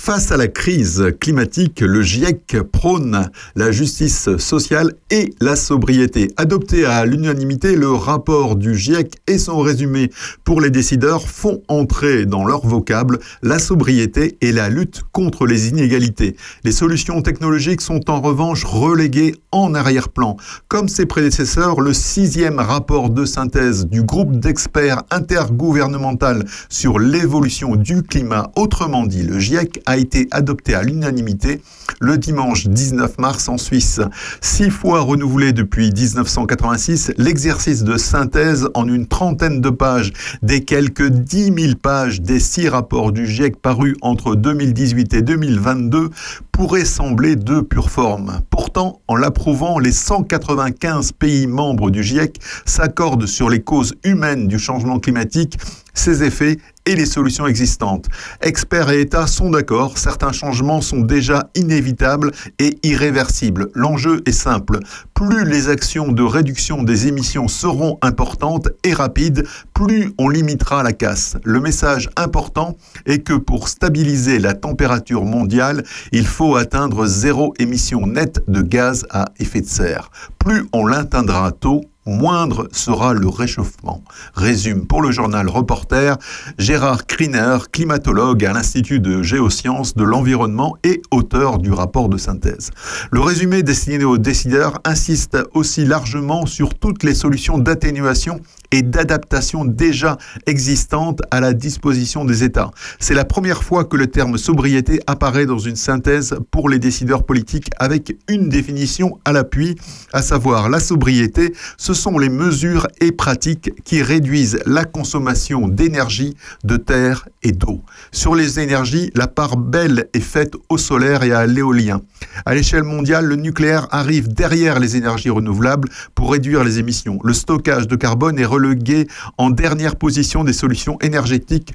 Face 0.09 0.33
à 0.33 0.39
la 0.39 0.49
crise 0.49 1.13
climatique, 1.21 1.83
le 1.83 2.01
GIEC 2.01 2.63
prône 2.73 3.29
la 3.57 3.71
justice 3.71 4.39
sociale 4.39 4.95
et 5.11 5.35
la 5.39 5.55
sobriété. 5.55 6.31
Adopté 6.39 6.87
à 6.87 7.05
l'unanimité, 7.05 7.77
le 7.77 7.91
rapport 7.91 8.57
du 8.57 8.75
GIEC 8.75 9.17
et 9.27 9.37
son 9.37 9.59
résumé 9.59 10.11
pour 10.45 10.63
les 10.63 10.71
décideurs 10.71 11.29
font 11.29 11.61
entrer 11.69 12.25
dans 12.25 12.47
leur 12.47 12.67
vocable 12.67 13.19
la 13.43 13.59
sobriété 13.59 14.39
et 14.41 14.51
la 14.51 14.71
lutte 14.71 15.03
contre 15.13 15.45
les 15.45 15.69
inégalités. 15.69 16.37
Les 16.65 16.73
solutions 16.73 17.21
technologiques 17.21 17.83
sont 17.83 18.09
en 18.09 18.23
revanche 18.23 18.65
reléguées 18.65 19.35
en 19.53 19.75
arrière-plan. 19.75 20.39
Comme 20.69 20.89
ses 20.89 21.05
prédécesseurs, 21.05 21.83
le 21.83 21.93
sixième 21.93 22.61
rapport 22.61 23.11
de 23.11 23.27
synthèse 23.27 23.87
du 23.87 24.03
groupe 24.05 24.41
d'experts 24.41 25.03
intergouvernemental 25.11 26.47
sur 26.71 26.99
l'évolution 26.99 27.77
du 27.77 28.03
climat, 28.03 28.51
autrement 28.57 29.05
dit 29.05 29.23
le 29.23 29.39
GIEC, 29.39 29.83
a 29.85 29.98
été 29.99 30.29
adopté 30.31 30.75
à 30.75 30.83
l'unanimité 30.83 31.61
le 32.01 32.19
dimanche 32.19 32.67
19 32.69 33.19
mars 33.19 33.49
en 33.49 33.59
Suisse. 33.59 34.01
Six 34.41 34.71
fois 34.71 35.01
renouvelé 35.01 35.53
depuis 35.53 35.93
1986, 35.93 37.13
l'exercice 37.19 37.83
de 37.83 37.97
synthèse 37.97 38.69
en 38.75 38.87
une 38.89 39.07
trentaine 39.07 39.61
de 39.61 39.71
pages 39.71 40.13
des 40.43 40.65
quelques 40.65 41.09
10 41.09 41.53
000 41.59 41.75
pages 41.81 42.21
des 42.21 42.41
six 42.41 42.69
rapports 42.69 43.13
du 43.13 43.27
GIEC 43.27 43.61
parus 43.61 43.97
entre 44.03 44.35
2018 44.35 45.15
et 45.15 45.23
2022 45.23 46.11
pourrait 46.53 46.85
sembler 46.85 47.37
de 47.37 47.61
pure 47.61 47.91
forme. 47.91 48.41
Pourtant, 48.51 49.01
en 49.09 49.17
l'approuvant, 49.17 49.79
les 49.79 49.93
195 49.93 51.13
pays 51.13 51.47
membres 51.47 51.91
du 51.91 52.03
GIEC 52.03 52.41
s'accordent 52.65 53.27
sur 53.27 53.49
les 53.49 53.61
causes 53.61 53.95
humaines 54.05 54.49
du 54.49 54.59
changement 54.59 54.99
climatique, 54.99 55.59
ses 55.95 56.23
effets 56.23 56.59
et 56.89 56.97
les 56.97 57.07
solutions 57.07 57.47
existantes. 57.47 58.07
Experts 58.41 58.91
et 58.91 59.03
États 59.03 59.27
sont 59.27 59.51
d'accord, 59.51 59.99
certains 59.99 60.33
changements 60.33 60.81
sont 60.81 61.01
déjà 61.01 61.51
inévitables 61.55 62.33
et 62.59 62.79
irréversibles. 62.83 63.69
L'enjeu 63.75 64.23
est 64.25 64.33
simple. 64.33 64.81
Plus 65.15 65.45
les 65.45 65.69
actions 65.69 66.11
de 66.11 66.23
réduction 66.23 66.83
des 66.83 67.07
émissions 67.07 67.47
seront 67.47 67.99
importantes 68.01 68.71
et 68.85 68.95
rapides, 68.95 69.47
plus 69.75 70.13
on 70.19 70.31
limitera 70.31 70.83
la 70.83 70.93
casse. 70.93 71.37
Le 71.45 71.61
message 71.61 72.09
important 72.17 72.77
est 73.05 73.19
que 73.19 73.35
pour 73.35 73.69
stabiliser 73.69 74.39
la 74.39 74.55
température 74.55 75.27
mondiale, 75.27 75.85
il 76.13 76.27
faut 76.27 76.57
atteindre 76.57 77.07
zéro 77.07 77.53
émission 77.59 78.07
nette 78.07 78.43
de 78.49 78.63
gaz 78.63 79.07
à 79.11 79.27
effet 79.39 79.61
de 79.61 79.67
serre. 79.67 80.11
Plus 80.39 80.67
on 80.73 80.87
l'atteindra 80.87 81.53
tôt, 81.53 81.83
moindre 82.09 82.69
sera 82.73 83.15
le 83.15 83.29
réchauffement. 83.29 84.03
Résume 84.35 84.87
pour 84.87 85.03
le 85.03 85.11
journal 85.11 85.49
Reporter 85.49 86.17
Gérard 86.59 87.07
Kriner, 87.07 87.59
climatologue 87.71 88.45
à 88.45 88.53
l'Institut 88.53 89.01
de 89.01 89.23
géosciences 89.23 89.95
de 89.95 90.05
l'environnement 90.05 90.77
et 90.85 91.03
auteur 91.11 91.59
du 91.59 91.73
rapport 91.73 92.09
de 92.09 92.17
synthèse. 92.17 92.71
Le 93.11 93.21
résumé 93.21 93.63
destiné 93.63 94.05
aux 94.05 94.19
décideurs 94.19 94.81
insiste 94.85 95.39
aussi 95.55 95.85
largement 95.85 96.47
sur 96.47 96.75
toutes 96.75 97.03
les 97.03 97.15
solutions 97.15 97.59
d'atténuation 97.59 98.41
et 98.71 98.83
d'adaptation 98.83 99.65
déjà 99.65 100.19
existantes 100.47 101.21
à 101.31 101.41
la 101.41 101.53
disposition 101.53 102.25
des 102.25 102.45
États. 102.45 102.71
C'est 102.99 103.15
la 103.15 103.25
première 103.25 103.63
fois 103.63 103.85
que 103.85 103.97
le 103.97 104.09
terme 104.09 104.39
sobriété 104.39 105.01
apparaît 105.07 105.47
dans 105.47 105.59
une 105.59 105.77
synthèse 105.77 106.37
pour 106.51 106.69
les 106.69 106.79
décideurs 106.79 107.25
politiques 107.25 107.71
avec 107.79 108.17
une 108.29 108.49
définition 108.49 109.19
à 109.25 109.33
l'appui, 109.33 109.77
à 110.13 110.23
savoir 110.23 110.69
la 110.69 110.81
sobriété, 110.81 111.55
ce 111.77 111.95
sont 111.95 112.19
les 112.19 112.29
mesures 112.29 112.87
et 113.01 113.13
pratiques 113.13 113.73
qui 113.85 114.03
réduisent 114.03 114.59
la 114.67 114.85
consommation 114.85 115.69
d'énergie, 115.69 116.37
de 116.65 116.77
terre 116.77 117.29
et 117.43 117.53
d'eau. 117.53 117.83
Sur 118.13 118.35
les 118.35 118.61
énergies, 118.61 119.11
la 119.15 119.27
part 119.27 119.57
belle 119.57 120.09
est 120.13 120.21
faite 120.21 120.55
au 120.69 120.79
solaire 120.79 121.23
et 121.23 121.33
à 121.33 121.47
l'éolien. 121.47 122.03
À 122.45 122.55
l'échelle 122.55 122.83
mondiale, 122.83 123.25
le 123.25 123.37
nucléaire 123.37 123.89
arrive 123.91 124.29
derrière 124.29 124.79
les 124.79 124.97
énergies 124.97 125.31
renouvelables 125.31 125.89
pour 126.15 126.33
réduire 126.33 126.65
les 126.65 126.79
émissions. 126.79 127.19
Le 127.25 127.33
stockage 127.33 127.89
de 127.89 127.97
carbone 127.97 128.39
est 128.39 128.45
relégué 128.59 129.07
en 129.39 129.51
dernière 129.51 129.97
position 129.97 130.45
des 130.45 130.53
solutions 130.53 130.99
énergétiques 131.01 131.75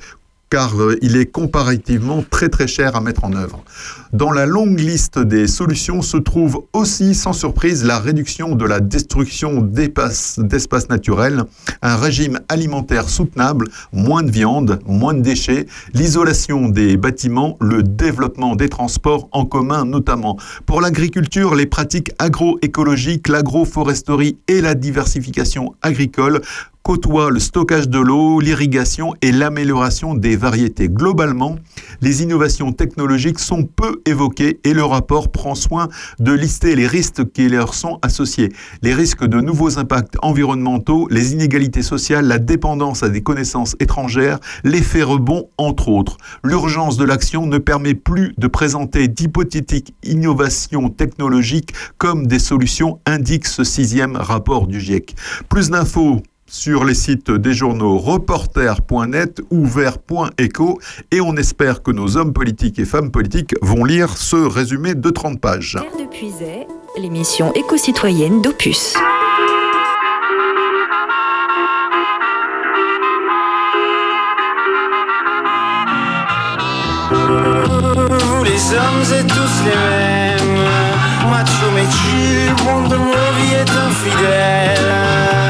car 0.53 0.79
euh, 0.79 0.95
il 1.01 1.17
est 1.17 1.25
comparativement 1.25 2.23
très 2.29 2.47
très 2.47 2.67
cher 2.67 2.95
à 2.95 3.01
mettre 3.01 3.23
en 3.23 3.33
œuvre. 3.33 3.63
Dans 4.13 4.31
la 4.31 4.45
longue 4.45 4.79
liste 4.79 5.17
des 5.17 5.47
solutions 5.47 6.03
se 6.03 6.17
trouve 6.17 6.65
aussi 6.73 7.15
sans 7.15 7.33
surprise 7.33 7.83
la 7.83 7.97
réduction 7.97 8.53
de 8.53 8.63
la 8.63 8.79
destruction 8.79 9.61
d'espaces 9.61 10.89
naturels, 10.91 11.45
un 11.81 11.95
régime 11.95 12.39
alimentaire 12.49 13.09
soutenable, 13.09 13.65
moins 13.91 14.21
de 14.21 14.29
viande, 14.29 14.79
moins 14.85 15.15
de 15.15 15.21
déchets, 15.21 15.65
l'isolation 15.95 16.69
des 16.69 16.97
bâtiments, 16.97 17.57
le 17.59 17.81
développement 17.81 18.55
des 18.55 18.69
transports 18.69 19.29
en 19.31 19.45
commun 19.45 19.85
notamment. 19.85 20.37
Pour 20.67 20.81
l'agriculture, 20.81 21.55
les 21.55 21.65
pratiques 21.65 22.11
agroécologiques, 22.19 23.27
l'agroforesterie 23.27 24.37
et 24.47 24.61
la 24.61 24.75
diversification 24.75 25.73
agricole 25.81 26.43
côtoie 26.83 27.31
le 27.31 27.39
stockage 27.39 27.87
de 27.87 27.97
l'eau, 27.97 28.41
l'irrigation 28.41 29.15
et 29.21 29.31
l'amélioration 29.31 30.15
des 30.15 30.35
variétés. 30.35 30.89
Globalement, 30.89 31.55
les 32.01 32.23
innovations 32.23 32.73
technologiques 32.73 33.39
sont 33.39 33.63
peu 33.63 34.01
évoquées 34.05 34.59
et 34.65 34.73
le 34.73 34.83
rapport 34.83 35.31
prend 35.31 35.55
soin 35.55 35.87
de 36.19 36.33
lister 36.33 36.75
les 36.75 36.85
risques 36.85 37.31
qui 37.31 37.47
leur 37.47 37.73
sont 37.73 37.99
associés. 38.01 38.51
Les 38.81 38.93
risques 38.93 39.23
de 39.23 39.39
nouveaux 39.39 39.79
impacts 39.79 40.17
environnementaux, 40.21 41.07
les 41.09 41.31
inégalités 41.31 41.83
sociales, 41.83 42.27
la 42.27 42.37
dépendance 42.37 43.01
à 43.01 43.07
des 43.07 43.23
connaissances 43.23 43.77
étrangères, 43.79 44.39
l'effet 44.65 45.03
rebond, 45.03 45.47
entre 45.57 45.87
autres. 45.87 46.17
L'urgence 46.43 46.97
de 46.97 47.05
l'action 47.05 47.45
ne 47.45 47.59
permet 47.59 47.93
plus 47.93 48.33
de 48.37 48.47
présenter 48.47 49.07
d'hypothétiques 49.07 49.93
innovations 50.03 50.89
technologiques 50.89 51.73
comme 51.97 52.27
des 52.27 52.39
solutions, 52.39 52.99
indique 53.05 53.47
ce 53.47 53.63
sixième 53.63 54.17
rapport 54.17 54.67
du 54.67 54.81
GIEC. 54.81 55.15
Plus 55.47 55.69
d'infos 55.69 56.21
sur 56.53 56.85
les 56.85 56.93
sites 56.93 57.31
des 57.31 57.53
journaux 57.53 57.97
reporter.net 57.97 59.41
ou 59.49 59.65
vert.eco 59.65 60.79
et 61.09 61.19
on 61.19 61.35
espère 61.35 61.81
que 61.81 61.89
nos 61.89 62.15
hommes 62.15 62.31
politiques 62.31 62.77
et 62.77 62.85
femmes 62.85 63.09
politiques 63.09 63.55
vont 63.63 63.83
lire 63.83 64.15
ce 64.15 64.35
résumé 64.35 64.93
de 64.93 65.09
30 65.09 65.41
pages. 65.41 65.79
De 66.95 67.01
l'émission 67.01 67.51
éco-citoyenne 67.53 68.43
d'Opus. 68.43 68.93
Vous 77.09 78.43
les 78.43 78.73
hommes 78.75 79.19
êtes 79.19 79.27
tous 79.27 79.63
les 79.65 79.75
mêmes 79.75 80.67
Macho 81.31 81.71
mais 81.73 81.89
chill, 81.89 82.53
monde 82.63 82.91
de 82.91 82.97
mon 82.97 83.11
vie 83.11 83.55
est 83.55 83.71
infidèle 83.71 85.42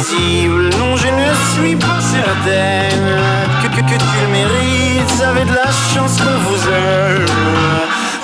Non 0.00 0.96
je 0.96 1.08
ne 1.08 1.34
suis 1.52 1.76
pas 1.76 2.00
certaine 2.00 3.20
Que, 3.62 3.68
que, 3.68 3.82
que 3.82 3.98
tu 3.98 4.16
le 4.22 4.28
mérites, 4.32 5.22
avez 5.22 5.44
de 5.44 5.54
la 5.54 5.70
chance 5.92 6.16
qu'on 6.16 6.38
vous 6.38 6.68
aime. 6.68 7.26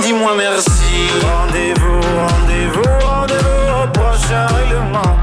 Dis-moi 0.00 0.32
merci. 0.38 1.10
Rendez-vous, 1.22 2.00
rendez-vous, 2.00 3.06
rendez-vous 3.06 3.84
au 3.84 3.88
prochain 3.88 4.46
règlement. 4.46 5.18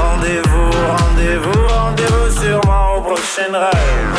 Rendez-vous, 0.00 0.70
rendez-vous, 0.96 1.66
rendez-vous 1.68 2.40
sûrement 2.40 2.96
au 2.96 3.02
prochain 3.02 3.52
rêve 3.52 4.18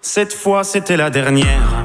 Cette 0.00 0.34
fois 0.34 0.62
c'était 0.62 0.96
la 0.96 1.10
dernière. 1.10 1.84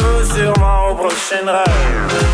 rendez-vous 0.00 0.34
sûrement 0.34 0.90
au 0.90 0.94
prochain 0.94 1.46
rêve. 1.46 2.30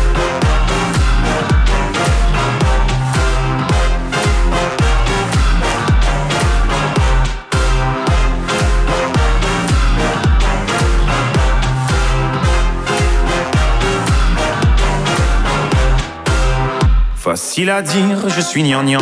Facile 17.15 17.69
à 17.69 17.81
dire, 17.81 18.29
je 18.29 18.41
suis 18.41 18.63
gnangnan 18.63 18.99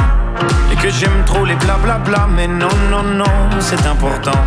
que 0.86 0.92
j'aime 0.92 1.24
trop 1.26 1.46
les 1.46 1.56
blablabla 1.56 2.28
Mais 2.36 2.48
non, 2.48 2.76
non, 2.92 3.02
non, 3.02 3.50
c'est 3.60 3.86
important 3.88 4.40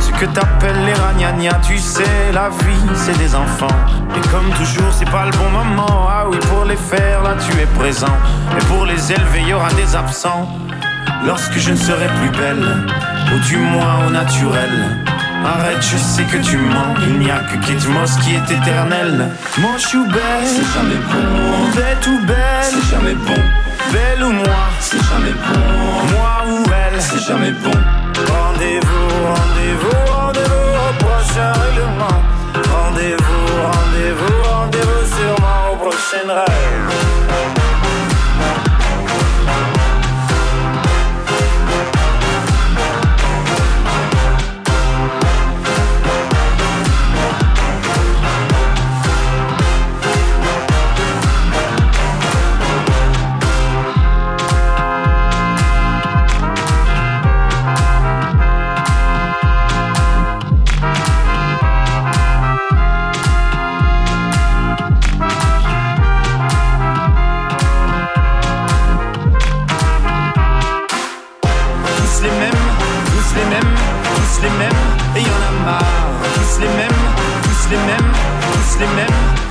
Ce 0.00 0.10
que 0.18 0.24
t'appelles 0.26 0.84
les 0.86 0.94
ragnagnas 0.94 1.60
Tu 1.66 1.76
sais, 1.78 2.32
la 2.32 2.48
vie, 2.48 2.88
c'est 2.94 3.16
des 3.18 3.34
enfants 3.34 3.78
Et 4.16 4.28
comme 4.28 4.48
toujours, 4.56 4.92
c'est 4.92 5.10
pas 5.10 5.26
le 5.26 5.32
bon 5.32 5.50
moment 5.50 6.08
Ah 6.08 6.24
oui, 6.28 6.38
pour 6.48 6.64
les 6.64 6.76
faire, 6.76 7.22
là 7.22 7.34
tu 7.38 7.60
es 7.60 7.66
présent 7.78 8.16
Et 8.56 8.64
pour 8.64 8.86
les 8.86 9.12
élever, 9.12 9.42
y 9.42 9.52
aura 9.52 9.70
des 9.74 9.94
absents 9.94 10.48
Lorsque 11.26 11.58
je 11.58 11.72
ne 11.72 11.76
serai 11.76 12.06
plus 12.06 12.30
belle 12.30 12.66
Ou 13.34 13.38
du 13.40 13.58
moins 13.58 14.06
au 14.06 14.10
naturel 14.10 14.70
Arrête, 15.44 15.82
je 15.82 15.98
sais 15.98 16.22
que 16.22 16.38
tu 16.38 16.56
mens. 16.56 16.94
Il 17.06 17.18
n'y 17.18 17.30
a 17.30 17.40
que 17.40 17.56
Kate 17.66 17.86
Moss 17.88 18.16
qui 18.16 18.34
est 18.34 18.50
éternel. 18.50 19.28
Moche 19.58 19.94
ou 19.94 20.06
belle, 20.06 20.46
c'est 20.46 20.72
jamais 20.72 20.96
bon. 21.12 21.76
Bête 21.76 22.06
ou 22.06 22.26
belle, 22.26 22.36
c'est 22.62 22.90
jamais 22.90 23.12
bon. 23.12 23.63
Belle 23.92 24.22
ou 24.22 24.32
moi, 24.32 24.56
c'est 24.80 25.02
jamais 25.02 25.32
bon. 25.32 26.16
Moi 26.16 26.34
ou 26.48 26.64
elle, 26.72 27.00
c'est 27.00 27.20
jamais 27.20 27.52
bon. 27.52 27.70
Rendez-vous, 28.32 29.08
rendez-vous, 29.26 30.12
rendez-vous 30.12 30.70
au 30.88 31.04
prochain 31.04 31.52
règlement. 31.52 32.22
Rendez-vous, 32.72 33.46
rendez-vous, 33.62 34.42
rendez-vous 34.50 35.04
sûrement 35.16 35.72
au 35.72 35.76
prochain 35.76 36.26
rêve. 36.26 37.63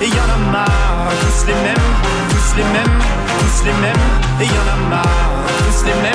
Et 0.02 0.08
y 0.08 0.12
en 0.12 0.30
a 0.30 0.52
marre, 0.52 0.70
tous 1.22 1.48
les 1.48 1.54
mêmes, 1.54 1.76
tous 2.30 2.56
les 2.58 2.64
mêmes, 2.64 3.00
tous 3.40 3.66
les 3.66 3.74
mêmes, 3.74 3.96
et 4.40 4.46
y 4.46 4.50
en 4.50 4.68
a 4.72 4.90
marre, 4.90 5.08
tous 5.58 5.86
les 5.86 5.94
mêmes, 6.02 6.14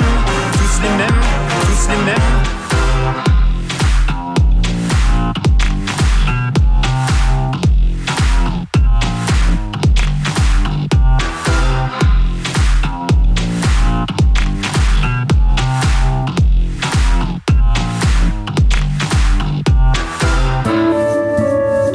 tous 0.53 0.81
les 0.81 0.89
mêmes, 0.97 1.19
tous 1.61 1.89
les 1.89 1.97
mêmes. 2.05 2.15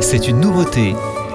C'est 0.00 0.28
une 0.28 0.38
nouveauté 0.38 0.94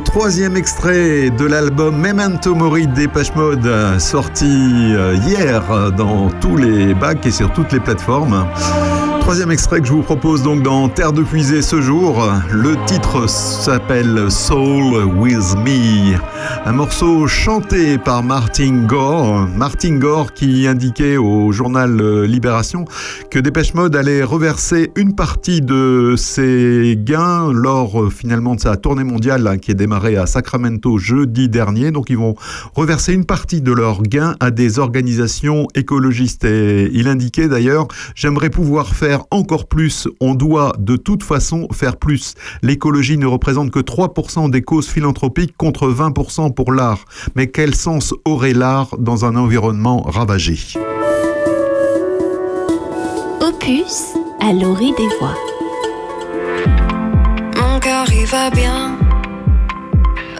Troisième 0.00 0.56
extrait 0.56 1.30
de 1.30 1.46
l'album 1.46 1.96
Memento 1.96 2.54
Mori 2.54 2.86
des 2.86 3.08
Mode, 3.34 3.98
sorti 3.98 4.44
euh, 4.44 5.16
hier 5.26 5.92
dans 5.92 6.28
tous 6.40 6.56
les 6.56 6.92
bacs 6.92 7.24
et 7.24 7.30
sur 7.30 7.50
toutes 7.52 7.72
les 7.72 7.80
plateformes. 7.80 8.46
Troisième 9.30 9.52
extrait 9.52 9.80
que 9.80 9.86
je 9.86 9.92
vous 9.92 10.02
propose 10.02 10.42
donc 10.42 10.64
dans 10.64 10.88
Terre 10.88 11.12
de 11.12 11.22
Puisée 11.22 11.62
ce 11.62 11.80
jour. 11.80 12.28
Le 12.50 12.74
titre 12.86 13.28
s'appelle 13.28 14.28
Soul 14.28 15.04
with 15.04 15.54
Me. 15.64 16.18
Un 16.64 16.72
morceau 16.72 17.28
chanté 17.28 17.96
par 17.96 18.24
Martin 18.24 18.86
Gore. 18.88 19.46
Martin 19.56 19.98
Gore 19.98 20.32
qui 20.32 20.66
indiquait 20.66 21.16
au 21.16 21.52
journal 21.52 22.24
Libération 22.24 22.86
que 23.30 23.38
Dépêche 23.38 23.72
Mode 23.74 23.94
allait 23.94 24.24
reverser 24.24 24.90
une 24.96 25.14
partie 25.14 25.60
de 25.60 26.14
ses 26.16 26.96
gains 26.98 27.52
lors 27.52 28.02
euh, 28.02 28.10
finalement 28.10 28.56
de 28.56 28.60
sa 28.60 28.76
tournée 28.76 29.04
mondiale 29.04 29.46
hein, 29.46 29.58
qui 29.58 29.70
est 29.70 29.74
démarrée 29.74 30.16
à 30.16 30.26
Sacramento 30.26 30.98
jeudi 30.98 31.48
dernier. 31.48 31.92
Donc 31.92 32.10
ils 32.10 32.18
vont 32.18 32.34
reverser 32.74 33.12
une 33.12 33.26
partie 33.26 33.60
de 33.60 33.70
leurs 33.70 34.02
gains 34.02 34.34
à 34.40 34.50
des 34.50 34.80
organisations 34.80 35.68
écologistes. 35.76 36.44
Et 36.44 36.90
il 36.92 37.06
indiquait 37.06 37.46
d'ailleurs, 37.46 37.86
j'aimerais 38.16 38.50
pouvoir 38.50 38.88
faire 38.88 39.19
faire 39.20 39.26
encore 39.30 39.66
plus. 39.66 40.08
On 40.20 40.34
doit 40.34 40.72
de 40.78 40.96
toute 40.96 41.22
façon 41.22 41.68
faire 41.72 41.96
plus. 41.96 42.34
L'écologie 42.62 43.18
ne 43.18 43.26
représente 43.26 43.70
que 43.70 43.80
3% 43.80 44.50
des 44.50 44.62
causes 44.62 44.88
philanthropiques 44.88 45.56
contre 45.56 45.88
20% 45.88 46.54
pour 46.54 46.72
l'art. 46.72 47.04
Mais 47.34 47.48
quel 47.48 47.74
sens 47.74 48.14
aurait 48.24 48.52
l'art 48.52 48.96
dans 48.98 49.24
un 49.24 49.36
environnement 49.36 50.02
ravagé? 50.02 50.58
Opus 53.40 54.14
à 54.40 54.52
l'orée 54.52 54.92
des 54.96 55.08
voix. 55.18 55.34
Mon 57.56 57.78
cœur 57.80 58.06
il 58.12 58.26
va 58.26 58.50
bien. 58.50 58.96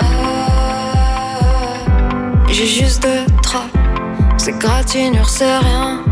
Euh, 0.02 0.06
J'ai 2.48 2.66
juste 2.66 3.02
deux 3.02 3.26
traits. 3.42 3.70
C'est 4.38 4.58
gratinure, 4.58 5.28
c'est 5.28 5.58
rien. 5.58 6.02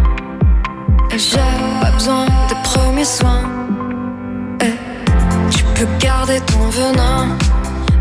J'ai 1.16 1.36
pas 1.80 1.90
besoin 1.90 2.26
de 2.26 2.54
premiers 2.62 3.04
soins. 3.04 3.44
Et 4.60 4.74
tu 5.50 5.64
peux 5.74 5.88
garder 5.98 6.40
ton 6.40 6.68
venin, 6.68 7.36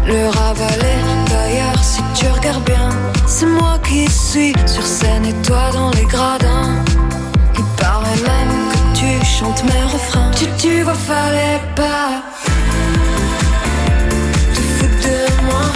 le 0.05 0.27
ravaler. 0.29 0.99
D'ailleurs, 1.29 1.83
si 1.83 2.01
tu 2.13 2.27
regardes 2.27 2.63
bien, 2.63 2.89
c'est 3.25 3.45
moi 3.47 3.79
qui 3.87 4.07
suis 4.09 4.53
sur 4.65 4.85
scène 4.85 5.25
et 5.25 5.33
toi 5.45 5.69
dans 5.73 5.89
les 5.91 6.05
gradins. 6.05 6.75
Il 7.57 7.63
paraît 7.81 8.21
même 8.25 8.69
que 8.71 8.99
tu 8.99 9.25
chantes 9.25 9.63
mes 9.63 9.83
refrains. 9.91 10.31
Tu, 10.35 10.45
tu 10.57 10.81
vois, 10.83 10.93
fallait 10.93 11.61
pas 11.75 12.21
te 14.53 14.61
foutre 14.61 15.01
de 15.07 15.45
moi. 15.45 15.67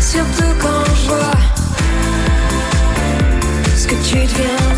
Surtout 0.00 0.54
quand 0.60 0.84
je 0.94 1.08
vois 1.08 1.40
ce 3.76 3.86
que 3.88 3.94
tu 4.08 4.16
deviens, 4.16 4.71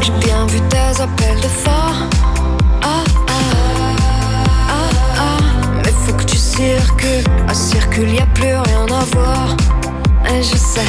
J'ai 0.00 0.12
bien 0.12 0.46
vu 0.46 0.60
tes 0.68 1.00
appels 1.00 1.36
de 1.36 1.46
phare. 1.46 2.08
Ah, 2.82 3.04
ah, 3.28 3.32
ah, 4.68 4.72
ah. 5.18 5.38
Mais 5.84 5.92
faut 5.92 6.12
que 6.14 6.24
tu 6.24 6.36
circules. 6.36 7.24
À 7.48 7.54
circule, 7.54 8.10
y 8.10 8.18
a 8.18 8.26
plus 8.34 8.56
rien 8.56 8.86
à 8.86 9.04
voir. 9.14 9.56
Et 10.30 10.42
je 10.42 10.56
sais, 10.56 10.80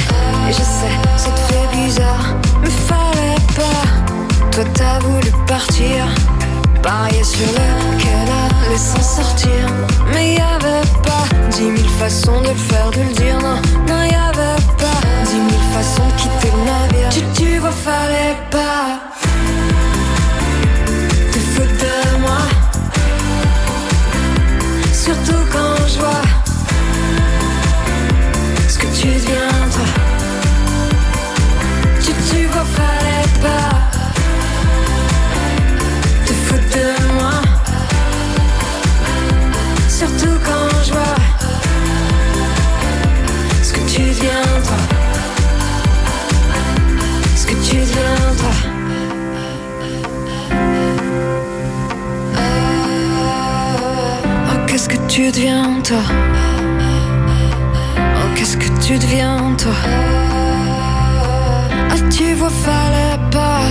et 0.47 0.51
je 0.51 0.63
sais, 0.63 0.95
ça 1.17 1.29
te 1.29 1.39
fait 1.39 1.67
bizarre. 1.75 2.35
Mais 2.63 2.69
fallait 2.69 3.35
pas. 3.55 4.49
Toi, 4.51 4.63
t'as 4.73 4.99
voulu 4.99 5.31
partir. 5.45 6.05
Parier 6.81 7.23
sur 7.23 7.47
le 7.47 7.97
qu'elle 7.97 8.31
allait 8.65 8.77
s'en 8.77 9.01
sortir. 9.01 9.67
Mais 10.13 10.35
y 10.35 10.37
avait 10.39 10.87
pas 11.03 11.25
dix 11.51 11.63
mille 11.63 11.89
façons 11.99 12.41
de 12.41 12.49
le 12.49 12.55
faire, 12.55 12.89
de 12.91 13.01
le 13.01 13.13
dire. 13.13 13.39
Non, 13.39 13.61
non, 13.87 14.03
y 14.03 14.15
avait 14.15 14.61
pas 14.77 15.01
dix 15.25 15.35
mille 15.35 15.67
façons 15.73 16.07
de 16.07 16.13
quitter 16.21 16.51
le 16.55 16.63
navire. 16.65 17.09
Tu, 17.09 17.21
tu 17.41 17.57
vois, 17.59 17.71
fallait 17.71 18.37
pas 18.49 18.99
te 21.31 21.39
foutre 21.39 21.77
de 21.85 22.17
moi. 22.21 22.41
Surtout 24.93 25.43
quand 25.51 25.75
je 25.87 25.99
vois 25.99 26.28
tu 55.19 55.31
deviens, 55.31 55.81
toi? 55.83 55.97
Oh, 57.97 58.27
qu'est-ce 58.35 58.55
que 58.55 58.69
tu 58.79 58.97
deviens, 58.97 59.53
toi? 59.57 59.73
Ah, 61.91 61.99
tu 62.09 62.35
vois, 62.35 62.49
fallait 62.49 63.19
pas 63.29 63.65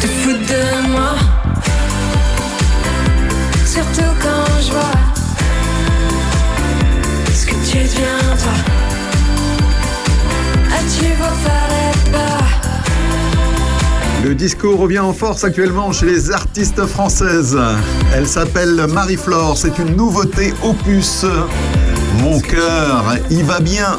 te 0.00 0.06
foutre 0.06 0.46
de 0.54 0.88
moi. 0.92 1.14
Surtout 3.64 4.12
quand 4.24 4.48
je 4.64 4.72
vois 4.72 5.00
ce 7.32 7.46
que 7.46 7.56
tu 7.70 7.78
deviens, 7.78 8.36
toi. 8.42 8.58
Ah, 10.70 10.82
tu 10.94 11.06
vois, 11.18 11.34
fallait 11.46 12.12
pas. 12.12 12.37
Le 14.28 14.34
disco 14.34 14.76
revient 14.76 14.98
en 14.98 15.14
force 15.14 15.42
actuellement 15.42 15.90
chez 15.90 16.04
les 16.04 16.30
artistes 16.30 16.84
françaises. 16.84 17.58
Elle 18.14 18.26
s'appelle 18.26 18.86
Marie-Flore, 18.86 19.56
c'est 19.56 19.78
une 19.78 19.96
nouveauté 19.96 20.52
opus. 20.62 21.24
Mon 22.18 22.38
cœur, 22.38 23.16
il 23.30 23.42
va 23.44 23.60
bien. 23.60 23.98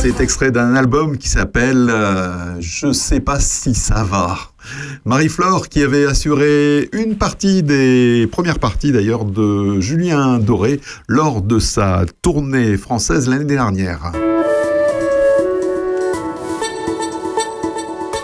C'est 0.00 0.20
extrait 0.20 0.50
d'un 0.50 0.74
album 0.74 1.18
qui 1.18 1.28
s'appelle 1.28 1.88
euh, 1.90 2.58
Je 2.60 2.92
sais 2.92 3.20
pas 3.20 3.40
si 3.40 3.74
ça 3.74 4.04
va. 4.04 4.38
Marie-Flore 5.04 5.68
qui 5.68 5.82
avait 5.82 6.06
assuré 6.06 6.88
une 6.92 7.18
partie 7.18 7.62
des 7.62 8.26
premières 8.32 8.58
parties 8.58 8.90
d'ailleurs 8.90 9.26
de 9.26 9.80
Julien 9.80 10.38
Doré 10.38 10.80
lors 11.08 11.42
de 11.42 11.58
sa 11.58 12.06
tournée 12.22 12.78
française 12.78 13.28
l'année 13.28 13.44
dernière. 13.44 14.12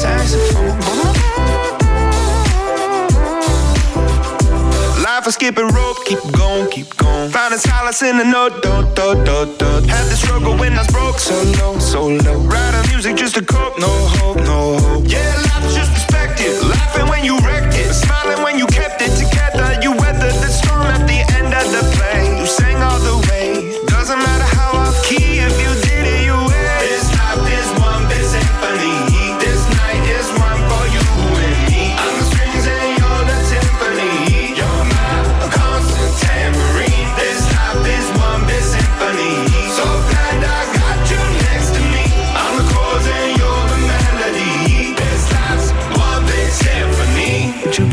saxophone. 0.00 0.80
Life 5.04 5.26
is 5.26 5.34
skipping 5.34 5.68
rope, 5.68 5.98
keep 6.06 6.20
going, 6.32 6.70
keep 6.70 6.96
going. 6.96 7.30
Found 7.30 7.52
a 7.52 7.58
solace 7.58 8.02
in 8.02 8.16
the 8.16 8.24
note, 8.24 8.62
do, 8.62 8.72
do, 8.96 9.14
do, 9.26 9.38
do. 9.58 9.70
Had 9.92 10.06
the 10.08 10.16
struggle 10.16 10.56
when 10.56 10.72
I 10.72 10.78
was 10.78 10.88
broke, 10.88 11.18
so 11.18 11.36
low, 11.60 11.78
so 11.78 12.06
low. 12.06 12.38
Writing 12.48 12.90
music 12.90 13.16
just 13.16 13.34
to 13.34 13.44
cope, 13.44 13.78
no 13.78 13.92
hope, 14.16 14.38
no 14.38 14.78
hope. 14.78 15.04
Yeah, 15.06 15.36
life's 15.52 15.74
just 15.74 15.92
perspective. 15.92 16.56
Laughing 16.64 17.06
when 17.08 17.22
you 17.22 17.36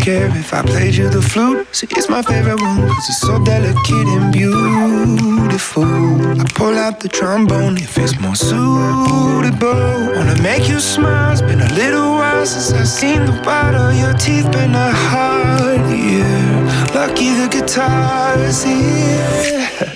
care 0.07 0.31
if 0.38 0.53
I 0.53 0.61
played 0.61 0.95
you 0.95 1.09
the 1.09 1.21
flute. 1.21 1.67
See, 1.75 1.88
it's 1.91 2.07
my 2.07 2.21
favorite 2.21 2.61
one, 2.61 2.88
cause 2.88 3.09
it's 3.09 3.19
so 3.19 3.43
delicate 3.43 4.07
and 4.15 4.31
beautiful. 4.31 5.84
I 6.41 6.45
pull 6.55 6.75
out 6.85 7.01
the 7.01 7.09
trombone 7.09 7.75
if 7.75 7.97
it's 7.97 8.17
more 8.21 8.38
suitable. 8.49 9.84
Wanna 10.15 10.41
make 10.41 10.69
you 10.69 10.79
smile, 10.79 11.34
it's 11.34 11.41
been 11.41 11.59
a 11.59 11.73
little 11.73 12.11
while 12.19 12.45
since 12.45 12.71
I've 12.71 12.88
seen 12.88 13.25
the 13.25 13.35
white 13.45 13.75
of 13.75 13.99
your 14.01 14.13
teeth. 14.13 14.49
Been 14.53 14.75
a 14.75 14.91
hard 15.09 15.84
year, 15.91 16.39
lucky 16.95 17.29
the 17.39 17.47
guitar's 17.55 18.63
here. 18.63 19.86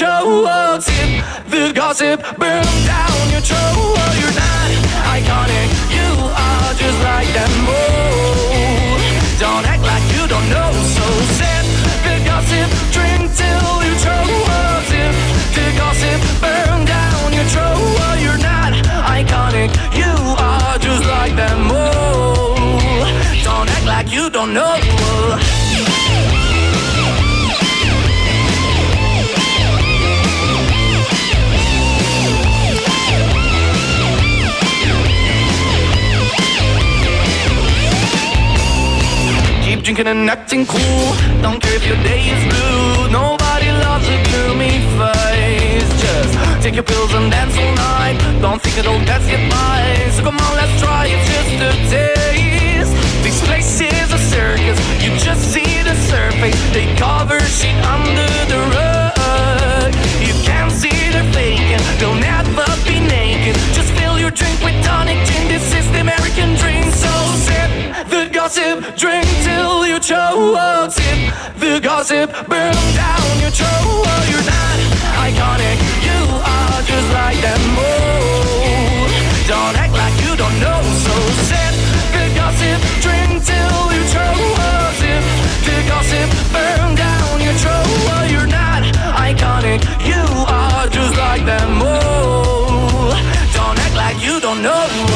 show. 0.00 0.80
Tip 0.80 1.24
the 1.52 1.72
gossip, 1.74 2.18
burn 2.38 2.64
down 2.88 3.20
your 3.32 3.44
show. 3.44 3.72
You're 4.20 4.36
not 4.46 4.68
iconic, 5.12 5.68
you 5.96 6.08
are 6.46 6.72
just 6.80 6.98
like 7.04 7.28
them. 7.36 7.52
All. 7.68 8.96
Don't 9.44 9.66
act 9.72 9.82
like 9.92 10.06
you 10.16 10.24
don't 10.26 10.48
know. 10.48 10.72
So 10.96 11.04
sip 11.36 11.66
the 12.06 12.16
gossip, 12.24 12.68
drink 12.96 13.28
till 13.40 13.72
you 13.86 13.94
choke. 14.04 14.32
Tip 14.90 15.14
the 15.56 15.66
gossip, 15.76 16.18
burn 16.40 16.78
down 16.96 17.28
your 17.36 17.48
show. 17.54 17.74
You're 18.24 18.42
not 18.50 18.72
iconic, 19.18 19.70
you 20.00 20.12
are 20.48 20.78
just 20.78 21.04
like 21.04 21.36
them. 21.36 21.70
All. 21.70 22.56
Don't 23.44 23.68
act 23.76 23.84
like 23.84 24.10
you 24.10 24.30
don't 24.30 24.54
know. 24.54 25.09
drinking 39.94 40.06
and 40.06 40.30
acting 40.30 40.64
cool. 40.66 41.06
Don't 41.42 41.60
care 41.60 41.74
if 41.74 41.84
your 41.84 41.96
day 42.04 42.22
is 42.22 42.42
blue. 42.46 43.10
Nobody 43.10 43.70
loves 43.82 44.06
a 44.06 44.18
gloomy 44.30 44.78
face. 44.94 45.90
Just 45.98 46.62
take 46.62 46.74
your 46.74 46.84
pills 46.84 47.12
and 47.12 47.28
dance 47.28 47.56
all 47.58 47.74
night. 47.74 48.16
Don't 48.40 48.62
think 48.62 48.78
it'll 48.78 49.00
that's 49.00 49.26
goodbye. 49.26 50.10
So 50.14 50.22
come 50.22 50.38
on, 50.38 50.52
let's 50.54 50.80
try 50.80 51.06
it 51.10 51.20
just 51.26 51.58
a 51.68 51.72
taste. 51.90 52.94
This 53.24 53.42
place 53.48 53.80
is 53.80 54.12
a 54.12 54.18
circus. 54.30 54.78
You 55.02 55.10
just 55.18 55.42
see 55.52 55.82
the 55.82 55.96
surface. 56.06 56.58
They 56.72 56.86
cover 56.94 57.40
shit 57.40 57.74
under 57.94 58.30
the 58.52 58.60
rug. 58.76 59.90
You 60.22 60.34
can't 60.46 60.70
see 60.70 60.94
they're 61.10 61.32
faking. 61.34 61.82
They'll 61.98 62.14
never 62.14 62.66
be 62.86 63.00
naked. 63.00 63.56
Just 63.74 63.90
your 64.20 64.30
drink 64.30 64.60
with 64.60 64.76
tonic 64.84 65.16
gin. 65.24 65.48
This 65.48 65.72
is 65.72 65.90
the 65.92 66.00
American 66.00 66.54
dream. 66.60 66.84
So 66.92 67.12
sip 67.48 67.70
the 68.12 68.28
gossip, 68.30 68.94
drink 68.96 69.26
till 69.42 69.86
you 69.86 69.98
choke. 69.98 70.92
Sip 70.92 71.18
the 71.56 71.80
gossip, 71.80 72.28
burn 72.46 72.76
down 73.00 73.30
your 73.40 73.50
throat. 73.50 74.04
You're 74.28 74.44
not 74.44 74.78
iconic. 75.24 75.78
You 76.04 76.20
are 76.52 76.82
just 76.84 77.08
like 77.16 77.40
them 77.40 77.62
all. 77.80 79.08
Don't 79.48 79.76
act 79.80 79.94
like 79.94 80.16
you 80.24 80.36
don't 80.36 80.58
know. 80.60 80.80
So 81.04 81.14
sip 81.48 81.74
the 82.12 82.24
gossip, 82.36 82.78
drink 83.00 83.40
till 83.48 83.82
you 83.96 84.04
choke. 84.12 84.60
Sip 85.00 85.24
the 85.64 85.76
gossip, 85.88 86.28
burn 86.52 86.94
down 86.94 87.40
your 87.40 87.56
throat. 87.62 88.28
You're 88.28 88.52
not 88.60 88.82
iconic. 89.16 89.99
don't 94.54 94.62
know. 94.62 95.09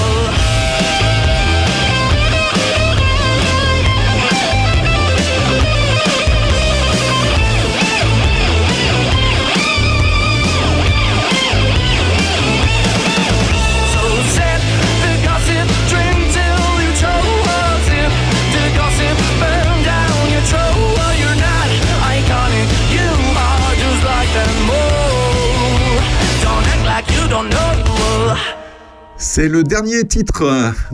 C'est 29.37 29.49
le 29.49 29.65
dernier 29.65 30.05
titre 30.05 30.45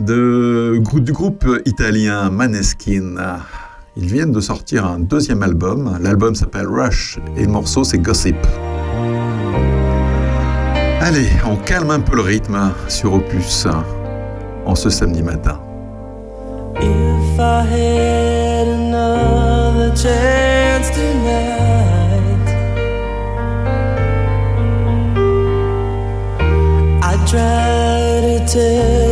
euh, 0.09 0.79
du 0.79 1.11
groupe 1.11 1.45
italien 1.65 2.31
Maneskin. 2.31 3.39
Ils 3.95 4.07
viennent 4.07 4.31
de 4.31 4.39
sortir 4.39 4.87
un 4.87 4.97
deuxième 4.97 5.43
album. 5.43 5.99
L'album 6.01 6.33
s'appelle 6.33 6.65
Rush 6.65 7.19
et 7.37 7.41
le 7.41 7.51
morceau 7.51 7.83
c'est 7.83 7.99
Gossip. 7.99 8.35
Allez, 11.01 11.29
on 11.47 11.55
calme 11.55 11.91
un 11.91 11.99
peu 11.99 12.15
le 12.15 12.23
rythme 12.23 12.73
sur 12.87 13.13
Opus 13.13 13.67
en 14.65 14.73
ce 14.73 14.89
samedi 14.89 15.21
matin. 15.21 15.61
tell 28.51 29.10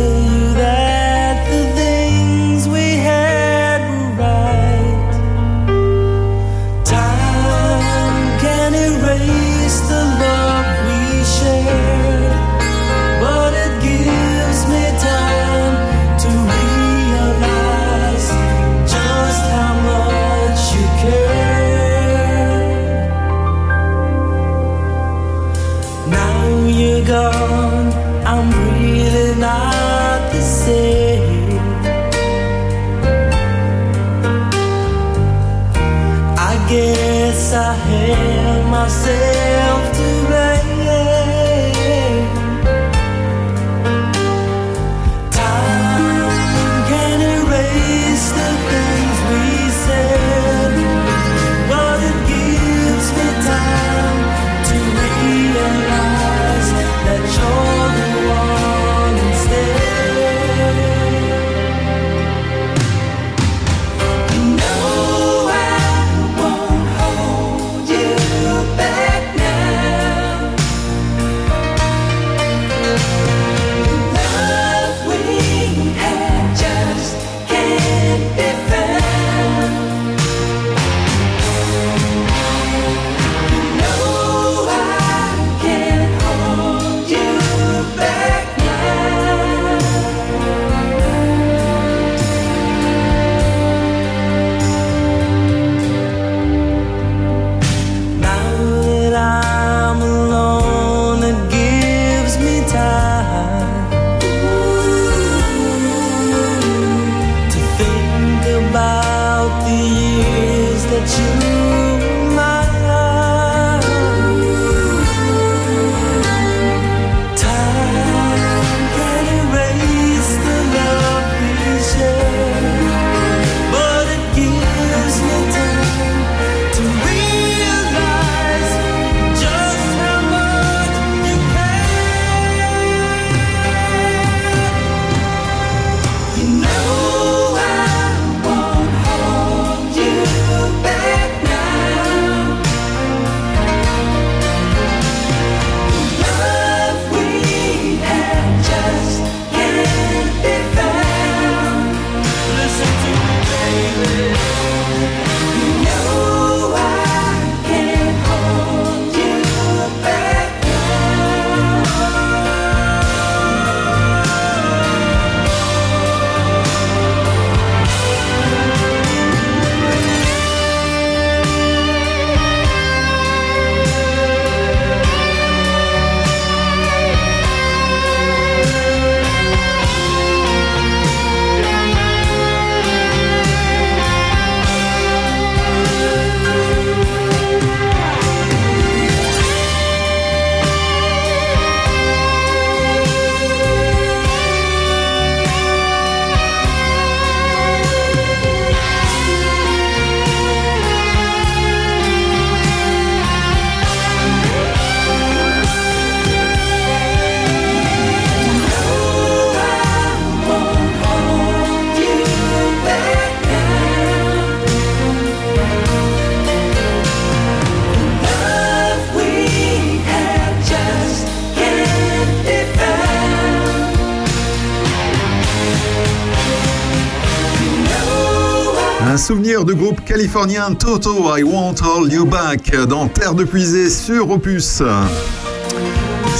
souvenir 229.60 229.64
du 229.64 229.74
groupe 229.74 230.04
californien 230.04 230.74
Toto 230.74 231.36
I 231.36 231.42
Want 231.42 231.74
All 231.82 232.12
You 232.12 232.24
Back 232.24 232.74
dans 232.88 233.08
Terre 233.08 233.34
de 233.34 233.44
Puisée 233.44 233.90
sur 233.90 234.30
Opus. 234.30 234.82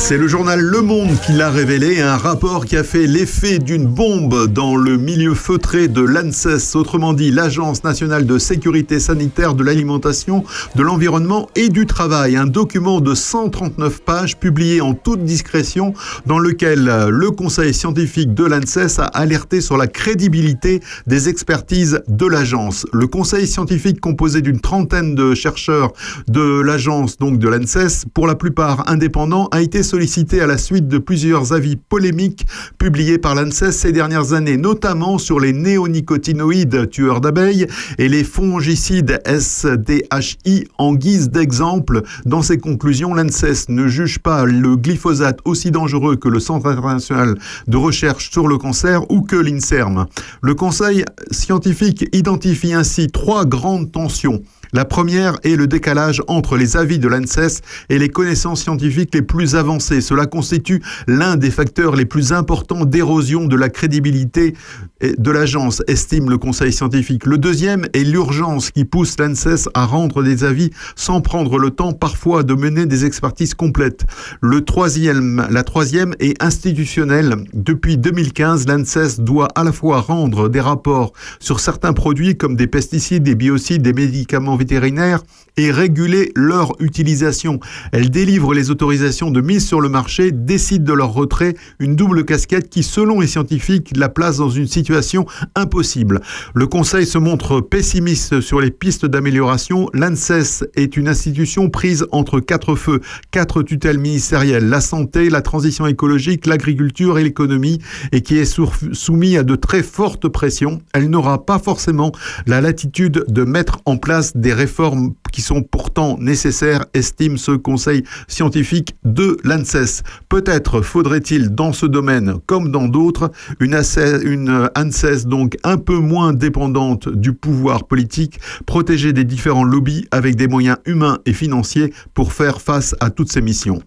C'est 0.03 0.17
le 0.17 0.27
journal 0.27 0.61
Le 0.61 0.81
Monde 0.81 1.11
qui 1.25 1.33
l'a 1.33 1.51
révélé, 1.51 2.01
un 2.01 2.17
rapport 2.17 2.65
qui 2.65 2.77
a 2.77 2.83
fait 2.83 3.07
l'effet 3.07 3.59
d'une 3.61 3.87
bombe 3.87 4.47
dans 4.47 4.75
le 4.75 4.97
milieu 4.97 5.35
feutré 5.35 5.87
de 5.87 6.01
l'ANSES, 6.01 6.75
autrement 6.75 7.13
dit 7.13 7.31
l'Agence 7.31 7.85
nationale 7.85 8.27
de 8.27 8.39
sécurité 8.39 8.99
sanitaire 8.99 9.55
de 9.55 9.63
l'alimentation, 9.63 10.43
de 10.75 10.83
l'environnement 10.83 11.49
et 11.55 11.69
du 11.69 11.87
travail. 11.87 12.35
Un 12.37 12.47
document 12.47 13.01
de 13.01 13.15
139 13.15 14.01
pages 14.01 14.37
publié 14.37 14.81
en 14.81 14.95
toute 14.95 15.23
discrétion 15.23 15.93
dans 16.27 16.39
lequel 16.39 16.87
le 17.09 17.31
conseil 17.31 17.73
scientifique 17.73 18.35
de 18.35 18.45
l'ANSES 18.45 18.99
a 18.99 19.05
alerté 19.05 19.61
sur 19.61 19.77
la 19.77 19.87
crédibilité 19.87 20.81
des 21.07 21.29
expertises 21.29 22.03
de 22.09 22.27
l'agence. 22.27 22.85
Le 22.93 23.07
conseil 23.07 23.47
scientifique 23.47 24.01
composé 24.01 24.41
d'une 24.41 24.61
trentaine 24.61 25.15
de 25.15 25.35
chercheurs 25.35 25.93
de 26.27 26.61
l'agence, 26.63 27.19
donc 27.19 27.39
de 27.39 27.49
l'ANSES, 27.49 28.07
pour 28.13 28.27
la 28.27 28.35
plupart 28.35 28.91
indépendants, 28.91 29.49
a 29.53 29.61
été 29.61 29.85
sollicité 29.91 30.41
à 30.41 30.47
la 30.47 30.57
suite 30.57 30.87
de 30.87 30.99
plusieurs 30.99 31.53
avis 31.53 31.75
polémiques 31.75 32.47
publiés 32.79 33.19
par 33.19 33.35
l'ANSES 33.35 33.73
ces 33.73 33.91
dernières 33.91 34.35
années, 34.35 34.57
notamment 34.57 35.19
sur 35.19 35.41
les 35.41 35.53
néonicotinoïdes 35.53 36.89
tueurs 36.91 37.21
d'abeilles 37.21 37.67
et 37.99 38.09
les 38.09 38.23
fongicides 38.23 39.21
SDHI 39.27 40.69
en 40.79 40.95
guise 40.95 41.31
d'exemple. 41.31 42.03
Dans 42.25 42.43
ses 42.43 42.59
conclusions, 42.59 43.15
l'ANSES 43.15 43.69
ne 43.69 43.89
juge 43.89 44.21
pas 44.21 44.45
le 44.45 44.77
glyphosate 44.77 45.41
aussi 45.45 45.73
dangereux 45.73 46.15
que 46.15 46.29
le 46.29 46.39
Centre 46.39 46.69
international 46.69 47.37
de 47.67 47.77
recherche 47.77 48.31
sur 48.31 48.47
le 48.47 48.59
cancer 48.59 49.11
ou 49.11 49.23
que 49.23 49.35
l'INSERM. 49.35 50.07
Le 50.41 50.55
Conseil 50.55 51.05
scientifique 51.33 52.07
identifie 52.13 52.75
ainsi 52.75 53.09
trois 53.09 53.45
grandes 53.45 53.91
tensions 53.91 54.41
la 54.73 54.85
première 54.85 55.37
est 55.43 55.57
le 55.57 55.67
décalage 55.67 56.23
entre 56.29 56.57
les 56.57 56.77
avis 56.77 56.99
de 56.99 57.09
l'ANSES 57.09 57.61
et 57.89 57.99
les 57.99 58.09
connaissances 58.09 58.63
scientifiques 58.63 59.15
les 59.15 59.23
plus 59.23 59.57
avancées. 59.57 60.01
Cela 60.01 60.27
constitue 60.27 60.83
l'un 61.07 61.37
des 61.37 61.51
facteurs 61.51 61.97
les 61.97 62.05
plus 62.05 62.33
importants 62.33 62.85
d'érosion 62.85 63.47
de 63.47 63.57
la 63.57 63.69
crédibilité 63.69 64.55
de 65.01 65.31
l'agence, 65.31 65.83
estime 65.89 66.29
le 66.29 66.39
conseil 66.39 66.73
scientifique. 66.73 67.27
Le 67.27 67.39
deuxième 67.39 67.87
est 67.95 68.05
l'urgence 68.05 68.71
qui 68.71 68.85
pousse 68.85 69.19
l'ANSES 69.19 69.69
à 69.75 69.87
rendre 69.87 70.23
des 70.23 70.45
avis 70.45 70.71
sans 70.95 71.21
prendre 71.21 71.59
le 71.59 71.71
temps 71.71 71.93
parfois 71.93 72.43
de 72.43 72.55
mener 72.55 72.87
des 72.87 73.05
expertises 73.05 73.55
complètes. 73.55 74.05
Le 74.41 74.63
troisième, 74.63 75.47
la 75.51 75.63
troisième 75.63 76.15
est 76.21 76.41
institutionnelle. 76.43 77.37
Depuis 77.55 77.97
2015, 77.97 78.69
l'ANSES 78.69 79.21
doit 79.21 79.49
à 79.55 79.65
la 79.65 79.73
fois 79.73 80.01
rendre 80.01 80.49
des 80.49 80.61
rapports 80.61 81.13
sur 81.39 81.61
certains 81.61 81.93
produits 81.93 82.37
comme 82.37 82.57
des 82.57 82.67
pesticides, 82.67 83.23
des 83.23 83.35
biocides, 83.35 83.83
des 83.83 83.93
médicaments 83.93 84.57
vétérinaires 84.61 85.23
et 85.57 85.71
réguler 85.71 86.33
leur 86.37 86.73
utilisation. 86.81 87.61
Elle 87.93 88.11
délivre 88.11 88.55
les 88.55 88.71
autorisations 88.71 89.31
de 89.31 89.41
mise 89.41 89.67
sur 89.67 89.81
le 89.81 89.89
marché, 89.89 90.33
décide 90.33 90.85
de 90.85 90.93
leur 90.93 91.13
retrait, 91.13 91.55
une 91.81 91.97
double 91.97 92.25
casquette 92.25 92.69
qui, 92.69 92.83
selon 92.83 93.21
les 93.21 93.27
scientifiques, 93.27 93.93
la 93.97 94.09
place 94.09 94.37
dans 94.37 94.51
une 94.51 94.69
situation 94.69 95.27
impossible. 95.55 96.21
Le 96.55 96.67
Conseil 96.67 97.07
se 97.07 97.19
montre 97.19 97.61
pessimiste 97.61 98.41
sur 98.41 98.61
les 98.61 98.71
pistes 98.71 99.07
d'amélioration. 99.07 99.89
L'ANSES 99.93 100.65
est 100.77 100.97
une 100.97 101.09
institution 101.09 101.69
prise 101.69 102.07
entre 102.13 102.41
quatre 102.41 102.75
feux, 102.75 103.01
quatre 103.31 103.63
tutelles 103.63 103.99
ministérielles, 103.99 104.69
la 104.69 104.81
santé, 104.81 105.31
la 105.31 105.43
transition 105.43 105.87
écologique, 105.87 106.47
l'agriculture 106.47 107.19
et 107.19 107.25
l'économie, 107.25 107.81
et 108.13 108.21
qui 108.21 108.39
est 108.39 108.61
soumise 108.93 109.39
à 109.39 109.43
de 109.43 109.57
très 109.57 109.83
fortes 109.83 110.29
pressions. 110.29 110.81
Elle 110.93 111.11
n'aura 111.11 111.45
pas 111.45 111.59
forcément 111.59 112.13
la 112.47 112.61
latitude 112.61 113.25
de 113.27 113.45
mettre 113.45 113.81
en 113.85 113.97
place 113.97 114.37
des 114.37 114.50
réformes 114.53 115.15
qui 115.33 115.43
sont 115.43 115.63
pourtant 115.63 116.17
nécessaires, 116.19 116.85
estime 116.95 117.39
ce 117.39 117.53
conseil 117.53 118.03
scientifique 118.29 118.95
de 119.05 119.37
l'ANSES. 119.45 120.03
Peut-être 120.29 120.81
faudrait-il 120.83 121.51
dans 121.55 121.73
ce 121.73 121.87
domaine, 121.87 122.35
comme 122.47 122.71
dans 122.71 122.89
d'autres, 122.89 123.31
une, 123.61 123.81
une 124.25 124.69
ANSES 124.77 125.27
donc 125.27 125.57
un 125.65 125.77
peu 125.77 125.99
moins 125.99 126.33
dépendante 126.33 127.09
du 127.09 127.33
pouvoir 127.33 127.85
politique, 127.85 128.41
protégée 128.67 129.13
des 129.13 129.25
différents 129.25 129.65
lobbies 129.65 130.07
avec 130.11 130.37
des 130.37 130.49
moyens 130.49 130.79
humains 130.87 131.19
et 131.27 131.33
financiers 131.33 131.93
pour 132.15 132.33
faire 132.33 132.61
face 132.61 132.95
à 133.01 133.11
toutes 133.11 133.33
ces 133.33 133.43
missions. 133.43 133.83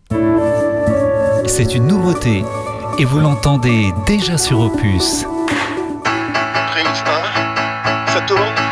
C'est 1.45 1.75
une 1.75 1.87
nouveauté 1.87 2.43
et 2.99 3.05
vous 3.05 3.19
l'entendez 3.19 3.93
déjà 4.07 4.37
sur 4.37 4.59
Opus. 4.59 5.25
ça 8.13 8.21
tourne, 8.21 8.62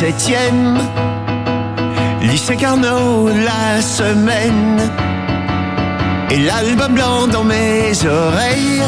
17e, 0.00 0.78
lycée 2.22 2.56
Carnot 2.56 3.28
la 3.28 3.82
semaine, 3.82 4.80
et 6.30 6.38
l'album 6.38 6.94
blanc 6.94 7.26
dans 7.26 7.44
mes 7.44 7.92
oreilles 8.06 8.82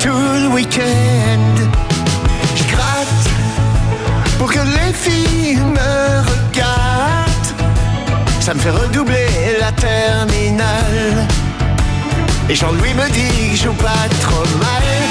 tout 0.00 0.08
le 0.40 0.48
week-end. 0.48 1.54
Je 2.56 2.64
gratte 2.74 3.28
pour 4.38 4.50
que 4.50 4.60
les 4.60 4.94
filles 4.94 5.58
me 5.58 6.20
regardent, 6.32 7.52
ça 8.40 8.54
me 8.54 8.60
fait 8.60 8.70
redoubler 8.70 9.58
la 9.60 9.72
terminale. 9.72 11.28
Et 12.48 12.54
Jean-Louis 12.54 12.94
me 12.94 13.10
dit 13.10 13.50
que 13.50 13.56
je 13.56 13.64
joue 13.64 13.74
pas 13.74 14.08
trop 14.22 14.46
mal. 14.58 15.03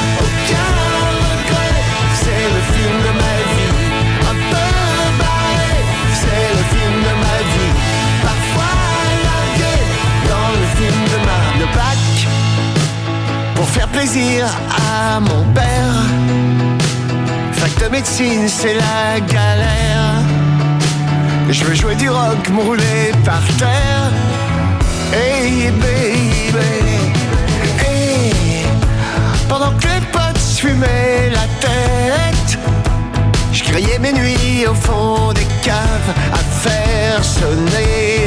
Faire 13.74 13.88
plaisir 13.90 14.46
à 14.70 15.20
mon 15.20 15.44
père. 15.54 15.96
Fac 17.54 17.72
de 17.84 17.90
médecine, 17.90 18.48
c'est 18.48 18.76
la 18.76 19.20
galère. 19.20 20.14
Je 21.50 21.64
veux 21.66 21.76
jouer 21.76 21.96
du 21.96 22.10
rock, 22.10 22.50
me 22.50 22.62
rouler 22.62 23.12
par 23.26 23.44
terre. 23.58 24.12
Hey 25.14 25.72
baby 25.72 26.34
pendant 29.54 29.78
que 29.78 29.86
les 29.86 30.06
potes 30.12 30.46
fumaient 30.58 31.30
la 31.30 31.46
tête. 31.66 32.58
Je 33.52 33.64
criais 33.64 34.00
mes 34.00 34.14
nuits 34.14 34.66
au 34.68 34.74
fond 34.74 35.32
des 35.34 35.48
caves 35.62 36.12
à 36.34 36.42
faire 36.66 37.24
sonner 37.24 38.23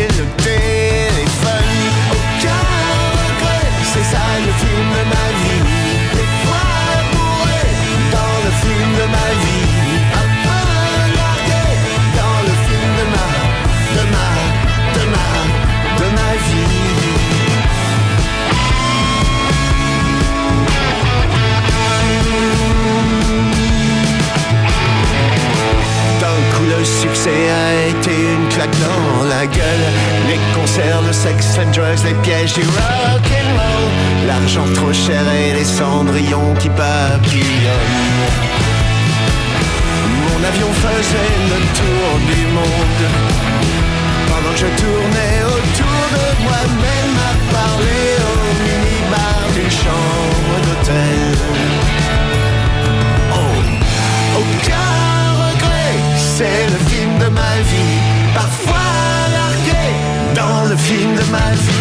succès 27.26 27.50
a 27.50 27.88
été 27.88 28.10
une 28.10 28.48
claque 28.48 28.76
dans 28.78 29.24
la 29.24 29.46
gueule. 29.46 29.86
Les 30.28 30.38
concerts, 30.54 31.02
le 31.06 31.12
sex 31.12 31.58
and 31.58 31.70
drugs, 31.72 32.04
les 32.04 32.14
pièges 32.22 32.54
du 32.54 32.62
rock 32.62 33.24
and 33.38 33.50
roll. 33.58 34.26
L'argent 34.26 34.66
trop 34.74 34.92
cher 34.92 35.22
et 35.32 35.54
les 35.54 35.64
cendrillons 35.64 36.54
qui 36.58 36.68
papillonnent. 36.68 37.72
Mon 40.24 40.44
avion 40.48 40.72
faisait 40.84 41.36
le 41.52 41.60
tour 41.78 42.08
du 42.30 42.42
monde. 42.56 43.04
Pendant 44.28 44.52
que 44.52 44.58
je 44.58 44.70
tournais 44.82 45.38
autour 45.54 46.02
de 46.16 46.42
moi-même 46.44 47.16
à 47.28 47.52
parler 47.52 48.08
au 48.28 48.36
minibar 48.64 49.38
d'une 49.54 49.70
chambre 49.70 50.54
d'hôtel. 50.64 51.38
Oh, 53.32 54.40
aucun 54.40 54.96
c'est 56.36 56.66
le 56.66 56.95
le 60.76 60.82
film 60.82 61.14
de 61.14 61.24
ma 61.30 61.50
vie. 61.52 61.72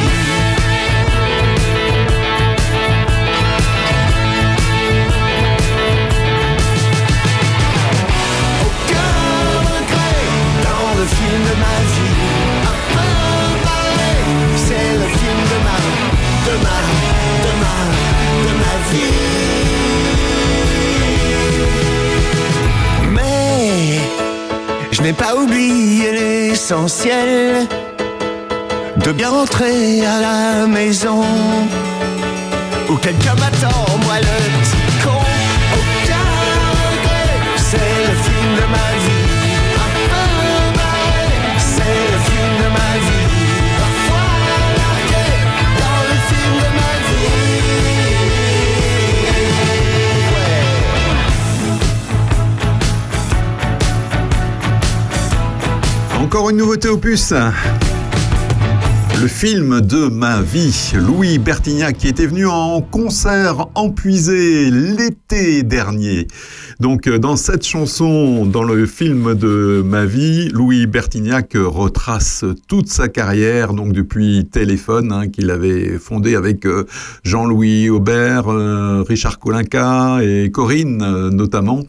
Film 11.07 11.43
de 11.43 11.55
ma 11.63 11.77
vie, 11.93 12.17
parler, 13.63 14.17
c'est 14.65 14.91
le 15.01 15.07
film 15.17 15.39
de 15.51 15.57
ma, 15.65 15.77
de 16.47 16.53
ma, 16.65 16.77
de 17.45 17.51
ma, 17.61 17.75
de 18.45 18.51
ma 18.61 18.73
vie. 18.89 19.17
Je 24.91 24.99
n'ai 25.01 25.13
pas 25.13 25.33
oublié 25.35 26.07
l'essentiel 26.11 27.67
de 29.05 29.11
bien 29.11 29.29
rentrer 29.29 30.03
à 30.03 30.19
la 30.19 30.65
maison 30.67 31.21
où 32.89 32.95
quelqu'un 32.95 33.35
m'attend, 33.35 33.85
moi 34.03 34.15
le 34.19 34.25
petit 34.61 34.85
con. 35.03 35.21
C'est 37.57 37.77
le 37.77 38.15
film 38.25 38.55
de 38.55 38.65
ma 38.75 38.87
vie. 39.03 39.27
C'est 41.59 42.03
le 42.13 42.19
film 42.27 42.53
de 42.63 42.67
ma 42.77 42.91
vie. 43.05 43.29
Parfois 43.77 44.27
dans 45.81 46.01
le 46.09 46.15
film 46.29 46.55
de 46.63 46.69
ma 56.17 56.23
Encore 56.23 56.45
une 56.49 56.57
nouveauté 56.57 56.87
opus. 56.89 57.33
Le 59.21 59.27
film 59.27 59.79
de 59.79 60.07
ma 60.07 60.41
vie, 60.41 60.91
Louis 60.93 61.39
Bertignac, 61.39 61.97
qui 61.97 62.09
était 62.09 62.25
venu 62.25 62.47
en 62.47 62.81
concert 62.81 63.67
empuisé 63.73 64.69
l'été 64.69 65.63
dernier. 65.63 66.27
Donc, 66.81 67.07
euh, 67.07 67.17
dans 67.17 67.37
cette 67.37 67.65
chanson, 67.65 68.45
dans 68.45 68.63
le 68.63 68.85
film 68.85 69.33
de 69.33 69.81
ma 69.85 70.05
vie, 70.05 70.49
Louis 70.49 70.85
Bertignac 70.85 71.53
retrace 71.55 72.43
toute 72.67 72.89
sa 72.89 73.07
carrière, 73.07 73.73
donc 73.73 73.93
depuis 73.93 74.45
Téléphone, 74.51 75.13
hein, 75.13 75.29
qu'il 75.29 75.49
avait 75.49 75.97
fondé 75.97 76.35
avec 76.35 76.65
euh, 76.65 76.85
Jean-Louis 77.23 77.89
Aubert, 77.89 78.49
euh, 78.49 79.03
Richard 79.07 79.39
Colinca 79.39 80.19
et 80.21 80.51
Corinne 80.51 81.29
notamment. 81.29 81.83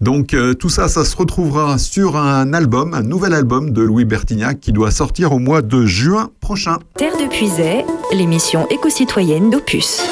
Donc, 0.00 0.36
tout 0.58 0.68
ça, 0.68 0.88
ça 0.88 1.04
se 1.04 1.16
retrouvera 1.16 1.78
sur 1.78 2.16
un 2.16 2.52
album, 2.52 2.94
un 2.94 3.02
nouvel 3.02 3.32
album 3.34 3.70
de 3.70 3.82
Louis 3.82 4.04
Bertignac 4.04 4.60
qui 4.60 4.72
doit 4.72 4.90
sortir 4.90 5.32
au 5.32 5.38
mois 5.38 5.62
de 5.62 5.86
juin 5.86 6.30
prochain. 6.40 6.78
Terre 6.96 7.16
de 7.16 7.26
Puisay, 7.28 7.84
l'émission 8.12 8.66
éco-citoyenne 8.68 9.50
d'Opus. 9.50 10.02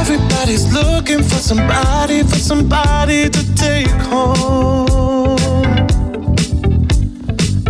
Everybody's 0.00 0.66
looking 0.72 1.22
for 1.22 1.38
somebody, 1.38 2.24
for 2.24 2.38
somebody 2.38 3.30
to 3.30 3.40
take 3.54 3.90
home. 4.10 5.66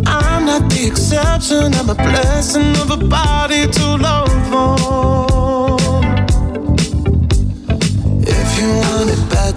I'm 0.07 0.47
not 0.47 0.71
the 0.71 0.87
exception, 0.87 1.75
I'm 1.75 1.91
a 1.91 1.95
blessing 1.95 2.75
of 2.81 2.91
a 2.91 2.97
body 2.97 3.67
to 3.67 3.97
love 3.97 4.55
on. 4.55 5.20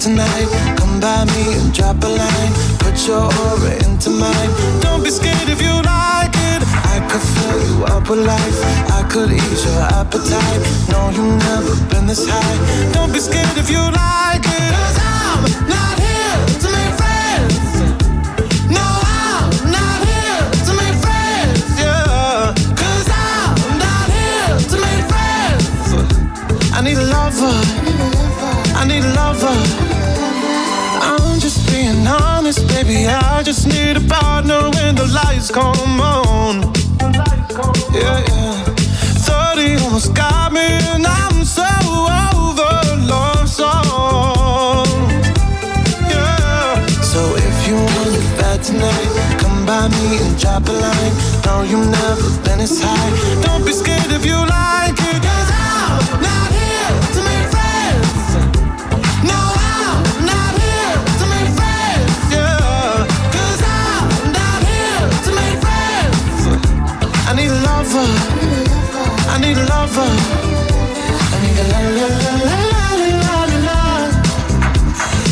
Tonight, 0.04 0.50
come 0.76 1.00
by 1.00 1.24
me 1.32 1.56
and 1.56 1.74
drop 1.74 1.96
a 2.04 2.08
line. 2.08 2.54
Put 2.80 3.08
your 3.08 3.24
aura 3.24 3.72
into 3.88 4.10
mine. 4.10 4.52
Don't 4.82 5.02
be 5.02 5.10
scared 5.10 5.48
if 5.48 5.62
you 5.62 5.72
like 5.72 6.36
it. 6.52 6.62
I 6.92 7.00
could 7.08 7.24
fill 7.34 7.60
you 7.68 7.86
up 7.86 8.10
with 8.10 8.20
life. 8.20 8.60
I 8.92 9.08
could 9.10 9.32
ease 9.32 9.64
your 9.64 9.82
appetite. 9.96 10.62
No, 10.92 11.10
you've 11.16 11.40
never 11.48 11.74
been 11.88 12.06
this 12.06 12.28
high. 12.28 12.92
Don't 12.92 13.14
be 13.14 13.20
scared 13.20 13.56
if 13.56 13.70
you 13.70 13.80
like 13.80 14.44
it. 14.44 14.72
Cause 14.76 15.00
I'm 15.00 15.44
not 15.72 15.96
here 15.96 16.40
to 16.64 16.68
make 16.76 16.94
friends. 17.00 17.64
No, 18.68 18.84
I'm 18.84 19.48
not 19.72 20.00
here 20.04 20.44
to 20.68 20.72
make 20.84 20.98
friends. 21.00 21.64
Yeah. 21.80 22.52
Cause 22.76 23.08
I'm 23.08 23.56
not 23.80 24.08
here 24.20 24.56
to 24.68 24.76
make 24.84 25.06
friends. 25.14 25.88
I 26.76 26.82
need 26.84 26.98
a 26.98 27.08
lover. 27.08 27.56
I 28.76 28.84
need 28.86 29.04
a 29.06 29.14
lover. 29.16 29.83
Honest, 32.44 32.68
baby. 32.68 33.08
I 33.08 33.42
just 33.42 33.68
need 33.68 33.96
a 33.96 34.02
partner 34.02 34.70
when 34.76 34.96
the 34.96 35.08
lights 35.08 35.50
come 35.50 36.02
on. 36.02 36.74
Yeah, 37.96 38.20
yeah. 38.28 38.66
30 39.56 39.82
almost 39.82 40.14
got 40.14 40.52
me, 40.52 40.60
and 40.60 41.08
I'm 41.08 41.46
so 41.46 41.64
over 41.64 42.76
love 43.08 43.48
song. 43.48 44.84
Yeah. 46.12 46.86
So 47.00 47.22
if 47.38 47.66
you 47.66 47.76
want 47.76 48.12
it 48.12 48.28
bad 48.38 48.62
tonight, 48.62 49.40
come 49.40 49.66
by 49.66 49.88
me 49.88 50.18
and 50.18 50.38
drop 50.38 50.68
a 50.68 50.74
line. 50.74 51.14
No, 51.46 51.64
you've 51.64 51.88
never 51.88 52.30
been 52.44 52.60
as 52.60 52.82
high. 52.84 53.42
Don't 53.44 53.66
be 53.66 53.72
scared 53.72 54.12
if 54.12 54.26
you 54.26 54.36
like 54.36 55.03
lover. 69.74 70.14
I 71.34 71.38
need 71.42 71.60
a 71.62 71.66
la 71.72 71.80
la 71.98 72.08
la 72.22 72.34
la 72.48 72.58
la 72.72 73.10
la 73.24 73.36
la 73.52 73.58
la. 73.68 73.80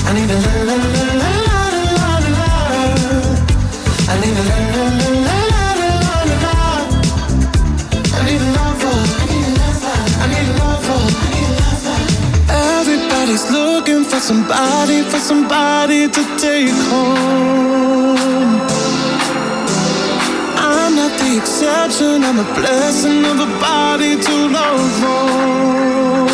I 0.08 0.12
need 0.16 0.32
a 0.34 0.38
la 0.46 0.54
la 0.68 0.76
la 0.84 1.02
la 1.22 1.32
la 1.48 1.62
la 1.98 2.10
la 2.24 2.32
la. 2.38 2.50
I 4.12 4.16
need 4.22 4.38
a 4.40 4.44
la 4.50 4.58
la 4.76 4.86
la 5.00 5.08
la 5.22 5.38
la 5.52 5.64
la 5.82 5.96
la 6.30 6.36
la. 6.46 6.58
I 8.18 8.22
need 8.28 8.44
a 8.46 8.50
lover. 8.58 8.98
I 10.22 10.26
need 10.32 10.48
a 10.50 10.56
lover. 10.62 11.10
Everybody's 12.80 13.46
looking 13.58 14.04
for 14.10 14.20
somebody, 14.30 14.98
for 15.12 15.22
somebody 15.30 16.02
to 16.16 16.22
take 16.44 16.76
home 16.90 18.71
exception 21.42 22.24
and 22.24 22.38
a 22.40 22.44
blessing 22.54 23.26
of 23.26 23.40
a 23.40 23.50
body 23.60 24.16
to 24.16 24.48
love. 24.50 25.02
Oh. 25.04 26.31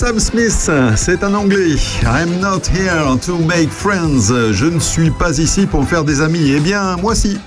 Sam 0.00 0.18
Smith, 0.18 0.70
c'est 0.96 1.22
un 1.22 1.34
anglais. 1.34 1.76
I'm 2.04 2.40
not 2.40 2.62
here 2.74 3.18
to 3.26 3.36
make 3.36 3.68
friends. 3.68 4.32
Je 4.50 4.64
ne 4.64 4.80
suis 4.80 5.10
pas 5.10 5.38
ici 5.38 5.66
pour 5.66 5.86
faire 5.86 6.04
des 6.04 6.22
amis. 6.22 6.54
Eh 6.56 6.60
bien, 6.60 6.96
moi 6.96 7.14
si.« 7.14 7.38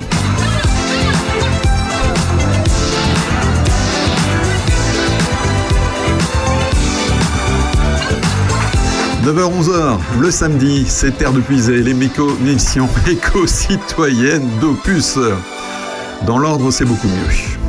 9h-11h, 9.25 9.97
le 10.19 10.29
samedi, 10.29 10.85
c'est 10.87 11.17
Terre 11.17 11.33
de 11.33 11.41
Puisée, 11.41 11.81
les 11.81 11.95
méconnaissions 11.95 12.87
éco-citoyennes 13.09 14.47
d'Opus. 14.61 15.17
Dans 16.27 16.37
l'ordre, 16.37 16.69
c'est 16.69 16.85
beaucoup 16.85 17.07
mieux. 17.07 17.62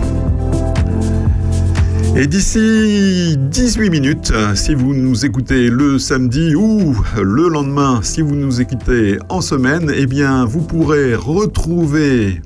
Et 2.17 2.29
d'ici 2.29 3.37
18 3.37 3.91
minutes, 3.91 4.33
si 4.55 4.77
vous 4.77 4.95
nous 4.95 5.27
écoutez 5.27 5.69
le 5.69 5.99
samedi 5.99 6.55
ou 6.55 6.95
le 7.21 7.49
lendemain, 7.49 8.01
si 8.05 8.23
vous 8.23 8.37
nous 8.37 8.61
écoutez 8.61 9.19
en 9.29 9.41
semaine, 9.41 9.91
eh 9.93 10.07
bien, 10.07 10.45
vous 10.45 10.63
pourrez 10.63 11.17
retrouver 11.17 12.41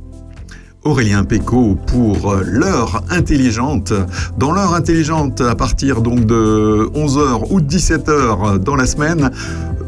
Aurélien 0.85 1.23
Péco 1.25 1.77
pour 1.87 2.37
l'heure 2.47 3.03
intelligente. 3.11 3.93
Dans 4.39 4.53
l'heure 4.53 4.73
intelligente, 4.73 5.43
à 5.43 5.55
partir 5.55 6.01
donc 6.01 6.25
de 6.25 6.89
11h 6.95 7.49
ou 7.51 7.61
17h 7.61 8.59
dans 8.61 8.75
la 8.75 8.87
semaine, 8.87 9.31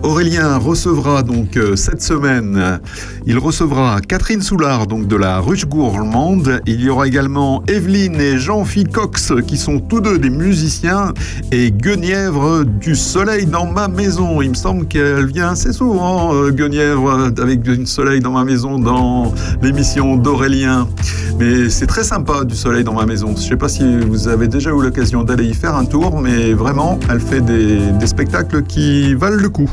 Aurélien 0.02 0.56
recevra 0.56 1.22
donc 1.22 1.56
euh, 1.56 1.76
cette 1.76 2.00
semaine, 2.00 2.80
il 3.26 3.38
recevra 3.38 4.00
Catherine 4.00 4.40
Soulard 4.40 4.86
donc 4.86 5.06
de 5.06 5.16
la 5.16 5.40
Ruche 5.40 5.66
Gourmande. 5.66 6.62
Il 6.66 6.80
y 6.80 6.88
aura 6.88 7.06
également 7.06 7.62
Evelyne 7.66 8.18
et 8.18 8.38
Jean-Philippe 8.38 8.92
Cox 8.92 9.32
qui 9.46 9.58
sont 9.58 9.78
tous 9.78 10.00
deux 10.00 10.18
des 10.18 10.30
musiciens 10.30 11.12
et 11.52 11.70
Guenièvre 11.70 12.64
du 12.64 12.96
Soleil 12.96 13.44
dans 13.44 13.66
ma 13.66 13.88
maison. 13.88 14.40
Il 14.40 14.50
me 14.50 14.54
semble 14.54 14.86
qu'elle 14.86 15.26
vient 15.26 15.50
assez 15.50 15.72
souvent, 15.72 16.34
euh, 16.34 16.50
Guenièvre, 16.50 17.30
avec 17.38 17.60
du 17.60 17.84
Soleil 17.84 18.20
dans 18.20 18.32
ma 18.32 18.44
maison 18.44 18.78
dans 18.78 19.34
l'émission 19.62 20.16
d'Aurélien. 20.16 20.88
Mais 21.38 21.68
c'est 21.68 21.86
très 21.86 22.04
sympa 22.04 22.44
du 22.44 22.54
Soleil 22.54 22.84
dans 22.84 22.94
ma 22.94 23.06
maison. 23.06 23.28
Je 23.36 23.42
ne 23.42 23.48
sais 23.48 23.56
pas 23.56 23.68
si 23.68 23.84
vous 24.00 24.28
avez 24.28 24.48
déjà 24.48 24.70
eu 24.70 24.82
l'occasion 24.82 25.24
d'aller 25.24 25.44
y 25.44 25.54
faire 25.54 25.74
un 25.74 25.84
tour, 25.84 26.20
mais 26.20 26.52
vraiment, 26.52 26.98
elle 27.10 27.20
fait 27.20 27.40
des 27.42 28.06
spectacles 28.06 28.62
qui 28.62 29.14
valent 29.14 29.40
le 29.40 29.48
coup. 29.48 29.70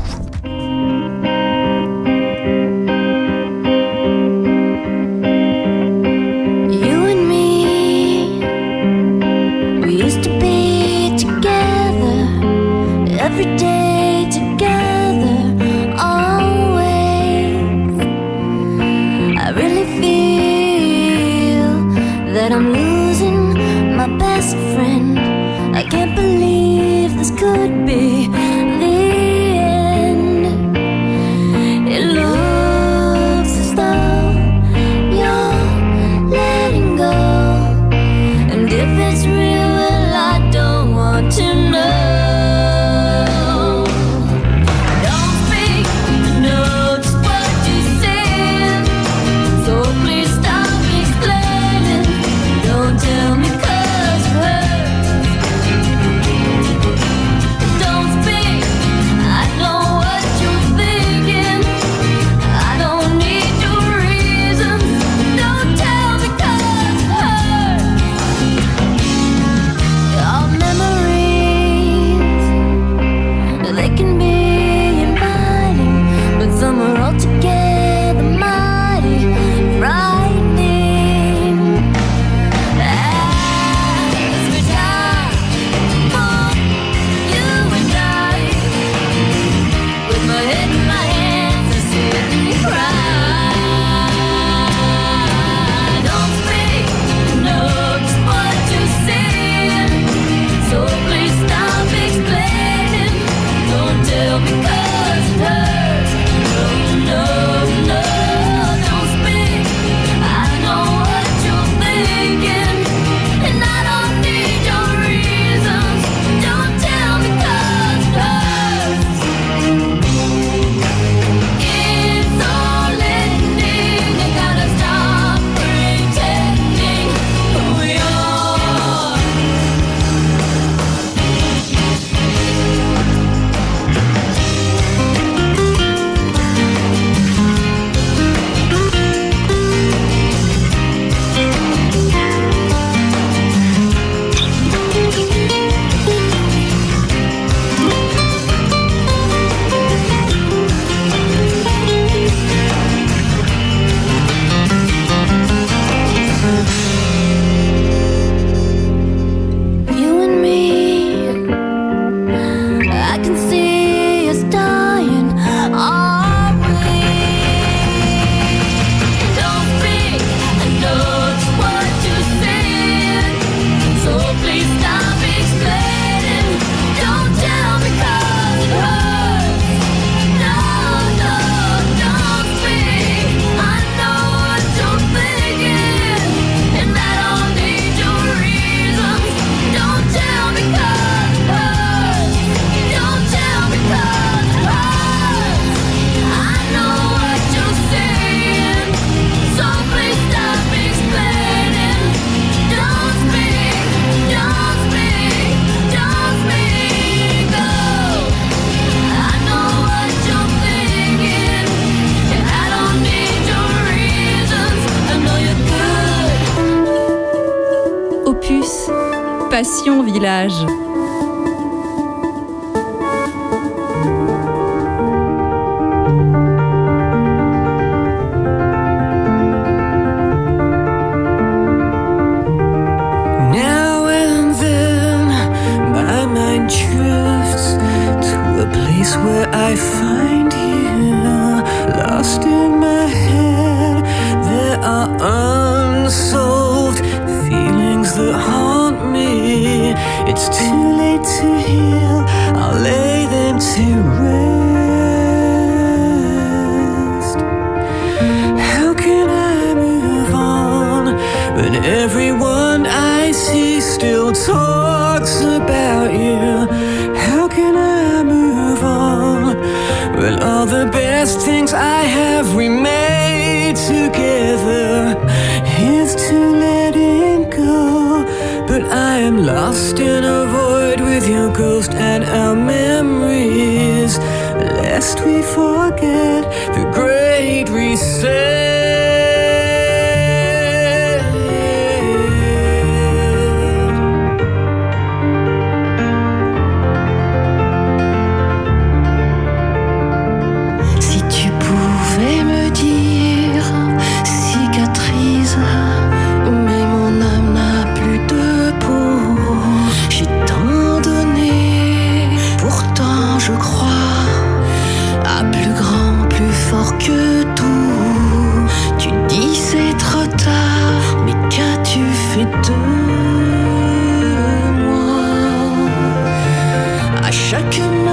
Forcément 327.50 328.07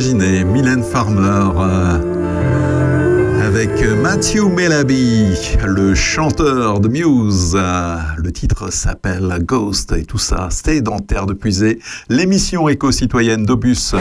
imaginé. 0.00 0.44
Mylène 0.44 0.82
Farmer 0.82 1.50
euh, 1.58 1.98
avec 3.46 3.70
Matthew 4.02 4.44
Melaby, 4.44 5.36
le 5.62 5.94
chanteur 5.94 6.80
de 6.80 6.88
Muse. 6.88 7.54
le 8.16 8.32
titre 8.32 8.72
s'appelle 8.72 9.40
Ghost 9.42 9.92
et 9.92 10.04
tout 10.04 10.16
ça, 10.18 10.48
c'était 10.50 10.80
dans 10.80 11.00
Terre 11.00 11.26
de 11.26 11.34
Puisée, 11.34 11.80
l'émission 12.08 12.70
éco-citoyenne 12.70 13.44
d'Opus. 13.44 13.94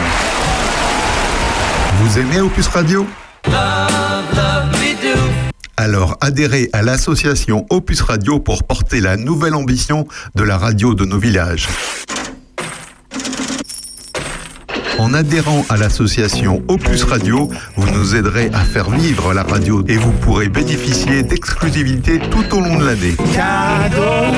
Vous 2.01 2.17
aimez 2.17 2.39
Opus 2.39 2.67
Radio? 2.67 3.05
Alors 5.75 6.17
adhérez 6.21 6.69
à 6.71 6.81
l'association 6.81 7.65
Opus 7.69 8.01
Radio 8.01 8.39
pour 8.39 8.63
porter 8.63 9.01
la 9.01 9.17
nouvelle 9.17 9.55
ambition 9.55 10.07
de 10.35 10.43
la 10.43 10.57
radio 10.57 10.93
de 10.93 11.03
nos 11.03 11.19
villages. 11.19 11.67
En 14.99 15.13
adhérant 15.13 15.65
à 15.69 15.77
l'association 15.77 16.61
Opus 16.67 17.03
Radio, 17.03 17.49
vous 17.77 17.89
nous 17.89 18.17
aiderez 18.17 18.49
à 18.53 18.59
faire 18.59 18.89
vivre 18.89 19.33
la 19.33 19.43
radio 19.43 19.81
et 19.87 19.95
vous 19.95 20.11
pourrez 20.11 20.49
bénéficier 20.49 21.23
d'exclusivité 21.23 22.19
tout 22.19 22.43
au 22.53 22.59
long 22.59 22.77
de 22.77 22.85
l'année. 22.85 23.15
Cadeau, 23.33 24.35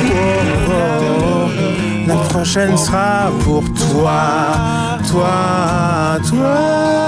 la 2.05 2.15
prochaine 2.15 2.77
sera 2.77 3.31
pour 3.43 3.63
toi, 3.73 4.99
toi, 5.09 6.19
toi. 6.29 7.01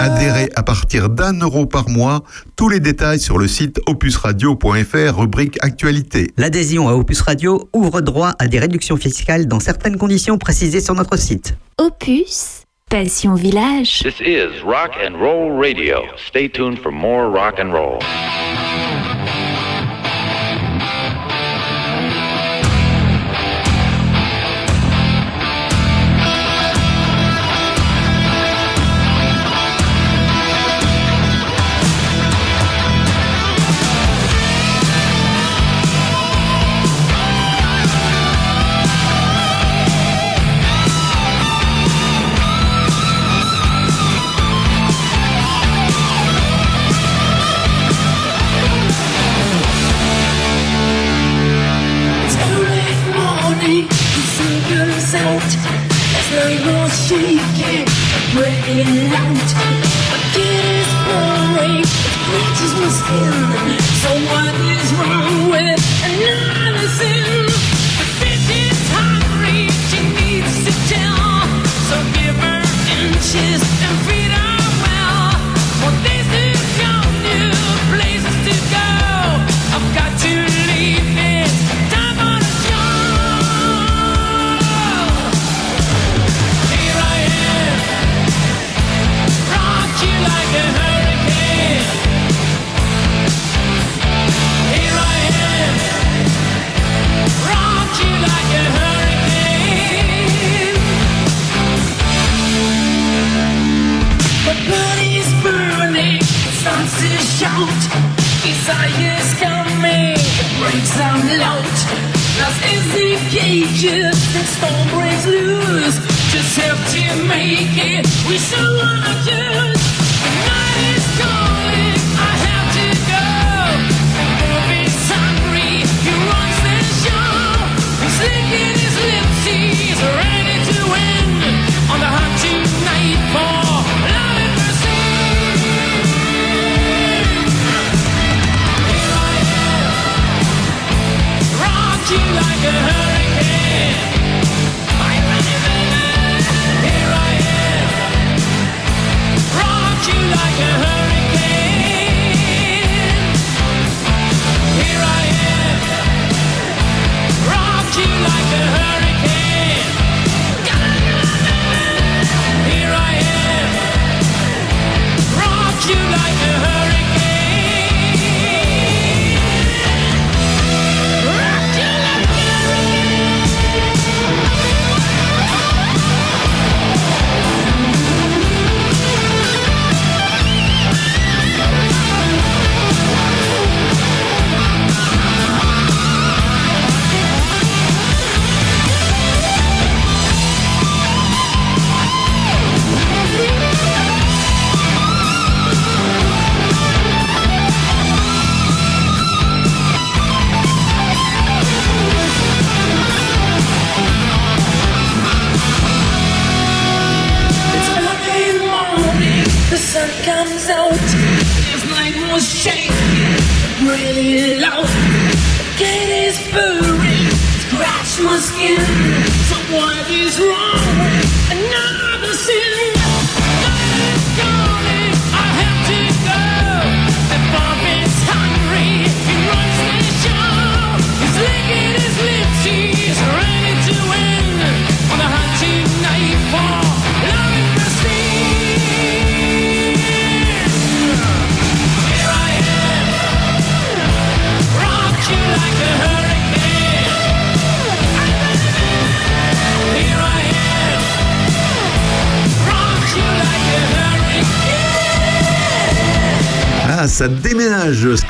Adhérez 0.00 0.48
à 0.56 0.62
partir 0.62 1.10
d'un 1.10 1.38
euro 1.40 1.66
par 1.66 1.90
mois. 1.90 2.22
Tous 2.56 2.70
les 2.70 2.80
détails 2.80 3.20
sur 3.20 3.36
le 3.36 3.48
site 3.48 3.80
opusradio.fr, 3.86 5.18
rubrique 5.18 5.58
actualité. 5.60 6.30
L'adhésion 6.38 6.88
à 6.88 6.94
Opus 6.94 7.20
Radio 7.20 7.68
ouvre 7.74 8.00
droit 8.00 8.32
à 8.38 8.48
des 8.48 8.58
réductions 8.58 8.96
fiscales 8.96 9.46
dans 9.46 9.60
certaines 9.60 9.98
conditions 9.98 10.38
précisées 10.38 10.80
sur 10.80 10.94
notre 10.94 11.18
site. 11.18 11.54
Opus, 12.02 12.64
Passion 12.88 13.36
Village. 13.36 14.00
This 14.00 14.22
is 14.22 14.62
Rock 14.62 14.92
and 14.96 15.20
Roll 15.20 15.50
Radio. 15.50 16.16
Stay 16.16 16.48
tuned 16.48 16.80
for 16.80 16.90
more 16.90 17.28
rock 17.28 17.58
and 17.58 17.74
roll. 17.74 18.00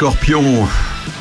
Scorpion, 0.01 0.67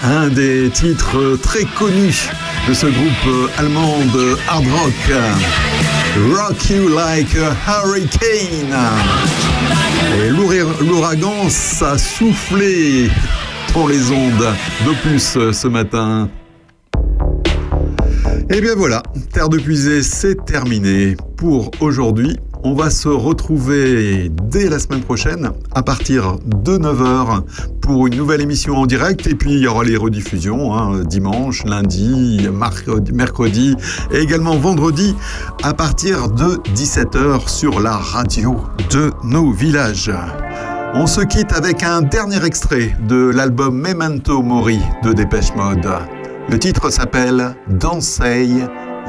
un 0.04 0.30
des 0.30 0.70
titres 0.70 1.38
très 1.42 1.66
connus 1.66 2.30
de 2.66 2.74
ce 2.74 2.86
groupe 2.86 3.52
allemand 3.58 3.98
de 4.14 4.38
hard 4.48 4.66
rock. 4.68 4.94
Rock 6.34 6.70
You 6.70 6.88
Like 6.88 7.36
a 7.36 7.54
Hurricane. 7.68 8.74
Et 10.24 10.30
l'ouragan, 10.30 11.50
ça 11.50 11.98
soufflé 11.98 13.10
dans 13.74 13.86
les 13.86 14.14
ondes 14.14 14.48
d'Opus 14.86 15.38
ce 15.52 15.68
matin. 15.68 16.30
Et 18.50 18.62
bien 18.62 18.76
voilà, 18.78 19.04
Terre 19.34 19.50
de 19.50 19.58
Puisée, 19.58 20.04
c'est 20.04 20.46
terminé 20.46 21.18
pour 21.36 21.70
aujourd'hui. 21.82 22.38
On 22.64 22.74
va 22.74 22.90
se 22.90 23.08
retrouver 23.08 24.30
dès 24.30 24.68
la 24.70 24.80
semaine 24.80 25.02
prochaine 25.02 25.52
à 25.74 25.82
partir 25.82 26.38
de 26.46 26.78
9h 26.78 27.44
pour 27.90 28.06
une 28.06 28.18
nouvelle 28.18 28.42
émission 28.42 28.78
en 28.78 28.86
direct 28.86 29.26
et 29.26 29.34
puis 29.34 29.54
il 29.54 29.60
y 29.62 29.68
aura 29.68 29.84
les 29.84 29.98
rediffusions 29.98 30.78
hein, 30.78 31.00
dimanche, 31.06 31.66
lundi, 31.66 32.48
mercredi 33.12 33.76
et 34.12 34.20
également 34.20 34.56
vendredi 34.58 35.16
à 35.64 35.74
partir 35.74 36.30
de 36.30 36.62
17h 36.76 37.50
sur 37.50 37.80
la 37.80 37.94
radio 37.94 38.58
de 38.92 39.12
nos 39.24 39.52
villages. 39.52 40.12
On 40.94 41.08
se 41.08 41.22
quitte 41.22 41.52
avec 41.52 41.82
un 41.82 42.04
dernier 42.04 42.46
extrait 42.46 42.96
de 43.08 43.32
l'album 43.32 43.76
Memento 43.76 44.44
Mori 44.44 44.80
de 45.04 45.12
Dépêche 45.12 45.56
Mode. 45.56 45.90
Le 46.48 46.60
titre 46.60 46.92
s'appelle 46.92 47.56
Don't 47.70 48.04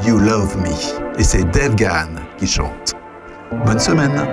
You 0.06 0.16
Love 0.16 0.56
Me 0.56 1.20
et 1.20 1.22
c'est 1.22 1.44
Dave 1.50 1.74
Gahan 1.74 2.14
qui 2.38 2.46
chante. 2.46 2.94
Bonne 3.66 3.78
semaine. 3.78 4.26